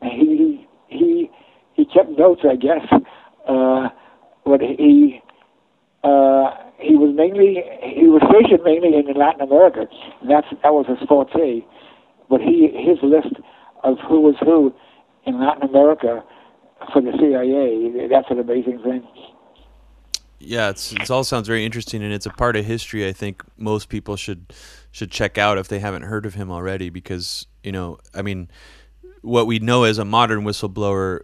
And 0.00 0.12
he 0.12 0.66
he 0.88 1.30
he 1.74 1.84
kept 1.84 2.10
notes, 2.18 2.42
I 2.48 2.56
guess. 2.56 2.86
Uh, 3.48 3.88
but 4.44 4.60
he 4.60 5.20
uh, 6.04 6.50
he 6.78 6.94
was 6.94 7.14
mainly 7.14 7.62
he 7.82 8.06
was 8.06 8.22
stationed 8.26 8.62
mainly 8.64 8.98
in 8.98 9.06
Latin 9.14 9.40
America, 9.40 9.86
that's 10.28 10.46
that 10.62 10.74
was 10.74 10.86
his 10.86 10.98
forte. 11.08 11.62
But 12.32 12.40
he 12.40 12.70
his 12.74 12.96
list 13.02 13.34
of 13.84 13.98
who 14.08 14.22
was 14.22 14.36
who 14.40 14.72
in 15.26 15.38
Latin 15.38 15.68
America 15.68 16.24
for 16.90 17.02
the 17.02 17.12
CIA. 17.20 18.08
That's 18.08 18.30
an 18.30 18.38
amazing 18.38 18.82
thing. 18.82 19.06
Yeah, 20.38 20.70
it's 20.70 20.92
it 20.92 21.10
all 21.10 21.24
sounds 21.24 21.46
very 21.46 21.62
interesting, 21.62 22.02
and 22.02 22.10
it's 22.10 22.24
a 22.24 22.30
part 22.30 22.56
of 22.56 22.64
history. 22.64 23.06
I 23.06 23.12
think 23.12 23.42
most 23.58 23.90
people 23.90 24.16
should 24.16 24.54
should 24.92 25.10
check 25.10 25.36
out 25.36 25.58
if 25.58 25.68
they 25.68 25.78
haven't 25.78 26.04
heard 26.04 26.24
of 26.24 26.32
him 26.32 26.50
already, 26.50 26.88
because 26.88 27.46
you 27.62 27.70
know, 27.70 27.98
I 28.14 28.22
mean, 28.22 28.50
what 29.20 29.46
we 29.46 29.58
know 29.58 29.84
as 29.84 29.98
a 29.98 30.04
modern 30.06 30.42
whistleblower, 30.42 31.20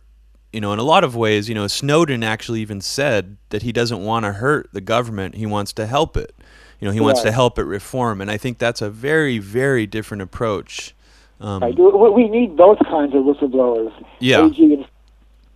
you 0.52 0.60
know, 0.60 0.74
in 0.74 0.78
a 0.78 0.84
lot 0.84 1.04
of 1.04 1.16
ways, 1.16 1.48
you 1.48 1.54
know, 1.54 1.66
Snowden 1.68 2.22
actually 2.22 2.60
even 2.60 2.82
said 2.82 3.38
that 3.48 3.62
he 3.62 3.72
doesn't 3.72 4.04
want 4.04 4.26
to 4.26 4.32
hurt 4.34 4.68
the 4.74 4.82
government; 4.82 5.36
he 5.36 5.46
wants 5.46 5.72
to 5.72 5.86
help 5.86 6.18
it. 6.18 6.34
You 6.80 6.86
know, 6.86 6.92
he 6.92 7.00
wants 7.00 7.22
to 7.22 7.32
help 7.32 7.58
it 7.58 7.64
reform, 7.64 8.20
and 8.20 8.30
I 8.30 8.36
think 8.36 8.58
that's 8.58 8.82
a 8.82 8.90
very, 8.90 9.38
very 9.38 9.86
different 9.86 10.22
approach. 10.22 10.94
Um, 11.40 11.62
right. 11.62 11.74
We 11.76 12.28
need 12.28 12.56
both 12.56 12.78
kinds 12.84 13.14
of 13.14 13.22
whistleblowers. 13.22 13.92
Yeah. 14.18 14.40
Agee 14.40 14.74
and 14.74 14.86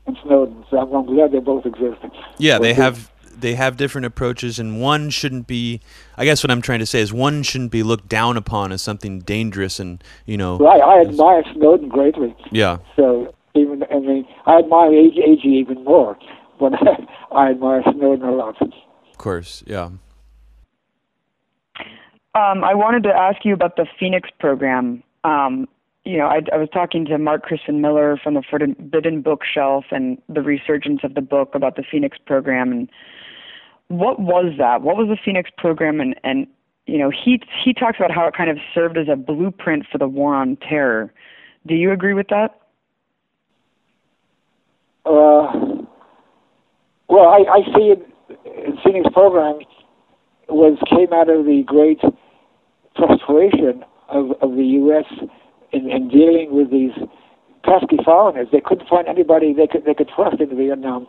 and 0.06 0.16
Snowden. 0.22 0.64
So 0.70 0.78
I'm, 0.78 0.92
I'm 0.92 1.06
glad 1.06 1.32
they 1.32 1.38
both 1.38 1.66
exist. 1.66 1.98
Yeah, 2.38 2.58
they 2.58 2.74
have 2.74 3.10
they 3.38 3.54
have 3.54 3.76
different 3.76 4.06
approaches, 4.06 4.58
and 4.58 4.80
one 4.80 5.10
shouldn't 5.10 5.46
be. 5.46 5.80
I 6.16 6.24
guess 6.24 6.42
what 6.42 6.50
I'm 6.50 6.62
trying 6.62 6.80
to 6.80 6.86
say 6.86 7.00
is 7.00 7.12
one 7.12 7.42
shouldn't 7.42 7.70
be 7.70 7.82
looked 7.82 8.08
down 8.08 8.36
upon 8.36 8.72
as 8.72 8.82
something 8.82 9.20
dangerous, 9.20 9.78
and 9.78 10.02
you 10.26 10.36
know. 10.36 10.58
Right, 10.58 10.80
I 10.80 11.00
admire 11.00 11.42
Snowden 11.54 11.88
greatly. 11.88 12.34
Yeah. 12.50 12.78
So 12.96 13.34
even 13.54 13.84
I 13.90 13.98
mean, 13.98 14.26
I 14.46 14.58
admire 14.58 14.90
Agee, 14.90 15.18
Agee 15.18 15.44
even 15.44 15.84
more, 15.84 16.16
but 16.58 16.72
I 17.32 17.50
admire 17.50 17.82
Snowden 17.82 18.26
a 18.26 18.32
lot. 18.32 18.60
Of 18.60 19.18
course, 19.18 19.62
yeah. 19.66 19.90
Um, 22.34 22.64
I 22.64 22.74
wanted 22.74 23.02
to 23.02 23.10
ask 23.10 23.44
you 23.44 23.52
about 23.52 23.76
the 23.76 23.86
Phoenix 24.00 24.30
program. 24.40 25.02
Um, 25.24 25.68
you 26.04 26.18
know, 26.18 26.26
I, 26.26 26.40
I 26.52 26.56
was 26.56 26.68
talking 26.72 27.04
to 27.06 27.18
Mark 27.18 27.42
Crispin 27.42 27.80
Miller 27.80 28.18
from 28.22 28.34
the 28.34 28.42
Forbidden 28.48 29.22
Bookshelf 29.22 29.84
and 29.92 30.20
the 30.28 30.42
resurgence 30.42 31.00
of 31.04 31.14
the 31.14 31.20
book 31.20 31.54
about 31.54 31.76
the 31.76 31.84
Phoenix 31.88 32.18
program. 32.26 32.72
And 32.72 32.88
what 33.88 34.18
was 34.18 34.54
that? 34.58 34.82
What 34.82 34.96
was 34.96 35.08
the 35.08 35.18
Phoenix 35.24 35.50
program? 35.56 36.00
And, 36.00 36.16
and 36.24 36.48
you 36.86 36.98
know, 36.98 37.10
he 37.10 37.40
he 37.64 37.72
talks 37.72 37.98
about 37.98 38.10
how 38.10 38.26
it 38.26 38.34
kind 38.36 38.50
of 38.50 38.58
served 38.74 38.98
as 38.98 39.06
a 39.08 39.14
blueprint 39.14 39.86
for 39.90 39.98
the 39.98 40.08
war 40.08 40.34
on 40.34 40.56
terror. 40.56 41.12
Do 41.66 41.74
you 41.74 41.92
agree 41.92 42.14
with 42.14 42.26
that? 42.28 42.58
Uh, 45.06 45.82
well, 47.08 47.28
I, 47.28 47.44
I 47.48 47.60
see 47.76 47.92
it. 47.92 48.08
Phoenix 48.82 49.08
program 49.12 49.60
was 50.48 50.78
came 50.90 51.12
out 51.12 51.30
of 51.30 51.44
the 51.44 51.62
great 51.64 52.00
frustration 52.96 53.84
of, 54.08 54.32
of 54.40 54.56
the 54.56 54.64
U.S 54.64 55.04
in, 55.72 55.90
in 55.90 56.08
dealing 56.08 56.48
with 56.52 56.70
these 56.70 56.92
pesky 57.64 57.98
foreigners. 58.04 58.48
They 58.52 58.60
couldn't 58.60 58.88
find 58.88 59.08
anybody 59.08 59.52
they 59.52 59.66
could 59.66 59.84
they 59.84 59.94
could 59.94 60.10
trust 60.14 60.40
in 60.40 60.56
Vietnam. 60.56 61.06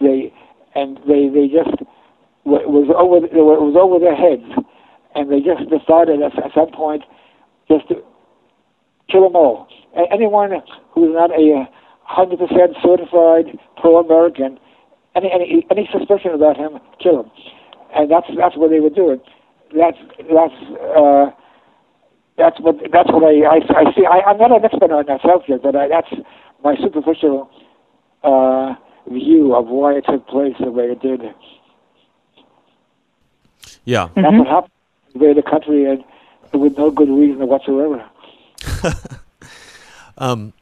They 0.00 0.32
and 0.74 0.98
they 1.06 1.28
they 1.28 1.48
just 1.48 1.82
was 2.44 2.90
over 2.96 3.24
it 3.24 3.32
was 3.34 3.76
over 3.78 3.98
their 3.98 4.16
heads, 4.16 4.48
and 5.14 5.30
they 5.30 5.40
just 5.40 5.68
decided 5.70 6.20
at, 6.22 6.36
at 6.42 6.50
some 6.54 6.70
point 6.72 7.04
just 7.68 7.88
to 7.88 8.02
kill 9.10 9.22
them 9.22 9.36
all. 9.36 9.68
Anyone 10.10 10.50
who's 10.94 11.14
not 11.14 11.30
a 11.30 11.68
hundred 12.04 12.38
percent 12.38 12.74
certified 12.82 13.58
pro-American, 13.80 14.58
any 15.14 15.30
any 15.32 15.66
any 15.70 15.88
suspicion 15.92 16.32
about 16.32 16.56
him, 16.56 16.78
kill 17.02 17.24
him. 17.24 17.30
And 17.94 18.10
that's 18.10 18.26
that's 18.36 18.56
what 18.56 18.70
they 18.70 18.80
were 18.80 18.90
doing. 18.90 19.20
That's 19.76 19.98
that's. 20.18 20.58
Uh, 20.96 21.30
that's 22.42 22.60
what 22.60 22.76
that's 22.92 23.10
what 23.10 23.22
I 23.22 23.46
I, 23.46 23.58
I 23.80 23.94
see. 23.94 24.04
I, 24.04 24.20
I'm 24.26 24.38
not 24.38 24.50
an 24.50 24.64
expert 24.64 24.90
on 24.90 25.06
that 25.06 25.22
subject, 25.22 25.62
but 25.62 25.76
I, 25.76 25.88
that's 25.88 26.12
my 26.64 26.76
superficial 26.76 27.48
uh, 28.24 28.74
view 29.08 29.54
of 29.54 29.68
why 29.68 29.94
it 29.94 30.04
took 30.08 30.26
place 30.26 30.54
the 30.58 30.70
way 30.70 30.86
it 30.86 31.00
did. 31.00 31.22
Yeah, 33.84 34.08
that's 34.14 34.26
mm-hmm. 34.26 34.38
what 34.38 34.48
happened. 34.48 34.72
The 35.12 35.18
way 35.18 35.34
the 35.34 35.42
country 35.42 35.84
and 35.84 36.04
with 36.52 36.76
no 36.76 36.90
good 36.90 37.08
reason 37.08 37.46
whatsoever. 37.46 38.04
um, 40.18 40.52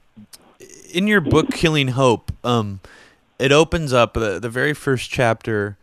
in 0.93 1.07
your 1.07 1.21
book, 1.21 1.51
Killing 1.51 1.89
Hope, 1.89 2.33
um, 2.45 2.81
it 3.39 3.53
opens 3.53 3.93
up 3.93 4.15
the 4.15 4.39
the 4.39 4.51
very 4.51 4.75
first 4.75 5.11
chapter. 5.11 5.79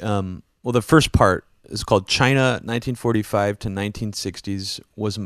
Um, 0.00 0.42
well, 0.62 0.72
the 0.72 0.82
first 0.82 1.12
part 1.12 1.44
is 1.66 1.84
called 1.84 2.08
China 2.08 2.60
1945 2.62 3.58
to 3.60 3.68
1960s. 3.68 4.80
Was 4.96 5.18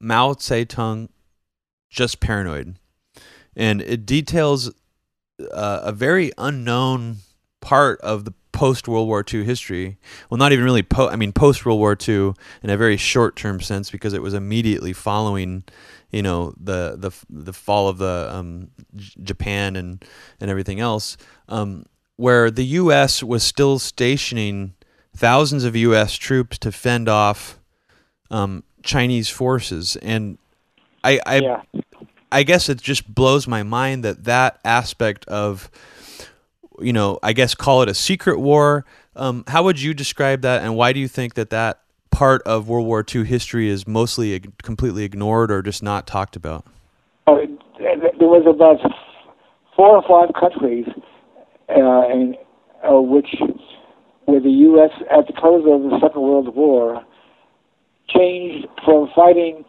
Mao 0.00 0.34
Zedong 0.34 1.08
just 1.90 2.20
paranoid? 2.20 2.78
And 3.54 3.80
it 3.80 4.04
details 4.04 4.72
uh, 5.52 5.80
a 5.82 5.92
very 5.92 6.32
unknown 6.38 7.16
part 7.60 8.00
of 8.00 8.24
the 8.24 8.32
post 8.52 8.88
World 8.88 9.06
War 9.06 9.24
II 9.30 9.44
history. 9.44 9.98
Well, 10.30 10.38
not 10.38 10.52
even 10.52 10.64
really. 10.64 10.82
Po- 10.82 11.08
I 11.08 11.16
mean, 11.16 11.32
post 11.32 11.66
World 11.66 11.78
War 11.78 11.96
II 12.08 12.32
in 12.62 12.70
a 12.70 12.76
very 12.76 12.96
short 12.96 13.36
term 13.36 13.60
sense 13.60 13.90
because 13.90 14.14
it 14.14 14.22
was 14.22 14.34
immediately 14.34 14.92
following, 14.92 15.64
you 16.10 16.22
know, 16.22 16.54
the 16.58 16.96
the 16.98 17.10
the 17.28 17.52
fall 17.52 17.88
of 17.88 17.98
the 17.98 18.28
um, 18.32 18.70
Japan 18.96 19.76
and 19.76 20.04
and 20.40 20.50
everything 20.50 20.80
else, 20.80 21.16
um, 21.48 21.84
where 22.16 22.50
the 22.50 22.64
U.S. 22.64 23.22
was 23.22 23.42
still 23.42 23.78
stationing 23.78 24.74
thousands 25.16 25.64
of 25.64 25.74
U.S. 25.76 26.14
troops 26.14 26.58
to 26.58 26.72
fend 26.72 27.08
off 27.08 27.58
um, 28.30 28.62
Chinese 28.82 29.28
forces, 29.28 29.96
and 29.96 30.38
I 31.02 31.20
I, 31.26 31.36
yeah. 31.38 31.62
I 32.30 32.42
guess 32.42 32.68
it 32.68 32.80
just 32.80 33.12
blows 33.12 33.46
my 33.46 33.62
mind 33.62 34.04
that 34.04 34.24
that 34.24 34.58
aspect 34.64 35.24
of 35.26 35.70
you 36.80 36.92
know 36.92 37.18
I 37.22 37.32
guess 37.32 37.54
call 37.54 37.82
it 37.82 37.88
a 37.88 37.94
secret 37.94 38.38
war. 38.38 38.84
Um, 39.14 39.44
how 39.46 39.62
would 39.62 39.80
you 39.80 39.94
describe 39.94 40.42
that, 40.42 40.62
and 40.62 40.76
why 40.76 40.92
do 40.92 41.00
you 41.00 41.08
think 41.08 41.34
that 41.34 41.50
that 41.50 41.80
part 42.10 42.42
of 42.42 42.68
World 42.68 42.86
War 42.86 43.04
II 43.14 43.24
history 43.24 43.68
is 43.68 43.86
mostly 43.86 44.40
completely 44.62 45.04
ignored 45.04 45.50
or 45.50 45.62
just 45.62 45.82
not 45.82 46.06
talked 46.06 46.36
about? 46.36 46.66
Oh, 47.26 47.38
there 47.78 48.28
was 48.28 48.46
about 48.46 48.78
four 49.74 49.96
or 49.96 50.02
five 50.08 50.34
countries 50.38 50.86
uh, 51.68 52.08
in, 52.10 52.34
uh, 52.88 53.00
which 53.00 53.28
where 54.26 54.40
the 54.40 54.50
U.S. 54.50 54.90
at 55.10 55.26
the 55.26 55.32
close 55.32 55.64
of 55.66 55.90
the 55.90 55.98
Second 56.00 56.22
World 56.22 56.54
War 56.54 57.02
changed 58.08 58.66
from 58.84 59.08
fighting 59.14 59.64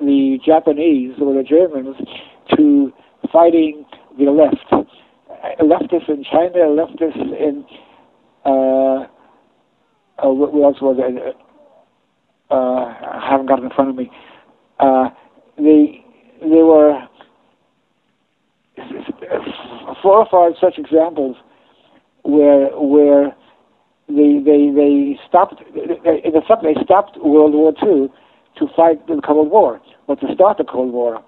the 0.00 0.38
Japanese 0.44 1.14
or 1.20 1.34
the 1.34 1.42
Germans 1.42 1.96
to 2.56 2.92
fighting 3.32 3.84
the 4.18 4.24
left. 4.24 4.88
Leftists 5.60 6.08
in 6.08 6.24
China, 6.24 6.66
leftists 6.68 7.16
in 7.16 7.64
uh, 8.44 9.06
uh, 10.18 10.28
what 10.32 10.52
else 10.64 10.80
was 10.80 10.96
it? 10.98 11.36
Uh, 12.50 12.54
I 12.54 13.28
haven't 13.30 13.46
got 13.46 13.58
it 13.58 13.64
in 13.64 13.70
front 13.70 13.90
of 13.90 13.96
me. 13.96 14.10
Uh, 14.78 15.08
they 15.58 16.04
they 16.40 16.62
were 16.62 17.00
four 20.02 20.18
or 20.18 20.26
five 20.30 20.52
such 20.60 20.78
examples 20.78 21.36
where 22.22 22.68
where 22.78 23.34
they 24.08 24.38
they 24.44 24.70
they 24.74 25.18
stopped 25.28 25.60
in 25.74 26.36
effect 26.36 26.62
they 26.62 26.76
stopped 26.84 27.18
World 27.18 27.54
War 27.54 27.72
II 27.82 28.08
to 28.58 28.66
fight 28.76 29.06
the 29.06 29.20
Cold 29.26 29.50
War 29.50 29.80
or 30.06 30.16
to 30.16 30.26
start 30.34 30.58
the 30.58 30.64
Cold 30.64 30.92
War. 30.92 31.22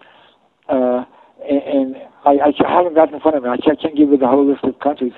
Uh, 0.69 1.05
and, 1.49 1.97
I, 2.25 2.51
I 2.51 2.53
haven't 2.69 2.95
got 2.95 3.13
in 3.13 3.21
front 3.21 3.37
of 3.37 3.43
me. 3.45 3.49
I 3.49 3.57
can't, 3.57 3.81
can't 3.81 3.97
give 3.97 4.11
you 4.11 4.19
the 4.19 4.27
whole 4.27 4.47
list 4.47 4.65
of 4.65 4.79
countries, 4.81 5.13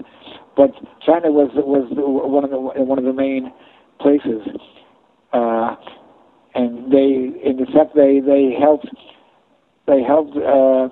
but 0.56 0.70
China 1.04 1.32
was 1.32 1.50
was 1.54 1.88
one 1.90 2.44
of 2.44 2.50
the 2.50 2.58
one 2.58 2.98
of 2.98 3.04
the 3.04 3.12
main 3.12 3.52
places, 3.98 4.46
uh, 5.32 5.74
and 6.54 6.92
they 6.92 7.32
in 7.42 7.58
effect 7.60 7.96
they 7.96 8.20
they 8.20 8.54
helped 8.60 8.86
they 9.86 10.02
helped 10.02 10.36
uh, 10.36 10.88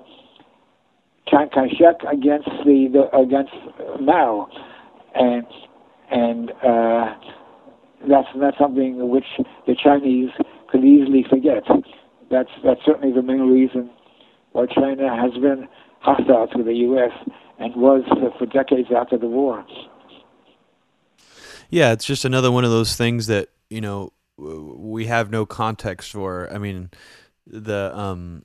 Chiang 1.29 1.49
Kai-shek 1.53 2.01
against 2.11 2.49
the, 2.65 2.89
the 2.91 3.17
against 3.17 3.53
Mao, 4.01 4.49
and 5.15 5.45
and 6.11 6.51
uh, 6.51 7.13
that's 8.07 8.27
not 8.35 8.53
something 8.59 9.09
which 9.09 9.25
the 9.67 9.75
Chinese 9.75 10.29
could 10.69 10.83
easily 10.83 11.25
forget. 11.29 11.63
That's 12.31 12.49
that's 12.63 12.81
certainly 12.85 13.13
the 13.13 13.21
main 13.21 13.49
reason 13.49 13.89
why 14.51 14.65
China 14.67 15.15
has 15.15 15.33
been 15.33 15.67
hostile 15.99 16.47
to 16.47 16.63
the 16.63 16.73
U.S. 16.73 17.11
and 17.59 17.75
was 17.75 18.03
for 18.37 18.45
decades 18.45 18.89
after 18.95 19.17
the 19.17 19.27
war. 19.27 19.65
Yeah, 21.69 21.91
it's 21.91 22.05
just 22.05 22.25
another 22.25 22.51
one 22.51 22.63
of 22.63 22.71
those 22.71 22.95
things 22.95 23.27
that 23.27 23.49
you 23.69 23.81
know 23.81 24.13
we 24.37 25.05
have 25.05 25.29
no 25.29 25.45
context 25.45 26.11
for. 26.11 26.51
I 26.51 26.57
mean, 26.57 26.89
the 27.45 27.95
um, 27.97 28.43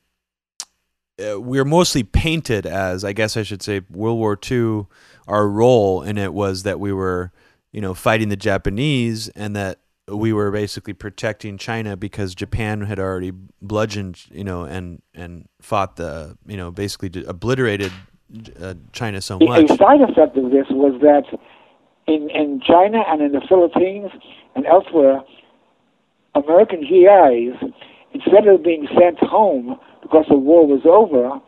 uh, 1.18 1.40
we're 1.40 1.64
mostly 1.64 2.02
painted 2.02 2.66
as, 2.66 3.04
I 3.04 3.12
guess 3.12 3.36
I 3.36 3.42
should 3.44 3.62
say, 3.62 3.82
World 3.90 4.18
War 4.18 4.38
II. 4.50 4.86
Our 5.28 5.48
role 5.48 6.02
in 6.02 6.18
it 6.18 6.34
was 6.34 6.64
that 6.64 6.80
we 6.80 6.92
were 6.92 7.32
you 7.74 7.80
know, 7.80 7.92
fighting 7.92 8.28
the 8.28 8.36
Japanese 8.36 9.28
and 9.30 9.56
that 9.56 9.80
we 10.06 10.32
were 10.32 10.52
basically 10.52 10.92
protecting 10.92 11.58
China 11.58 11.96
because 11.96 12.32
Japan 12.32 12.82
had 12.82 13.00
already 13.00 13.32
bludgeoned, 13.60 14.22
you 14.30 14.44
know, 14.44 14.62
and 14.62 15.02
and 15.12 15.48
fought 15.60 15.96
the, 15.96 16.38
you 16.46 16.56
know, 16.56 16.70
basically 16.70 17.24
obliterated 17.26 17.90
uh, 18.60 18.74
China 18.92 19.20
so 19.20 19.40
much. 19.40 19.68
A 19.68 19.76
side 19.76 20.00
effect 20.02 20.36
of 20.36 20.52
this 20.52 20.66
was 20.70 21.00
that 21.00 21.24
in 22.06 22.30
in 22.30 22.60
China 22.64 23.02
and 23.08 23.20
in 23.20 23.32
the 23.32 23.42
Philippines 23.48 24.12
and 24.54 24.66
elsewhere, 24.66 25.24
American 26.36 26.82
GIs, 26.82 27.58
instead 28.12 28.46
of 28.46 28.62
being 28.62 28.86
sent 28.96 29.18
home 29.18 29.80
because 30.00 30.26
the 30.28 30.38
war 30.38 30.64
was 30.64 30.82
over, 30.84 31.40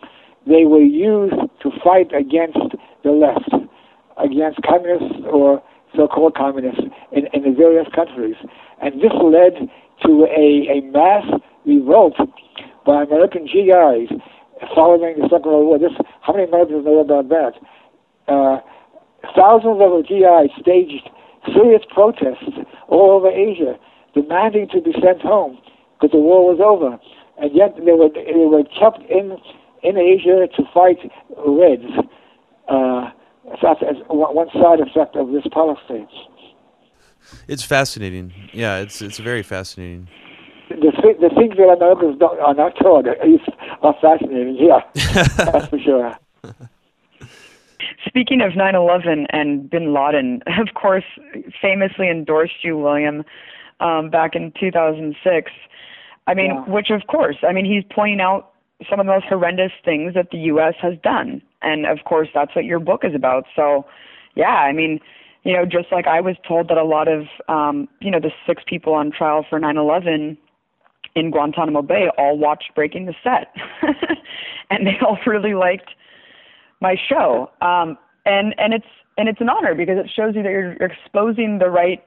they 0.44 0.64
were 0.64 0.82
used 0.82 1.36
to 1.62 1.70
fight 1.84 2.10
against 2.12 2.74
the 3.04 3.12
left, 3.12 3.54
against 4.16 4.58
communists 4.62 5.22
or 5.30 5.62
so-called 5.96 6.34
communists 6.34 6.82
in, 7.12 7.26
in 7.32 7.42
the 7.42 7.56
various 7.56 7.86
countries. 7.94 8.36
And 8.82 9.00
this 9.00 9.12
led 9.16 9.68
to 10.04 10.26
a, 10.28 10.78
a 10.78 10.80
mass 10.92 11.24
revolt 11.64 12.14
by 12.84 13.02
American 13.02 13.46
GIs 13.46 14.12
following 14.74 15.18
the 15.18 15.28
Second 15.28 15.50
World 15.50 15.66
War. 15.66 15.78
This, 15.78 15.92
how 16.22 16.32
many 16.32 16.44
Americans 16.44 16.84
know 16.84 17.00
about 17.00 17.28
that? 17.28 17.52
Uh, 18.28 18.60
thousands 19.34 19.80
of 19.80 20.06
GIs 20.06 20.50
staged 20.60 21.08
serious 21.54 21.82
protests 21.92 22.58
all 22.88 23.10
over 23.12 23.30
Asia, 23.30 23.78
demanding 24.14 24.68
to 24.72 24.80
be 24.80 24.92
sent 24.92 25.22
home 25.22 25.58
because 25.94 26.12
the 26.12 26.18
war 26.18 26.46
was 26.46 26.60
over. 26.60 26.98
And 27.38 27.54
yet 27.54 27.76
they 27.76 27.92
were 27.92 28.08
they 28.08 28.46
were 28.46 28.64
kept 28.64 29.02
in 29.10 29.36
in 29.82 29.96
Asia 29.98 30.48
to 30.56 30.62
fight 30.72 30.98
Reds. 31.36 31.84
Uh, 32.68 33.10
that's 33.62 33.80
one 34.08 34.48
side 34.52 34.80
effect 34.80 35.16
of 35.16 35.30
this 35.30 35.46
policy. 35.52 36.06
It's 37.48 37.62
fascinating. 37.62 38.32
Yeah, 38.52 38.78
it's 38.78 39.02
it's 39.02 39.18
very 39.18 39.42
fascinating. 39.42 40.08
The, 40.68 40.92
the 41.20 41.30
things 41.34 41.56
that 41.56 41.76
Americans 41.76 42.18
don't, 42.18 42.40
are 42.40 42.54
not 42.54 42.74
told 42.80 43.06
are 43.06 43.94
fascinating. 44.00 44.56
Yeah, 44.58 44.80
that's 45.36 45.66
for 45.66 45.78
sure. 45.78 46.16
Speaking 48.06 48.40
of 48.40 48.52
9/11 48.52 49.26
and 49.30 49.68
Bin 49.68 49.92
Laden, 49.92 50.42
of 50.58 50.74
course, 50.74 51.04
famously 51.60 52.08
endorsed 52.08 52.62
you, 52.64 52.76
William, 52.76 53.24
um, 53.80 54.10
back 54.10 54.34
in 54.34 54.52
2006. 54.58 55.52
I 56.26 56.34
mean, 56.34 56.46
yeah. 56.46 56.64
which 56.64 56.90
of 56.90 57.06
course, 57.06 57.36
I 57.46 57.52
mean, 57.52 57.64
he's 57.64 57.84
pointing 57.94 58.20
out 58.20 58.52
some 58.88 59.00
of 59.00 59.06
the 59.06 59.12
most 59.12 59.26
horrendous 59.26 59.72
things 59.84 60.14
that 60.14 60.30
the 60.30 60.38
U.S. 60.38 60.74
has 60.80 60.94
done. 61.02 61.42
And 61.62 61.86
of 61.86 61.98
course, 62.04 62.28
that's 62.34 62.54
what 62.54 62.64
your 62.64 62.78
book 62.78 63.02
is 63.04 63.14
about. 63.14 63.44
So, 63.54 63.86
yeah, 64.34 64.56
I 64.56 64.72
mean, 64.72 65.00
you 65.44 65.52
know, 65.52 65.64
just 65.64 65.90
like 65.90 66.06
I 66.06 66.20
was 66.20 66.36
told 66.46 66.68
that 66.68 66.76
a 66.76 66.84
lot 66.84 67.08
of, 67.08 67.26
um, 67.48 67.88
you 68.00 68.10
know, 68.10 68.20
the 68.20 68.32
six 68.46 68.62
people 68.66 68.92
on 68.92 69.10
trial 69.10 69.46
for 69.48 69.58
9 69.58 69.76
11 69.76 70.36
in 71.14 71.30
Guantanamo 71.30 71.82
Bay 71.82 72.08
all 72.18 72.36
watched 72.36 72.74
Breaking 72.74 73.06
the 73.06 73.14
Set. 73.24 73.54
and 74.70 74.86
they 74.86 74.98
all 75.04 75.18
really 75.26 75.54
liked 75.54 75.90
my 76.80 76.96
show. 77.08 77.50
Um, 77.62 77.96
and, 78.26 78.54
and 78.58 78.74
it's, 78.74 78.86
and 79.16 79.28
it's 79.28 79.40
an 79.40 79.48
honor 79.48 79.74
because 79.74 79.96
it 79.98 80.10
shows 80.14 80.34
you 80.34 80.42
that 80.42 80.50
you're 80.50 80.72
exposing 80.72 81.58
the 81.58 81.70
right 81.70 82.04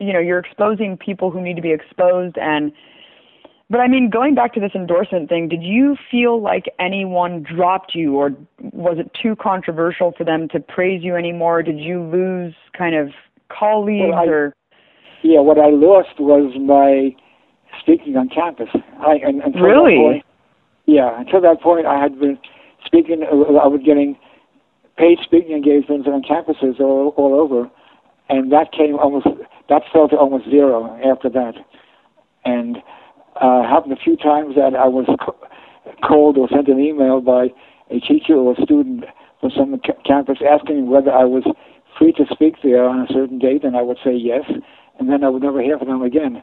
you 0.00 0.12
know 0.12 0.18
you're 0.18 0.38
exposing 0.38 0.96
people 0.96 1.30
who 1.30 1.40
need 1.40 1.54
to 1.54 1.62
be 1.62 1.70
exposed 1.70 2.36
and 2.38 2.72
but 3.70 3.78
I 3.78 3.86
mean, 3.86 4.10
going 4.10 4.34
back 4.34 4.52
to 4.54 4.60
this 4.60 4.72
endorsement 4.74 5.28
thing, 5.28 5.48
did 5.48 5.62
you 5.62 5.96
feel 6.10 6.42
like 6.42 6.64
anyone 6.80 7.44
dropped 7.44 7.94
you, 7.94 8.16
or 8.16 8.30
was 8.72 8.98
it 8.98 9.12
too 9.22 9.36
controversial 9.36 10.12
for 10.18 10.24
them 10.24 10.48
to 10.48 10.58
praise 10.58 11.04
you 11.04 11.14
anymore? 11.14 11.62
Did 11.62 11.78
you 11.78 12.02
lose 12.02 12.52
kind 12.76 12.96
of 12.96 13.10
colleagues, 13.48 14.10
well, 14.10 14.18
I, 14.18 14.26
or? 14.26 14.54
Yeah, 15.22 15.40
what 15.40 15.58
I 15.58 15.70
lost 15.70 16.18
was 16.18 16.52
my 16.58 17.14
speaking 17.80 18.16
on 18.16 18.28
campus. 18.28 18.68
I 18.98 19.20
and, 19.22 19.40
until 19.40 19.62
really. 19.62 19.94
That 19.94 20.02
point, 20.02 20.24
yeah, 20.86 21.20
until 21.20 21.40
that 21.42 21.60
point, 21.62 21.86
I 21.86 22.00
had 22.02 22.18
been 22.18 22.38
speaking. 22.84 23.22
I 23.22 23.34
was 23.68 23.80
getting 23.86 24.18
paid 24.98 25.18
speaking 25.22 25.52
engagements 25.52 26.08
on 26.08 26.22
campuses 26.22 26.80
all 26.80 27.14
all 27.16 27.38
over, 27.38 27.70
and 28.28 28.50
that 28.50 28.72
came 28.72 28.98
almost. 28.98 29.28
That 29.68 29.82
fell 29.92 30.08
to 30.08 30.16
almost 30.16 30.50
zero 30.50 30.98
after 31.04 31.30
that, 31.30 31.54
and 32.44 32.78
uh, 33.36 33.62
happened 33.62 33.92
a 33.92 34.02
few 34.02 34.16
times 34.16 34.54
that 34.56 34.74
I 34.74 34.88
was 34.88 35.06
called 36.06 36.36
or 36.36 36.48
sent 36.48 36.68
an 36.68 36.80
email 36.80 37.20
by 37.20 37.48
a 37.90 38.00
teacher 38.00 38.34
or 38.34 38.52
a 38.52 38.62
student 38.62 39.04
from 39.40 39.50
some 39.56 39.80
campus 40.06 40.38
asking 40.46 40.90
whether 40.90 41.10
I 41.10 41.24
was 41.24 41.44
free 41.98 42.12
to 42.12 42.24
speak 42.30 42.56
there 42.62 42.84
on 42.84 43.00
a 43.00 43.12
certain 43.12 43.38
date, 43.38 43.64
and 43.64 43.76
I 43.76 43.82
would 43.82 43.98
say 44.04 44.14
yes, 44.14 44.44
and 44.98 45.08
then 45.08 45.24
I 45.24 45.28
would 45.28 45.42
never 45.42 45.62
hear 45.62 45.78
from 45.78 45.88
them 45.88 46.02
again. 46.02 46.42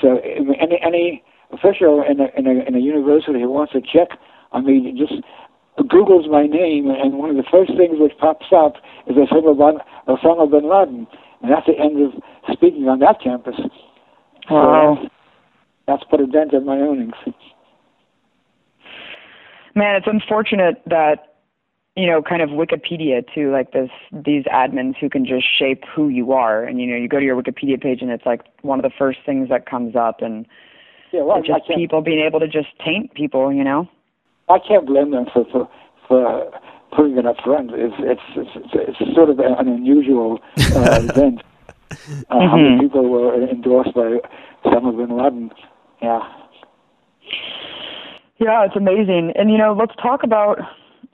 So 0.00 0.18
any 0.18 0.80
any 0.84 1.22
official 1.52 2.02
in 2.02 2.20
a, 2.20 2.26
in 2.36 2.46
a, 2.46 2.66
in 2.66 2.74
a 2.74 2.80
university 2.80 3.40
who 3.40 3.50
wants 3.50 3.72
to 3.72 3.80
check 3.80 4.18
on 4.52 4.66
me 4.66 4.92
just 4.98 5.22
Googles 5.78 6.30
my 6.30 6.46
name, 6.46 6.88
and 6.88 7.18
one 7.18 7.30
of 7.30 7.36
the 7.36 7.44
first 7.50 7.72
things 7.76 7.98
which 7.98 8.12
pops 8.18 8.46
up 8.54 8.74
is 9.08 9.16
Osama 9.16 9.56
bin, 9.56 9.80
Osama 10.06 10.48
bin 10.48 10.70
Laden, 10.70 11.06
and 11.42 11.50
that's 11.50 11.66
the 11.66 11.78
end 11.78 12.00
of 12.00 12.12
speaking 12.52 12.88
on 12.88 13.00
that 13.00 13.20
campus. 13.22 13.56
Wow. 14.48 14.98
So, 15.02 15.08
that's 15.86 16.04
put 16.04 16.20
a 16.20 16.26
dent 16.26 16.52
in 16.52 16.64
my 16.64 16.76
earnings. 16.76 17.14
Man, 19.74 19.96
it's 19.96 20.06
unfortunate 20.06 20.82
that 20.86 21.34
you 21.96 22.06
know, 22.06 22.22
kind 22.22 22.42
of 22.42 22.50
Wikipedia 22.50 23.24
too, 23.32 23.52
like 23.52 23.72
this 23.72 23.90
these 24.12 24.44
admins 24.44 24.96
who 25.00 25.08
can 25.08 25.24
just 25.24 25.46
shape 25.58 25.84
who 25.94 26.08
you 26.08 26.32
are, 26.32 26.64
and 26.64 26.80
you 26.80 26.86
know, 26.86 26.96
you 26.96 27.08
go 27.08 27.20
to 27.20 27.24
your 27.24 27.40
Wikipedia 27.40 27.80
page 27.80 28.02
and 28.02 28.10
it's 28.10 28.26
like 28.26 28.42
one 28.62 28.78
of 28.78 28.82
the 28.82 28.90
first 28.98 29.20
things 29.24 29.48
that 29.48 29.68
comes 29.68 29.94
up, 29.94 30.20
and 30.20 30.44
yeah, 31.12 31.22
well, 31.22 31.40
just 31.40 31.68
people 31.76 32.02
being 32.02 32.20
able 32.20 32.40
to 32.40 32.48
just 32.48 32.68
taint 32.84 33.14
people, 33.14 33.52
you 33.52 33.62
know. 33.62 33.88
I 34.48 34.58
can't 34.58 34.86
blame 34.86 35.12
them 35.12 35.26
for 35.32 35.44
for 35.52 35.68
for 36.08 36.50
putting 36.96 37.16
it 37.16 37.26
up 37.26 37.36
front. 37.44 37.70
It's 37.72 37.94
it's 37.98 38.20
it's, 38.34 38.98
it's 38.98 39.14
sort 39.14 39.30
of 39.30 39.38
an 39.38 39.54
unusual 39.58 40.40
uh, 40.58 40.98
event. 41.08 41.42
Uh, 41.90 41.94
mm-hmm. 41.94 42.22
How 42.30 42.56
many 42.56 42.68
mm-hmm. 42.70 42.80
people 42.80 43.08
were 43.08 43.48
endorsed 43.48 43.94
by 43.94 44.18
Osama 44.64 44.96
bin 44.96 45.16
Laden? 45.16 45.50
Yeah. 46.02 46.20
Yeah, 48.38 48.64
it's 48.64 48.76
amazing. 48.76 49.32
And 49.36 49.50
you 49.50 49.58
know, 49.58 49.74
let's 49.78 49.94
talk 50.02 50.22
about 50.22 50.58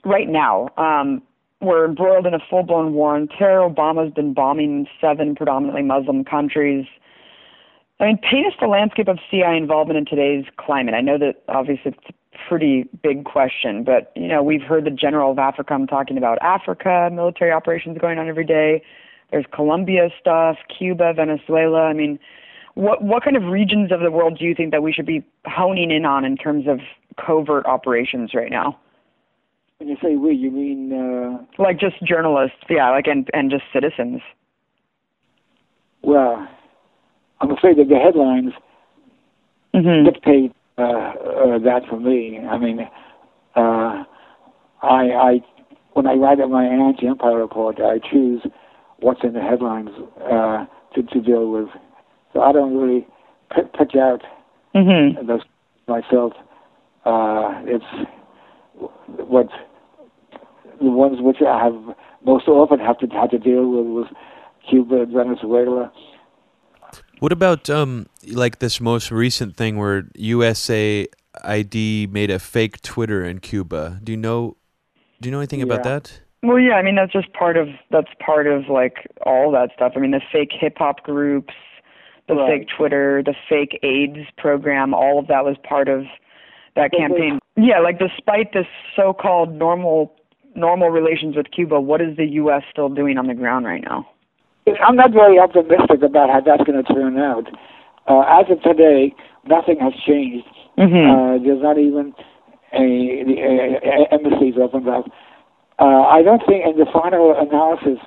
right 0.03 0.27
now. 0.27 0.69
Um, 0.77 1.21
we're 1.61 1.85
embroiled 1.85 2.25
in 2.25 2.33
a 2.33 2.39
full-blown 2.49 2.93
war 2.93 3.15
on 3.15 3.27
terror. 3.27 3.69
Obama's 3.69 4.11
been 4.13 4.33
bombing 4.33 4.87
seven 4.99 5.35
predominantly 5.35 5.83
Muslim 5.83 6.25
countries. 6.25 6.87
I 7.99 8.05
mean, 8.05 8.17
paint 8.17 8.47
us 8.47 8.53
the 8.59 8.67
landscape 8.67 9.07
of 9.07 9.19
CIA 9.29 9.57
involvement 9.57 9.97
in 9.97 10.05
today's 10.05 10.45
climate. 10.57 10.95
I 10.95 11.01
know 11.01 11.19
that 11.19 11.43
obviously 11.47 11.91
it's 11.91 11.99
a 12.09 12.49
pretty 12.49 12.89
big 13.03 13.25
question, 13.25 13.83
but 13.83 14.11
you 14.15 14.27
know, 14.27 14.41
we've 14.41 14.63
heard 14.63 14.85
the 14.85 14.91
general 14.91 15.31
of 15.31 15.37
AFRICOM 15.37 15.87
talking 15.87 16.17
about 16.17 16.39
Africa, 16.41 17.09
military 17.13 17.51
operations 17.51 17.99
going 17.99 18.17
on 18.17 18.27
every 18.27 18.45
day. 18.45 18.81
There's 19.29 19.45
Colombia 19.53 20.09
stuff, 20.19 20.57
Cuba, 20.75 21.13
Venezuela. 21.13 21.83
I 21.83 21.93
mean, 21.93 22.17
what 22.81 23.03
what 23.03 23.23
kind 23.23 23.37
of 23.37 23.43
regions 23.43 23.91
of 23.91 23.99
the 23.99 24.09
world 24.09 24.39
do 24.39 24.45
you 24.45 24.55
think 24.55 24.71
that 24.71 24.81
we 24.81 24.91
should 24.91 25.05
be 25.05 25.23
honing 25.45 25.91
in 25.91 26.03
on 26.03 26.25
in 26.25 26.35
terms 26.35 26.65
of 26.67 26.79
covert 27.23 27.65
operations 27.65 28.31
right 28.33 28.49
now? 28.49 28.79
When 29.77 29.87
you 29.87 29.97
say 30.01 30.15
we, 30.15 30.33
you 30.35 30.49
mean 30.49 30.91
uh... 30.91 31.61
like 31.61 31.79
just 31.79 32.03
journalists, 32.03 32.57
yeah, 32.69 32.89
like 32.89 33.05
and 33.05 33.29
and 33.33 33.51
just 33.51 33.63
citizens. 33.71 34.21
Well, 36.01 36.47
I'm 37.39 37.51
afraid 37.51 37.77
that 37.77 37.87
the 37.87 37.97
headlines 37.97 38.53
mm-hmm. 39.75 40.05
dictate 40.05 40.51
uh, 40.79 40.81
uh, 40.81 41.59
that 41.59 41.81
for 41.87 41.99
me. 41.99 42.39
I 42.39 42.57
mean, 42.57 42.79
uh, 43.55 44.03
I, 44.81 45.03
I 45.11 45.39
when 45.93 46.07
I 46.07 46.13
write 46.13 46.39
my 46.49 46.65
anti-empire 46.65 47.37
report, 47.37 47.79
I 47.79 47.99
choose 48.11 48.41
what's 48.99 49.19
in 49.23 49.33
the 49.33 49.41
headlines 49.41 49.89
uh, 50.19 50.65
to 50.95 51.03
to 51.03 51.21
deal 51.21 51.51
with. 51.51 51.69
So 52.33 52.41
I 52.41 52.51
don't 52.51 52.77
really 52.77 53.07
pick, 53.55 53.73
pick 53.73 53.95
out 53.95 54.21
mm-hmm. 54.75 55.25
those 55.27 55.41
myself. 55.87 56.33
Uh, 57.05 57.61
it's 57.65 58.09
what 59.17 59.47
the 60.79 60.89
ones 60.89 61.17
which 61.19 61.37
I 61.41 61.63
have 61.63 61.95
most 62.25 62.47
often 62.47 62.79
have 62.79 62.97
to 62.99 63.07
have 63.07 63.29
to 63.31 63.39
deal 63.39 63.67
with 63.69 63.85
was 63.85 64.07
Cuba 64.69 65.01
and 65.01 65.13
Venezuela. 65.13 65.91
What 67.19 67.31
about 67.31 67.69
um 67.69 68.07
like 68.27 68.59
this 68.59 68.81
most 68.81 69.11
recent 69.11 69.55
thing 69.55 69.77
where 69.77 70.07
USA 70.15 71.07
ID 71.43 72.07
made 72.11 72.31
a 72.31 72.39
fake 72.39 72.81
Twitter 72.81 73.23
in 73.23 73.39
Cuba? 73.39 73.99
Do 74.03 74.11
you 74.11 74.17
know 74.17 74.57
do 75.19 75.29
you 75.29 75.31
know 75.31 75.39
anything 75.39 75.59
yeah. 75.59 75.65
about 75.65 75.83
that? 75.83 76.19
Well, 76.43 76.59
yeah, 76.59 76.73
I 76.73 76.81
mean 76.81 76.95
that's 76.95 77.13
just 77.13 77.31
part 77.33 77.57
of 77.57 77.67
that's 77.91 78.09
part 78.19 78.47
of 78.47 78.67
like 78.67 79.07
all 79.25 79.51
that 79.51 79.69
stuff. 79.75 79.93
I 79.95 79.99
mean 79.99 80.11
the 80.11 80.21
fake 80.31 80.51
hip 80.51 80.77
hop 80.77 81.03
groups, 81.03 81.53
the 82.27 82.35
right. 82.35 82.59
fake 82.59 82.67
Twitter, 82.77 83.21
the 83.25 83.35
fake 83.49 83.79
AIDS 83.83 84.27
program, 84.37 84.93
all 84.93 85.19
of 85.19 85.27
that 85.27 85.43
was 85.43 85.55
part 85.67 85.87
of 85.87 86.03
that 86.75 86.91
campaign. 86.91 87.39
Yeah, 87.57 87.79
like 87.79 87.99
despite 87.99 88.53
this 88.53 88.67
so-called 88.95 89.53
normal 89.53 90.13
normal 90.55 90.89
relations 90.89 91.35
with 91.35 91.47
Cuba, 91.51 91.79
what 91.79 92.01
is 92.01 92.17
the 92.17 92.25
U.S. 92.43 92.63
still 92.69 92.89
doing 92.89 93.17
on 93.17 93.27
the 93.27 93.33
ground 93.33 93.65
right 93.65 93.83
now? 93.83 94.07
I'm 94.85 94.95
not 94.95 95.11
very 95.11 95.39
optimistic 95.39 96.03
about 96.03 96.29
how 96.29 96.41
that's 96.41 96.63
going 96.63 96.83
to 96.83 96.93
turn 96.93 97.17
out. 97.17 97.47
Uh, 98.07 98.21
as 98.27 98.45
of 98.51 98.61
today, 98.61 99.13
nothing 99.47 99.77
has 99.79 99.93
changed. 100.05 100.45
Mm-hmm. 100.77 101.07
Uh, 101.07 101.43
there's 101.43 101.61
not 101.61 101.77
even 101.77 102.13
a, 102.73 102.81
a, 102.81 103.79
a, 103.83 104.13
embassies 104.13 104.55
opened 104.61 104.87
up. 104.87 105.05
Uh, 105.79 106.05
I 106.05 106.21
don't 106.21 106.41
think 106.45 106.63
in 106.65 106.77
the 106.77 106.85
final 106.91 107.35
analysis 107.37 107.99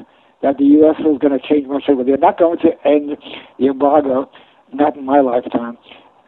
that 0.43 0.59
the 0.59 0.65
U.S. 0.65 0.97
is 1.01 1.19
going 1.19 1.39
to 1.39 1.47
change 1.47 1.67
much 1.67 1.85
of. 1.89 2.05
They're 2.05 2.17
not 2.17 2.39
going 2.39 2.59
to 2.59 2.71
end 2.87 3.17
the 3.59 3.67
embargo, 3.67 4.31
not 4.73 4.97
in 4.97 5.05
my 5.05 5.21
lifetime. 5.21 5.79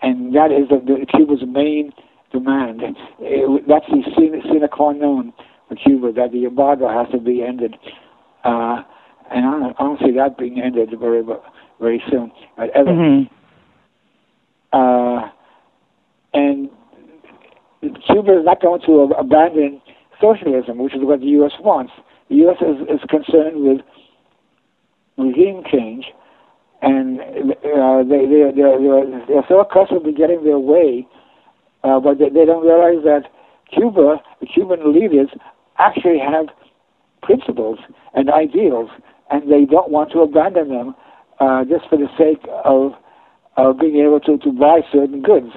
And 0.03 0.35
that 0.35 0.51
is 0.53 0.69
the, 0.69 0.81
the 0.85 1.07
Cuba's 1.07 1.43
main 1.47 1.93
demand. 2.33 2.83
It, 3.21 3.65
that's 3.69 3.87
the 3.89 4.03
sine, 4.17 4.41
sine 4.45 4.69
qua 4.69 4.93
non 4.93 5.33
for 5.69 5.77
Cuba, 5.77 6.13
that 6.13 6.33
the 6.33 6.45
embargo 6.45 6.89
has 6.89 7.11
to 7.13 7.19
be 7.19 7.43
ended. 7.43 7.75
Uh, 8.45 8.83
and 9.31 9.45
I 9.45 9.73
don't, 9.79 9.99
see 9.99 10.13
that 10.17 10.39
being 10.39 10.61
ended 10.61 10.91
very 10.99 11.23
very 11.81 12.03
soon, 12.11 12.31
ever. 12.59 12.91
Mm-hmm. 12.91 13.35
Uh, 14.73 15.29
and 16.33 16.71
Cuba 17.81 18.39
is 18.39 18.45
not 18.45 18.63
going 18.63 18.81
to 18.87 19.15
abandon 19.19 19.81
socialism, 20.21 20.79
which 20.79 20.95
is 20.95 21.01
what 21.03 21.21
the 21.21 21.27
U.S. 21.27 21.53
wants. 21.61 21.93
The 22.29 22.37
U.S. 22.37 22.57
is, 22.61 22.89
is 22.89 23.01
concerned 23.09 23.63
with 23.63 23.81
regime 25.17 25.62
change, 25.71 26.07
and 26.83 27.21
uh, 27.21 28.03
they, 28.05 28.27
they, 28.27 28.53
they're, 28.55 28.79
they're, 28.79 29.27
they're 29.27 29.47
so 29.49 29.61
accustomed 29.61 30.05
to 30.05 30.12
getting 30.12 30.45
their 30.45 30.59
way, 30.59 31.07
uh, 31.85 32.01
but 32.01 32.19
they, 32.19 32.29
they 32.29 32.45
don't 32.45 32.64
realize 32.67 33.03
that 33.05 33.31
Cuba, 33.73 34.21
the 34.41 34.47
Cuban 34.47 34.93
leaders, 34.93 35.29
actually 35.79 36.19
have 36.19 36.47
principles 37.23 37.79
and 38.14 38.31
ideals, 38.31 38.91
and 39.31 39.51
they 39.51 39.64
don't 39.64 39.91
want 39.91 40.12
to 40.12 40.21
abandon 40.21 40.69
them 40.69 40.95
uh, 41.41 41.64
just 41.64 41.89
for 41.89 41.99
the 41.99 42.09
sake 42.17 42.47
of 42.64 42.93
of 43.57 43.79
being 43.79 43.97
able 43.97 44.21
to, 44.21 44.37
to 44.39 44.53
buy 44.53 44.81
certain 44.93 45.23
goods. 45.23 45.51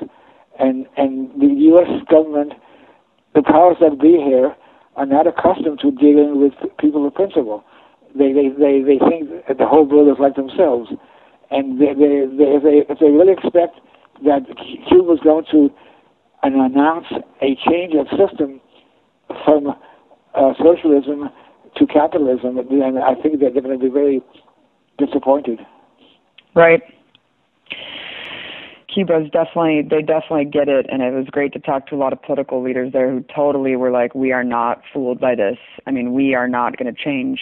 And 0.57 0.87
and 0.97 1.29
the 1.39 1.47
U.S. 1.47 2.03
government, 2.09 2.53
the 3.35 3.43
powers 3.43 3.77
that 3.81 3.99
be 3.99 4.17
here, 4.23 4.55
are 4.95 5.05
not 5.05 5.27
accustomed 5.27 5.79
to 5.81 5.91
dealing 5.91 6.41
with 6.41 6.53
people 6.79 7.05
of 7.05 7.13
principle. 7.13 7.63
They 8.15 8.33
they 8.33 8.49
they, 8.49 8.81
they 8.81 8.99
think 8.99 9.29
that 9.47 9.57
the 9.57 9.67
whole 9.67 9.85
world 9.85 10.09
is 10.09 10.19
like 10.19 10.35
themselves, 10.35 10.89
and 11.51 11.79
they, 11.79 11.93
they, 11.93 12.25
they, 12.25 12.49
if 12.57 12.63
they 12.63 12.77
if 12.89 12.99
they 12.99 13.09
really 13.09 13.33
expect 13.33 13.79
that 14.25 14.41
Cuba 14.89 15.13
is 15.13 15.19
going 15.23 15.45
to 15.51 15.69
announce 16.43 17.07
a 17.41 17.55
change 17.69 17.93
of 17.95 18.07
system 18.17 18.59
from 19.45 19.75
uh, 20.35 20.53
socialism 20.57 21.29
to 21.77 21.87
capitalism, 21.87 22.57
and 22.57 22.99
I 22.99 23.15
think 23.15 23.39
that 23.39 23.51
they're 23.53 23.61
going 23.61 23.79
to 23.79 23.85
be 23.85 23.91
very 23.91 24.21
disappointed. 24.97 25.59
Right. 26.55 26.81
Cuba's 28.93 29.29
definitely 29.31 29.83
they 29.87 30.01
definitely 30.01 30.45
get 30.45 30.67
it 30.67 30.87
and 30.89 31.03
it 31.03 31.13
was 31.13 31.27
great 31.27 31.53
to 31.53 31.59
talk 31.59 31.85
to 31.87 31.95
a 31.95 31.97
lot 31.97 32.11
of 32.11 32.21
political 32.23 32.63
leaders 32.63 32.91
there 32.91 33.11
who 33.11 33.23
totally 33.33 33.75
were 33.75 33.91
like 33.91 34.15
we 34.15 34.31
are 34.31 34.43
not 34.43 34.81
fooled 34.91 35.19
by 35.19 35.35
this. 35.35 35.57
I 35.85 35.91
mean, 35.91 36.13
we 36.13 36.33
are 36.33 36.47
not 36.47 36.77
going 36.77 36.93
to 36.93 37.03
change 37.03 37.39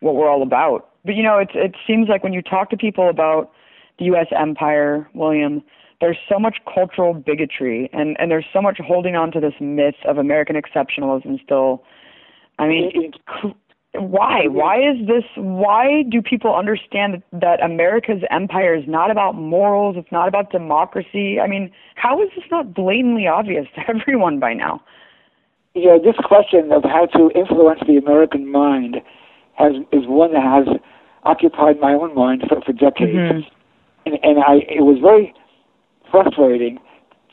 what 0.00 0.14
we're 0.14 0.28
all 0.28 0.42
about. 0.42 0.90
But 1.04 1.14
you 1.14 1.22
know, 1.22 1.38
it 1.38 1.50
it 1.54 1.74
seems 1.86 2.08
like 2.08 2.22
when 2.22 2.32
you 2.32 2.42
talk 2.42 2.70
to 2.70 2.76
people 2.76 3.08
about 3.08 3.50
the 3.98 4.06
U.S. 4.06 4.26
empire, 4.36 5.08
William, 5.14 5.62
there's 6.00 6.18
so 6.28 6.38
much 6.38 6.58
cultural 6.72 7.14
bigotry 7.14 7.90
and 7.92 8.16
and 8.18 8.30
there's 8.30 8.46
so 8.52 8.62
much 8.62 8.78
holding 8.84 9.16
on 9.16 9.32
to 9.32 9.40
this 9.40 9.54
myth 9.60 9.96
of 10.06 10.18
American 10.18 10.56
exceptionalism 10.56 11.42
still. 11.42 11.82
I 12.58 12.66
mean, 12.66 13.12
why? 13.94 14.46
Why 14.48 14.76
is 14.78 15.06
this? 15.06 15.24
Why 15.36 16.02
do 16.08 16.20
people 16.20 16.54
understand 16.54 17.22
that 17.32 17.62
America's 17.62 18.22
empire 18.30 18.74
is 18.74 18.84
not 18.86 19.10
about 19.10 19.34
morals? 19.34 19.96
It's 19.98 20.12
not 20.12 20.28
about 20.28 20.50
democracy. 20.50 21.40
I 21.40 21.46
mean, 21.46 21.70
how 21.94 22.22
is 22.22 22.28
this 22.34 22.44
not 22.50 22.74
blatantly 22.74 23.26
obvious 23.26 23.66
to 23.74 23.82
everyone 23.88 24.38
by 24.38 24.54
now? 24.54 24.82
Yeah, 25.74 25.96
this 26.02 26.16
question 26.24 26.72
of 26.72 26.82
how 26.82 27.06
to 27.06 27.30
influence 27.34 27.80
the 27.86 27.96
American 27.96 28.50
mind 28.50 28.96
has 29.58 29.72
is 29.92 30.06
one 30.06 30.32
that 30.32 30.42
has 30.42 30.66
occupied 31.24 31.80
my 31.80 31.92
own 31.92 32.14
mind 32.14 32.44
for, 32.48 32.60
for 32.62 32.72
decades, 32.72 33.44
mm-hmm. 33.44 34.06
and, 34.06 34.18
and 34.22 34.38
I 34.38 34.62
it 34.70 34.82
was 34.86 34.98
very 35.02 35.34
frustrating 36.10 36.78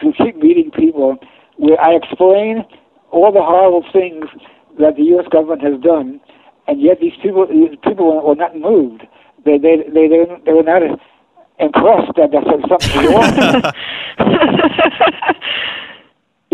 to 0.02 0.12
keep 0.18 0.36
meeting 0.38 0.72
people 0.72 1.18
where 1.58 1.80
I 1.80 1.94
explain 1.96 2.66
all 3.12 3.32
the 3.32 3.42
horrible 3.42 3.86
things 3.94 4.26
that 4.80 4.98
the 4.98 5.04
U.S. 5.16 5.28
government 5.32 5.62
has 5.62 5.80
done, 5.82 6.20
and 6.68 6.82
yet 6.82 7.00
these 7.00 7.14
people 7.22 7.48
these 7.48 7.78
people 7.84 8.26
were 8.26 8.36
not 8.36 8.58
moved. 8.58 9.04
They 9.46 9.58
they 9.58 9.78
they 9.88 10.08
they, 10.08 10.26
they 10.46 10.52
were 10.52 10.64
not 10.64 10.82
impressed 11.60 12.12
that 12.18 12.32
there's 12.32 12.46
something 12.68 13.06
wrong. 13.06 13.32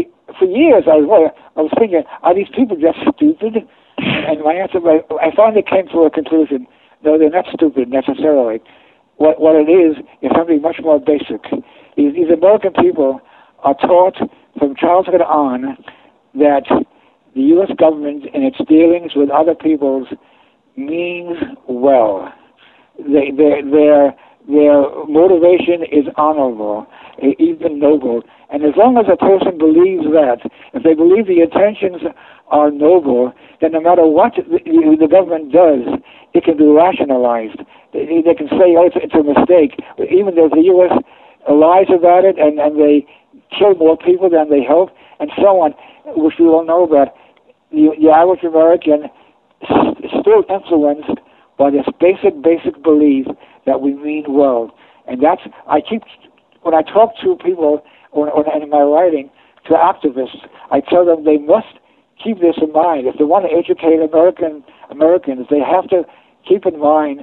For 0.40 0.46
years, 0.46 0.84
I 0.88 0.96
was 0.96 1.32
I 1.56 1.62
was 1.62 1.72
thinking, 1.78 2.04
are 2.24 2.36
these 2.36 2.50
people 2.56 2.78
just 2.78 2.98
stupid? 3.16 3.68
And 4.02 4.42
my 4.44 4.54
answer, 4.54 4.80
I 5.22 5.36
finally 5.36 5.64
came 5.64 5.88
to 5.90 6.04
a 6.04 6.10
conclusion. 6.10 6.68
No, 7.04 7.18
they're 7.18 7.30
not 7.30 7.46
stupid 7.54 7.90
necessarily. 7.90 8.62
What 9.18 9.40
what 9.40 9.56
it 9.56 9.70
is 9.70 9.98
is 10.22 10.32
something 10.36 10.62
much 10.62 10.78
more 10.82 11.00
basic. 11.00 11.44
These, 11.96 12.14
these 12.14 12.30
American 12.34 12.74
people 12.74 13.22
are 13.64 13.76
taught 13.76 14.18
from 14.58 14.76
childhood 14.76 15.22
on 15.22 15.78
that 16.36 16.64
the 17.36 17.42
U.S. 17.42 17.70
government 17.78 18.26
in 18.34 18.44
its 18.44 18.58
dealings 18.68 19.12
with 19.16 19.30
other 19.30 19.56
peoples 19.56 20.08
means 20.76 21.38
well. 21.68 22.34
They, 22.98 23.32
their, 23.36 23.64
their, 23.64 24.16
their 24.48 24.82
motivation 25.06 25.84
is 25.92 26.06
honorable, 26.18 26.88
even 27.40 27.80
noble. 27.80 28.24
And 28.50 28.64
as 28.64 28.74
long 28.76 28.98
as 28.98 29.06
a 29.08 29.18
person 29.18 29.58
believes 29.58 30.04
that, 30.12 30.44
if 30.74 30.84
they 30.84 30.94
believe 30.94 31.28
the 31.28 31.42
intentions 31.42 32.02
are 32.48 32.72
noble, 32.72 33.34
then 33.62 33.72
no 33.72 33.82
matter 33.82 34.06
what 34.06 34.34
the, 34.36 34.60
the 34.66 35.08
government 35.08 35.54
does, 35.54 35.88
it 36.34 36.44
can 36.44 36.58
be 36.58 36.66
rationalized. 36.66 37.64
They, 37.94 38.24
they 38.26 38.36
can 38.36 38.50
say, 38.50 38.76
oh, 38.76 38.90
it's, 38.90 38.98
it's 39.00 39.16
a 39.16 39.24
mistake. 39.24 39.80
Even 40.12 40.36
though 40.36 40.50
the 40.50 40.68
U.S. 40.76 40.92
lies 41.48 41.88
about 41.94 42.26
it 42.26 42.38
and, 42.38 42.60
and 42.60 42.76
they 42.76 43.08
kill 43.58 43.76
more 43.76 43.98
people 43.98 44.30
than 44.30 44.50
they 44.50 44.64
help, 44.64 44.90
and 45.20 45.32
so 45.38 45.62
on, 45.62 45.74
which 46.18 46.36
we 46.40 46.46
all 46.48 46.66
know 46.66 46.84
about 46.84 47.14
the, 47.72 47.94
the 48.02 48.10
average 48.10 48.44
American 48.44 49.08
is 50.04 50.12
still 50.20 50.44
influenced 50.50 51.22
by 51.58 51.70
this 51.70 51.86
basic, 52.00 52.42
basic 52.42 52.82
belief 52.84 53.28
that 53.66 53.82
we 53.82 53.94
mean 53.94 54.26
well. 54.30 54.72
And 55.08 55.22
that's, 55.24 55.42
I 55.68 55.82
keep, 55.82 56.04
when 56.62 56.74
I 56.74 56.82
talk 56.82 57.14
to 57.24 57.36
people, 57.44 57.84
or, 58.12 58.30
or 58.30 58.46
in 58.56 58.70
my 58.70 58.82
writing, 58.82 59.30
to 59.68 59.74
activists, 59.74 60.48
I 60.72 60.82
tell 60.82 61.06
them 61.06 61.24
they 61.24 61.38
must 61.38 61.80
keep 62.24 62.40
this 62.40 62.56
in 62.62 62.72
mind. 62.72 63.08
If 63.08 63.18
they 63.18 63.24
want 63.24 63.46
to 63.50 63.56
educate 63.56 64.02
American 64.02 64.64
Americans, 64.90 65.48
they 65.50 65.60
have 65.60 65.90
to 65.90 66.04
keep 66.48 66.66
in 66.66 66.80
mind 66.80 67.22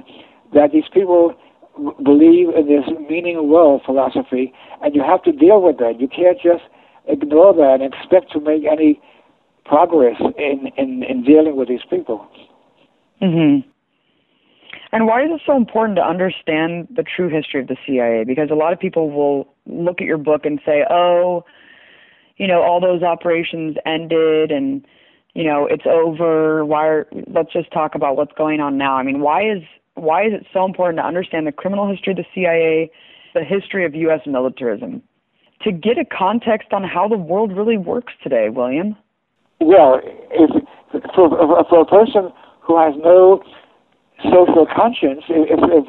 that 0.53 0.71
these 0.73 0.87
people 0.91 1.35
believe 2.03 2.49
in 2.49 2.67
this 2.67 2.85
meaning 3.09 3.49
well 3.49 3.81
philosophy, 3.85 4.53
and 4.81 4.95
you 4.95 5.03
have 5.03 5.23
to 5.23 5.31
deal 5.31 5.61
with 5.61 5.77
that. 5.77 5.99
You 5.99 6.07
can't 6.07 6.37
just 6.41 6.63
ignore 7.07 7.53
that 7.53 7.79
and 7.81 7.93
expect 7.93 8.31
to 8.33 8.39
make 8.39 8.63
any 8.69 8.99
progress 9.65 10.19
in, 10.37 10.71
in, 10.77 11.03
in 11.03 11.23
dealing 11.23 11.55
with 11.55 11.67
these 11.67 11.85
people. 11.89 12.27
hmm 13.19 13.59
And 14.91 15.05
why 15.05 15.23
is 15.23 15.29
it 15.31 15.41
so 15.45 15.55
important 15.55 15.97
to 15.97 16.03
understand 16.03 16.87
the 16.95 17.03
true 17.03 17.29
history 17.29 17.61
of 17.61 17.67
the 17.67 17.77
CIA? 17.85 18.23
Because 18.23 18.49
a 18.51 18.55
lot 18.55 18.73
of 18.73 18.79
people 18.79 19.11
will 19.11 19.47
look 19.67 20.01
at 20.01 20.07
your 20.07 20.17
book 20.17 20.45
and 20.45 20.59
say, 20.65 20.83
oh, 20.89 21.45
you 22.37 22.47
know, 22.47 22.61
all 22.61 22.79
those 22.81 23.03
operations 23.03 23.77
ended 23.85 24.51
and, 24.51 24.85
you 25.35 25.43
know, 25.43 25.67
it's 25.69 25.85
over. 25.85 26.65
Why 26.65 26.87
are, 26.87 27.07
let's 27.27 27.53
just 27.53 27.71
talk 27.71 27.93
about 27.93 28.17
what's 28.17 28.31
going 28.35 28.61
on 28.61 28.77
now. 28.77 28.95
I 28.95 29.03
mean, 29.03 29.19
why 29.19 29.49
is 29.49 29.61
why 29.95 30.25
is 30.25 30.33
it 30.33 30.47
so 30.53 30.63
important 30.63 30.97
to 30.97 31.05
understand 31.05 31.45
the 31.45 31.51
criminal 31.51 31.89
history 31.89 32.13
of 32.13 32.17
the 32.17 32.25
CIA, 32.33 32.89
the 33.33 33.43
history 33.43 33.85
of 33.85 33.93
U.S. 33.95 34.21
militarism, 34.25 35.03
to 35.61 35.73
get 35.73 35.97
a 35.97 36.05
context 36.05 36.69
on 36.71 36.85
how 36.85 37.07
the 37.07 37.17
world 37.17 37.51
really 37.51 37.77
works 37.77 38.13
today, 38.23 38.47
William? 38.49 38.95
well, 39.59 39.99
if 40.31 40.49
for, 41.15 41.29
for 41.69 41.81
a 41.81 41.85
person 41.85 42.31
who 42.61 42.77
has 42.77 42.93
no 43.03 43.43
social 44.23 44.65
conscience, 44.65 45.23
if, 45.29 45.59
if, 45.61 45.85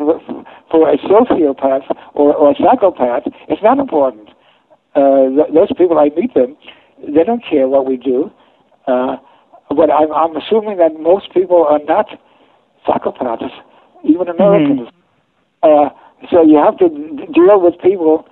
for 0.70 0.88
a 0.88 0.96
sociopath 0.98 1.84
or, 2.14 2.34
or 2.34 2.52
a 2.52 2.54
psychopath, 2.54 3.24
it's 3.48 3.62
not 3.62 3.78
important. 3.78 4.28
Uh, 4.94 5.28
th- 5.28 5.54
those 5.54 5.72
people, 5.76 5.98
I 5.98 6.10
meet 6.16 6.34
them, 6.34 6.56
they 7.06 7.24
don't 7.24 7.42
care 7.44 7.68
what 7.68 7.86
we 7.86 7.96
do. 7.96 8.30
Uh, 8.86 9.16
but 9.68 9.90
I'm, 9.90 10.12
I'm 10.12 10.36
assuming 10.36 10.78
that 10.78 10.98
most 10.98 11.32
people 11.32 11.64
are 11.64 11.80
not 11.84 12.06
psychopaths, 12.86 13.50
even 14.04 14.26
mm-hmm. 14.26 14.42
Americans. 14.42 14.88
Mm-hmm. 15.62 15.86
Uh, 15.86 16.28
so 16.30 16.42
you 16.42 16.56
have 16.56 16.76
to 16.78 16.88
deal 17.32 17.60
with 17.60 17.74
people 17.82 18.26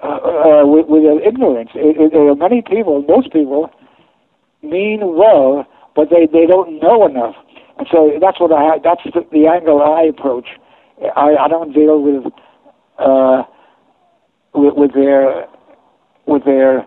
uh, 0.00 0.06
uh, 0.06 0.66
with, 0.66 0.86
with 0.88 1.02
their 1.02 1.20
ignorance. 1.26 1.70
It, 1.74 1.96
it, 2.00 2.12
there 2.12 2.28
are 2.28 2.36
many 2.36 2.62
people, 2.62 3.02
most 3.08 3.32
people, 3.32 3.70
mean 4.62 5.00
well, 5.16 5.66
but 5.94 6.08
they, 6.10 6.26
they 6.26 6.46
don't 6.46 6.80
know 6.80 7.06
enough. 7.06 7.34
And 7.78 7.86
so 7.90 8.12
that's 8.20 8.40
what 8.40 8.52
I 8.52 8.78
that's 8.82 9.02
the, 9.04 9.26
the 9.32 9.46
angle 9.46 9.82
I 9.82 10.02
approach. 10.04 10.48
I, 11.16 11.36
I 11.36 11.48
don't 11.48 11.72
deal 11.72 12.00
with 12.00 12.32
uh, 12.98 13.42
with, 14.54 14.74
with 14.74 14.94
their 14.94 15.46
with 16.26 16.44
their 16.44 16.86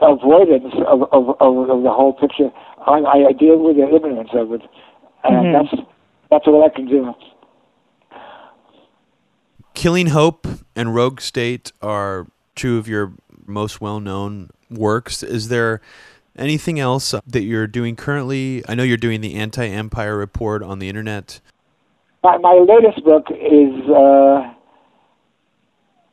avoidance 0.00 0.74
of, 0.86 1.02
of, 1.12 1.36
of, 1.40 1.70
of 1.70 1.82
the 1.82 1.90
whole 1.90 2.12
picture. 2.12 2.50
I, 2.86 3.28
I 3.28 3.32
deal 3.32 3.58
with 3.58 3.76
the 3.76 3.94
ignorance 3.94 4.30
of 4.34 4.52
it, 4.52 4.62
and 5.24 5.36
mm-hmm. 5.36 5.52
that's 5.52 5.88
that's 6.30 6.46
what 6.46 6.70
I 6.70 6.74
can 6.74 6.86
do. 6.86 7.14
Killing 9.74 10.08
Hope 10.08 10.46
and 10.76 10.94
Rogue 10.94 11.20
State 11.20 11.72
are 11.82 12.26
two 12.54 12.78
of 12.78 12.88
your 12.88 13.12
most 13.46 13.80
well 13.80 14.00
known 14.00 14.50
works. 14.70 15.22
Is 15.22 15.48
there 15.48 15.80
anything 16.36 16.78
else 16.78 17.14
that 17.26 17.42
you're 17.42 17.66
doing 17.66 17.96
currently? 17.96 18.62
I 18.68 18.74
know 18.74 18.82
you're 18.82 18.96
doing 18.96 19.20
the 19.20 19.34
Anti 19.34 19.66
Empire 19.66 20.16
Report 20.16 20.62
on 20.62 20.78
the 20.78 20.88
internet. 20.88 21.40
My, 22.22 22.38
my 22.38 22.54
latest 22.54 23.04
book 23.04 23.26
is 23.30 23.88
uh, 23.90 24.54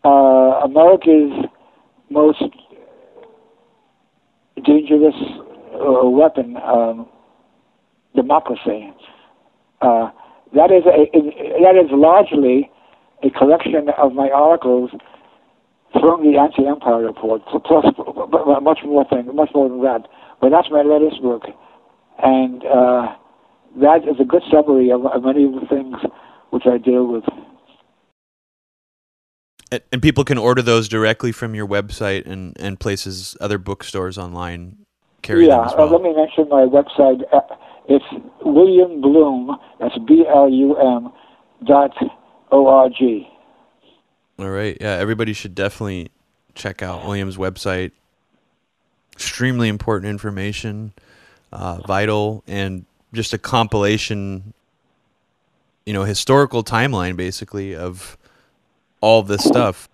uh, 0.04 0.10
America's 0.66 1.46
most 2.10 2.44
dangerous 4.66 5.16
uh, 5.74 6.10
weapon, 6.10 6.58
um, 6.58 7.08
democracy. 8.16 8.92
Uh, 9.82 10.12
that 10.54 10.70
is 10.70 10.84
a, 10.86 11.08
that 11.64 11.76
is 11.82 11.90
largely 11.92 12.70
a 13.24 13.30
collection 13.30 13.88
of 13.98 14.14
my 14.14 14.30
articles 14.30 14.92
from 15.94 16.24
the 16.24 16.38
anti-empire 16.38 17.06
report, 17.06 17.42
plus 17.66 17.86
much 18.62 18.80
more 18.86 19.06
thing, 19.10 19.36
much 19.36 19.50
more 19.54 19.70
than 19.70 19.82
that. 19.82 20.08
But 20.40 20.50
that's 20.50 20.70
my 20.72 20.82
latest 20.82 21.22
book, 21.22 21.44
and 22.24 22.64
uh, 22.66 23.16
that 23.82 24.08
is 24.08 24.20
a 24.20 24.26
good 24.26 24.44
summary 24.52 24.92
of, 24.92 25.06
of 25.06 25.24
many 25.24 25.46
of 25.46 25.54
the 25.54 25.68
things 25.68 25.96
which 26.52 26.64
I 26.66 26.78
deal 26.78 27.08
with. 27.08 27.24
And 29.92 30.02
people 30.02 30.26
can 30.26 30.38
order 30.38 30.62
those 30.62 30.90
directly 30.90 31.32
from 31.32 31.56
your 31.56 31.66
website 31.66 32.26
and, 32.26 32.58
and 32.60 32.78
places, 32.78 33.38
other 33.40 33.58
bookstores 33.58 34.18
online 34.18 34.78
carry 35.22 35.48
yeah, 35.48 35.58
them 35.58 35.66
as 35.66 35.74
well. 35.78 35.88
Uh, 35.88 35.92
let 35.92 36.02
me 36.02 36.14
mention 36.14 36.50
my 36.50 36.66
website. 36.66 37.22
Uh, 37.32 37.40
it's 37.88 38.06
William 38.44 39.00
Blum, 39.02 39.58
that's 39.80 39.98
B-L-U-M 40.08 41.12
dot 41.66 41.92
O-R-G. 42.52 43.28
All 44.42 44.50
right. 44.50 44.76
Yeah, 44.82 44.96
everybody 44.96 45.34
should 45.34 45.54
definitely 45.54 46.10
check 46.56 46.82
out 46.82 47.06
William's 47.06 47.38
website. 47.38 47.92
Extremely 49.14 49.68
important 49.68 50.10
information, 50.10 50.94
uh, 51.52 51.82
vital, 51.86 52.44
and 52.48 52.86
just 53.14 53.34
a 53.34 53.38
compilation, 53.38 54.56
you 55.86 55.94
know, 55.94 56.06
historical 56.06 56.64
timeline 56.64 57.16
basically 57.16 57.76
of 57.76 58.18
all 59.00 59.22
this 59.22 59.44
stuff. 59.44 59.88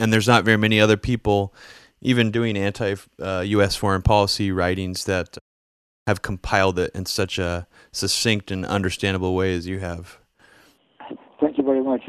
And 0.00 0.12
there's 0.12 0.26
not 0.26 0.44
very 0.44 0.56
many 0.56 0.80
other 0.80 0.96
people 0.96 1.54
even 2.00 2.32
doing 2.32 2.56
anti 2.56 2.96
uh, 3.22 3.44
US 3.46 3.76
foreign 3.76 4.02
policy 4.02 4.50
writings 4.50 5.04
that 5.04 5.38
have 6.08 6.22
compiled 6.22 6.76
it 6.80 6.90
in 6.92 7.06
such 7.06 7.38
a 7.38 7.68
succinct 7.92 8.50
and 8.50 8.66
understandable 8.66 9.36
way 9.36 9.54
as 9.54 9.68
you 9.68 9.78
have. 9.78 10.18
Thank 11.40 11.56
you 11.56 11.62
very 11.62 11.84
much. 11.84 12.02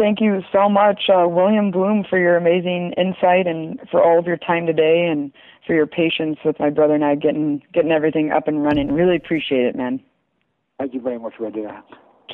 Thank 0.00 0.22
you 0.22 0.40
so 0.50 0.66
much, 0.66 1.10
uh, 1.10 1.28
William 1.28 1.70
Blum, 1.70 2.04
for 2.08 2.18
your 2.18 2.38
amazing 2.38 2.94
insight 2.96 3.46
and 3.46 3.78
for 3.90 4.02
all 4.02 4.18
of 4.18 4.24
your 4.24 4.38
time 4.38 4.64
today 4.64 5.06
and 5.06 5.30
for 5.66 5.74
your 5.74 5.86
patience 5.86 6.38
with 6.42 6.58
my 6.58 6.70
brother 6.70 6.94
and 6.94 7.04
I 7.04 7.16
getting 7.16 7.60
getting 7.74 7.90
everything 7.90 8.30
up 8.30 8.48
and 8.48 8.64
running. 8.64 8.92
Really 8.92 9.16
appreciate 9.16 9.66
it, 9.66 9.76
man. 9.76 10.00
Thank 10.78 10.94
you 10.94 11.02
very 11.02 11.18
much, 11.18 11.34
Radha. 11.38 11.84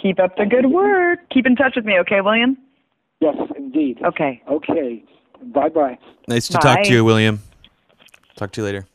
Keep 0.00 0.20
up 0.20 0.36
the 0.36 0.46
good 0.46 0.66
work. 0.66 1.28
Keep 1.34 1.46
in 1.46 1.56
touch 1.56 1.72
with 1.74 1.84
me, 1.84 1.98
okay, 1.98 2.20
William? 2.20 2.56
Yes, 3.18 3.34
indeed. 3.56 3.98
Okay. 4.04 4.40
Okay. 4.48 5.02
Bye 5.46 5.68
bye. 5.68 5.98
Nice 6.28 6.46
to 6.46 6.58
talk 6.58 6.84
to 6.84 6.92
you, 6.92 7.04
William. 7.04 7.40
Talk 8.36 8.52
to 8.52 8.60
you 8.60 8.64
later. 8.64 8.86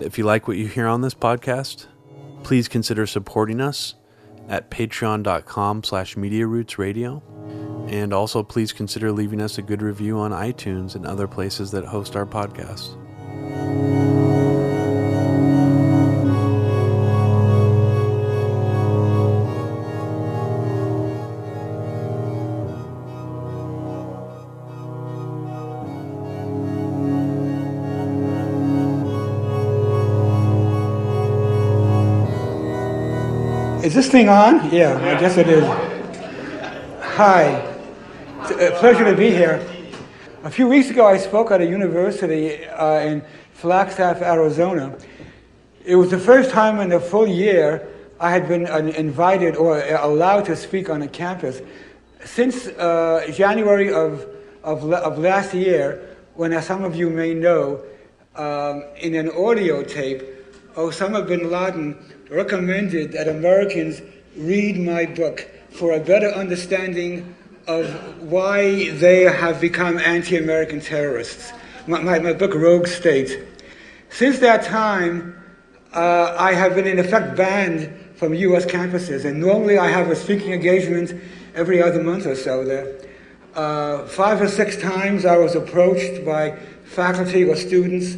If 0.00 0.18
you 0.18 0.24
like 0.24 0.48
what 0.48 0.56
you 0.56 0.66
hear 0.66 0.88
on 0.88 1.02
this 1.02 1.14
podcast, 1.14 1.86
please 2.42 2.66
consider 2.66 3.06
supporting 3.06 3.60
us 3.60 3.94
at 4.50 4.70
patreon.com 4.70 5.82
slash 5.82 6.16
media 6.16 6.46
roots 6.46 6.78
radio 6.78 7.22
and 7.88 8.12
also 8.12 8.42
please 8.42 8.72
consider 8.72 9.10
leaving 9.10 9.40
us 9.40 9.56
a 9.56 9.62
good 9.62 9.80
review 9.80 10.18
on 10.18 10.32
itunes 10.32 10.94
and 10.94 11.06
other 11.06 11.26
places 11.26 11.70
that 11.70 11.84
host 11.84 12.16
our 12.16 12.26
podcast 12.26 12.96
Is 33.82 33.94
this 33.94 34.10
thing 34.10 34.28
on? 34.28 34.70
Yeah, 34.70 34.98
I 34.98 35.18
guess 35.18 35.38
it 35.38 35.48
is. 35.48 35.64
Hi. 37.16 37.66
It's 38.42 38.50
a 38.50 38.78
pleasure 38.78 39.04
to 39.04 39.16
be 39.16 39.30
here. 39.30 39.66
A 40.44 40.50
few 40.50 40.68
weeks 40.68 40.90
ago, 40.90 41.06
I 41.06 41.16
spoke 41.16 41.50
at 41.50 41.62
a 41.62 41.64
university 41.64 42.66
uh, 42.66 43.00
in 43.00 43.22
Flagstaff, 43.54 44.20
Arizona. 44.20 44.98
It 45.82 45.96
was 45.96 46.10
the 46.10 46.18
first 46.18 46.50
time 46.50 46.78
in 46.80 46.92
a 46.92 47.00
full 47.00 47.26
year 47.26 47.88
I 48.20 48.30
had 48.30 48.46
been 48.48 48.66
uh, 48.66 48.76
invited 48.76 49.56
or 49.56 49.80
allowed 49.80 50.44
to 50.44 50.56
speak 50.56 50.90
on 50.90 51.00
a 51.00 51.08
campus. 51.08 51.62
Since 52.22 52.66
uh, 52.66 53.32
January 53.32 53.94
of, 53.94 54.26
of, 54.62 54.92
of, 54.92 55.18
last 55.18 55.54
year, 55.54 56.16
when, 56.34 56.52
as 56.52 56.66
some 56.66 56.84
of 56.84 56.96
you 56.96 57.08
may 57.08 57.32
know, 57.32 57.82
um, 58.36 58.84
in 58.98 59.14
an 59.14 59.30
audio 59.30 59.82
tape, 59.82 60.22
Osama 60.74 61.26
bin 61.26 61.50
Laden 61.50 61.96
recommended 62.30 63.12
that 63.12 63.28
Americans 63.28 64.00
read 64.36 64.78
my 64.78 65.04
book 65.04 65.48
for 65.70 65.92
a 65.92 66.00
better 66.00 66.28
understanding 66.28 67.34
of 67.66 67.86
why 68.22 68.90
they 68.92 69.22
have 69.22 69.60
become 69.60 69.98
anti 69.98 70.36
American 70.36 70.80
terrorists. 70.80 71.52
My, 71.86 72.00
my, 72.00 72.18
my, 72.18 72.32
book, 72.32 72.54
Rogue 72.54 72.86
State. 72.86 73.46
Since 74.10 74.38
that 74.40 74.64
time, 74.64 75.36
uh, 75.92 76.36
I 76.38 76.52
have 76.52 76.74
been 76.74 76.86
in 76.86 76.98
effect 76.98 77.36
banned 77.36 77.92
from 78.16 78.34
US 78.34 78.64
campuses, 78.64 79.24
and 79.24 79.40
normally 79.40 79.78
I 79.78 79.88
have 79.88 80.10
a 80.10 80.16
speaking 80.16 80.52
engagement 80.52 81.14
every 81.54 81.82
other 81.82 82.02
month 82.02 82.26
or 82.26 82.36
so 82.36 82.64
there. 82.64 82.96
Uh, 83.54 84.06
five 84.06 84.40
or 84.40 84.48
six 84.48 84.76
times 84.76 85.24
I 85.24 85.36
was 85.36 85.56
approached 85.56 86.24
by 86.24 86.56
faculty 86.84 87.44
or 87.44 87.56
students 87.56 88.16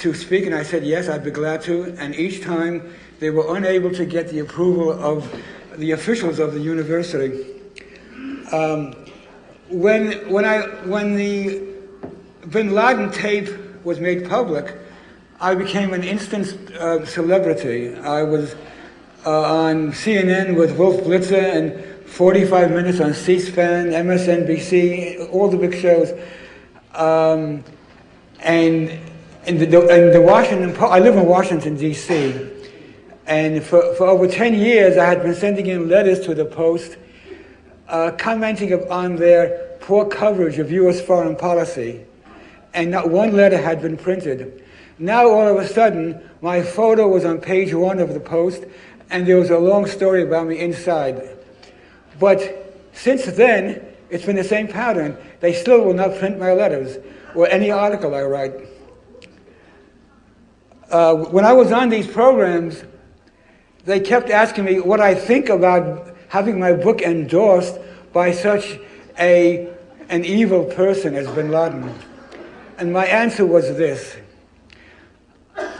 to 0.00 0.14
speak, 0.14 0.44
and 0.44 0.54
I 0.54 0.62
said 0.62 0.84
yes, 0.84 1.08
I'd 1.08 1.24
be 1.24 1.30
glad 1.30 1.62
to, 1.62 1.94
and 1.98 2.14
each 2.14 2.42
time 2.42 2.94
they 3.20 3.30
were 3.30 3.56
unable 3.56 3.90
to 3.90 4.04
get 4.04 4.28
the 4.28 4.40
approval 4.40 4.92
of 4.92 5.32
the 5.76 5.92
officials 5.92 6.38
of 6.38 6.54
the 6.54 6.60
university. 6.60 7.46
Um, 8.52 8.94
when, 9.68 10.30
when, 10.30 10.44
I, 10.44 10.62
when 10.86 11.14
the 11.16 11.66
bin 12.50 12.72
Laden 12.72 13.10
tape 13.10 13.50
was 13.84 14.00
made 14.00 14.28
public, 14.28 14.76
I 15.40 15.54
became 15.54 15.92
an 15.92 16.02
instant 16.02 16.72
uh, 16.72 17.04
celebrity. 17.04 17.94
I 17.94 18.22
was 18.22 18.54
uh, 19.26 19.68
on 19.68 19.92
CNN 19.92 20.56
with 20.56 20.76
Wolf 20.76 21.02
Blitzer 21.02 21.42
and 21.54 21.84
45 22.08 22.70
Minutes 22.70 23.00
on 23.00 23.14
C-SPAN, 23.14 23.90
MSNBC, 23.90 25.30
all 25.30 25.48
the 25.48 25.58
big 25.58 25.74
shows. 25.74 26.10
Um, 26.94 27.62
and 28.40 28.98
in 29.46 29.58
the, 29.58 29.64
in 29.64 30.12
the 30.12 30.20
Washington, 30.20 30.74
I 30.80 30.98
live 30.98 31.16
in 31.16 31.26
Washington, 31.26 31.76
D.C., 31.76 32.47
and 33.28 33.62
for, 33.62 33.94
for 33.94 34.06
over 34.06 34.26
10 34.26 34.54
years, 34.54 34.96
I 34.96 35.04
had 35.04 35.22
been 35.22 35.34
sending 35.34 35.66
in 35.66 35.86
letters 35.86 36.20
to 36.20 36.34
the 36.34 36.46
Post 36.46 36.96
uh, 37.86 38.12
commenting 38.12 38.72
on 38.90 39.16
their 39.16 39.76
poor 39.80 40.06
coverage 40.06 40.58
of 40.58 40.72
U.S. 40.72 41.02
foreign 41.02 41.36
policy. 41.36 42.06
And 42.72 42.90
not 42.90 43.10
one 43.10 43.36
letter 43.36 43.58
had 43.58 43.82
been 43.82 43.98
printed. 43.98 44.64
Now, 44.98 45.28
all 45.28 45.46
of 45.46 45.62
a 45.62 45.68
sudden, 45.68 46.18
my 46.40 46.62
photo 46.62 47.06
was 47.06 47.26
on 47.26 47.38
page 47.38 47.74
one 47.74 47.98
of 47.98 48.14
the 48.14 48.20
Post, 48.20 48.64
and 49.10 49.26
there 49.26 49.36
was 49.36 49.50
a 49.50 49.58
long 49.58 49.84
story 49.86 50.22
about 50.22 50.46
me 50.46 50.58
inside. 50.58 51.36
But 52.18 52.74
since 52.94 53.26
then, 53.26 53.84
it's 54.08 54.24
been 54.24 54.36
the 54.36 54.44
same 54.44 54.68
pattern. 54.68 55.18
They 55.40 55.52
still 55.52 55.82
will 55.82 55.92
not 55.92 56.16
print 56.18 56.38
my 56.38 56.54
letters 56.54 56.96
or 57.34 57.46
any 57.48 57.70
article 57.70 58.14
I 58.14 58.22
write. 58.22 58.54
Uh, 60.90 61.14
when 61.14 61.44
I 61.44 61.52
was 61.52 61.72
on 61.72 61.90
these 61.90 62.06
programs, 62.06 62.84
they 63.88 64.00
kept 64.00 64.28
asking 64.28 64.66
me 64.66 64.80
what 64.80 65.00
I 65.00 65.14
think 65.14 65.48
about 65.48 66.14
having 66.28 66.60
my 66.60 66.74
book 66.74 67.00
endorsed 67.00 67.78
by 68.12 68.32
such 68.32 68.78
a, 69.18 69.66
an 70.10 70.26
evil 70.26 70.64
person 70.66 71.14
as 71.14 71.26
bin 71.28 71.50
Laden. 71.50 71.94
And 72.76 72.92
my 72.92 73.06
answer 73.06 73.46
was 73.46 73.64
this. 73.78 74.18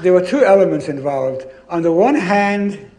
There 0.00 0.14
were 0.14 0.24
two 0.24 0.42
elements 0.42 0.88
involved. 0.88 1.44
On 1.68 1.82
the 1.82 1.92
one 1.92 2.14
hand, 2.14 2.90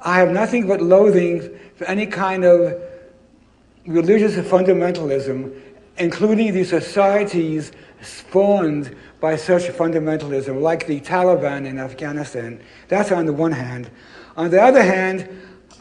I 0.00 0.18
have 0.18 0.30
nothing 0.30 0.66
but 0.66 0.80
loathing 0.80 1.50
for 1.76 1.84
any 1.84 2.06
kind 2.06 2.42
of 2.42 2.80
religious 3.86 4.34
fundamentalism, 4.36 5.60
including 5.98 6.54
the 6.54 6.64
societies 6.64 7.70
spawned 8.00 8.96
by 9.20 9.36
such 9.36 9.64
fundamentalism, 9.64 10.62
like 10.62 10.86
the 10.86 11.00
Taliban 11.00 11.66
in 11.66 11.78
Afghanistan. 11.78 12.62
That's 12.88 13.12
on 13.12 13.26
the 13.26 13.34
one 13.34 13.52
hand. 13.52 13.90
On 14.38 14.50
the 14.50 14.62
other 14.62 14.84
hand, 14.84 15.28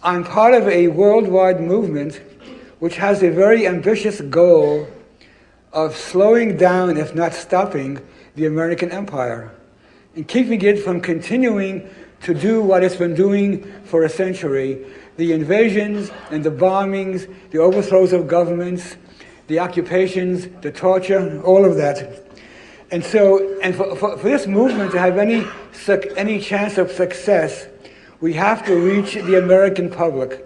I'm 0.01 0.23
part 0.23 0.55
of 0.55 0.67
a 0.67 0.87
worldwide 0.87 1.61
movement 1.61 2.19
which 2.79 2.95
has 2.95 3.21
a 3.21 3.29
very 3.29 3.67
ambitious 3.67 4.19
goal 4.19 4.87
of 5.71 5.95
slowing 5.95 6.57
down, 6.57 6.97
if 6.97 7.13
not 7.13 7.33
stopping, 7.33 8.01
the 8.35 8.47
American 8.47 8.91
empire 8.91 9.51
and 10.15 10.27
keeping 10.27 10.59
it 10.63 10.79
from 10.79 10.99
continuing 10.99 11.87
to 12.23 12.33
do 12.33 12.63
what 12.63 12.83
it's 12.83 12.95
been 12.95 13.13
doing 13.13 13.61
for 13.83 14.03
a 14.03 14.09
century 14.09 14.85
the 15.17 15.33
invasions 15.33 16.11
and 16.31 16.43
the 16.43 16.51
bombings, 16.51 17.31
the 17.51 17.59
overthrows 17.59 18.11
of 18.13 18.27
governments, 18.27 18.97
the 19.47 19.59
occupations, 19.59 20.47
the 20.61 20.71
torture, 20.71 21.41
all 21.43 21.65
of 21.65 21.75
that. 21.75 22.23
And 22.91 23.03
so, 23.03 23.59
and 23.61 23.75
for, 23.75 23.95
for, 23.95 24.17
for 24.17 24.29
this 24.29 24.45
movement 24.45 24.91
to 24.91 24.99
have 24.99 25.17
any, 25.17 25.45
any 26.15 26.39
chance 26.39 26.77
of 26.77 26.91
success, 26.91 27.67
we 28.20 28.34
have 28.34 28.65
to 28.65 28.76
reach 28.76 29.13
the 29.13 29.38
American 29.38 29.89
public. 29.89 30.43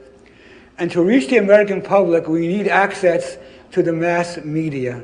And 0.78 0.92
to 0.92 1.04
reach 1.04 1.30
the 1.30 1.38
American 1.38 1.82
public, 1.82 2.28
we 2.28 2.48
need 2.48 2.68
access 2.68 3.38
to 3.72 3.84
the 3.84 3.94
mass 3.94 4.38
media. 4.44 5.02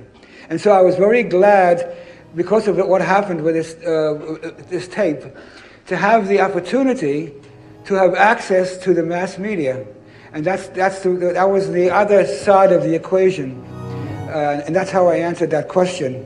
And 0.50 0.60
so 0.60 0.72
I 0.72 0.82
was 0.82 0.96
very 0.96 1.24
glad, 1.24 1.96
because 2.36 2.68
of 2.68 2.78
what 2.78 3.02
happened 3.02 3.44
with 3.44 3.56
this, 3.56 3.76
uh, 3.84 4.54
this 4.70 4.88
tape, 4.88 5.24
to 5.88 5.96
have 5.96 6.28
the 6.28 6.42
opportunity 6.42 7.34
to 7.86 7.94
have 7.94 8.16
access 8.16 8.78
to 8.80 8.94
the 8.94 9.04
mass 9.04 9.38
media. 9.38 9.86
And 10.34 10.44
that's, 10.44 10.68
that's 10.70 11.04
the, 11.04 11.10
that 11.34 11.50
was 11.50 11.72
the 11.72 11.90
other 11.90 12.26
side 12.26 12.72
of 12.72 12.84
the 12.84 12.94
equation. 12.94 13.64
Uh, 14.28 14.62
and 14.66 14.76
that's 14.76 14.92
how 14.92 15.08
I 15.08 15.18
answered 15.18 15.52
that 15.52 15.70
question. 15.70 16.26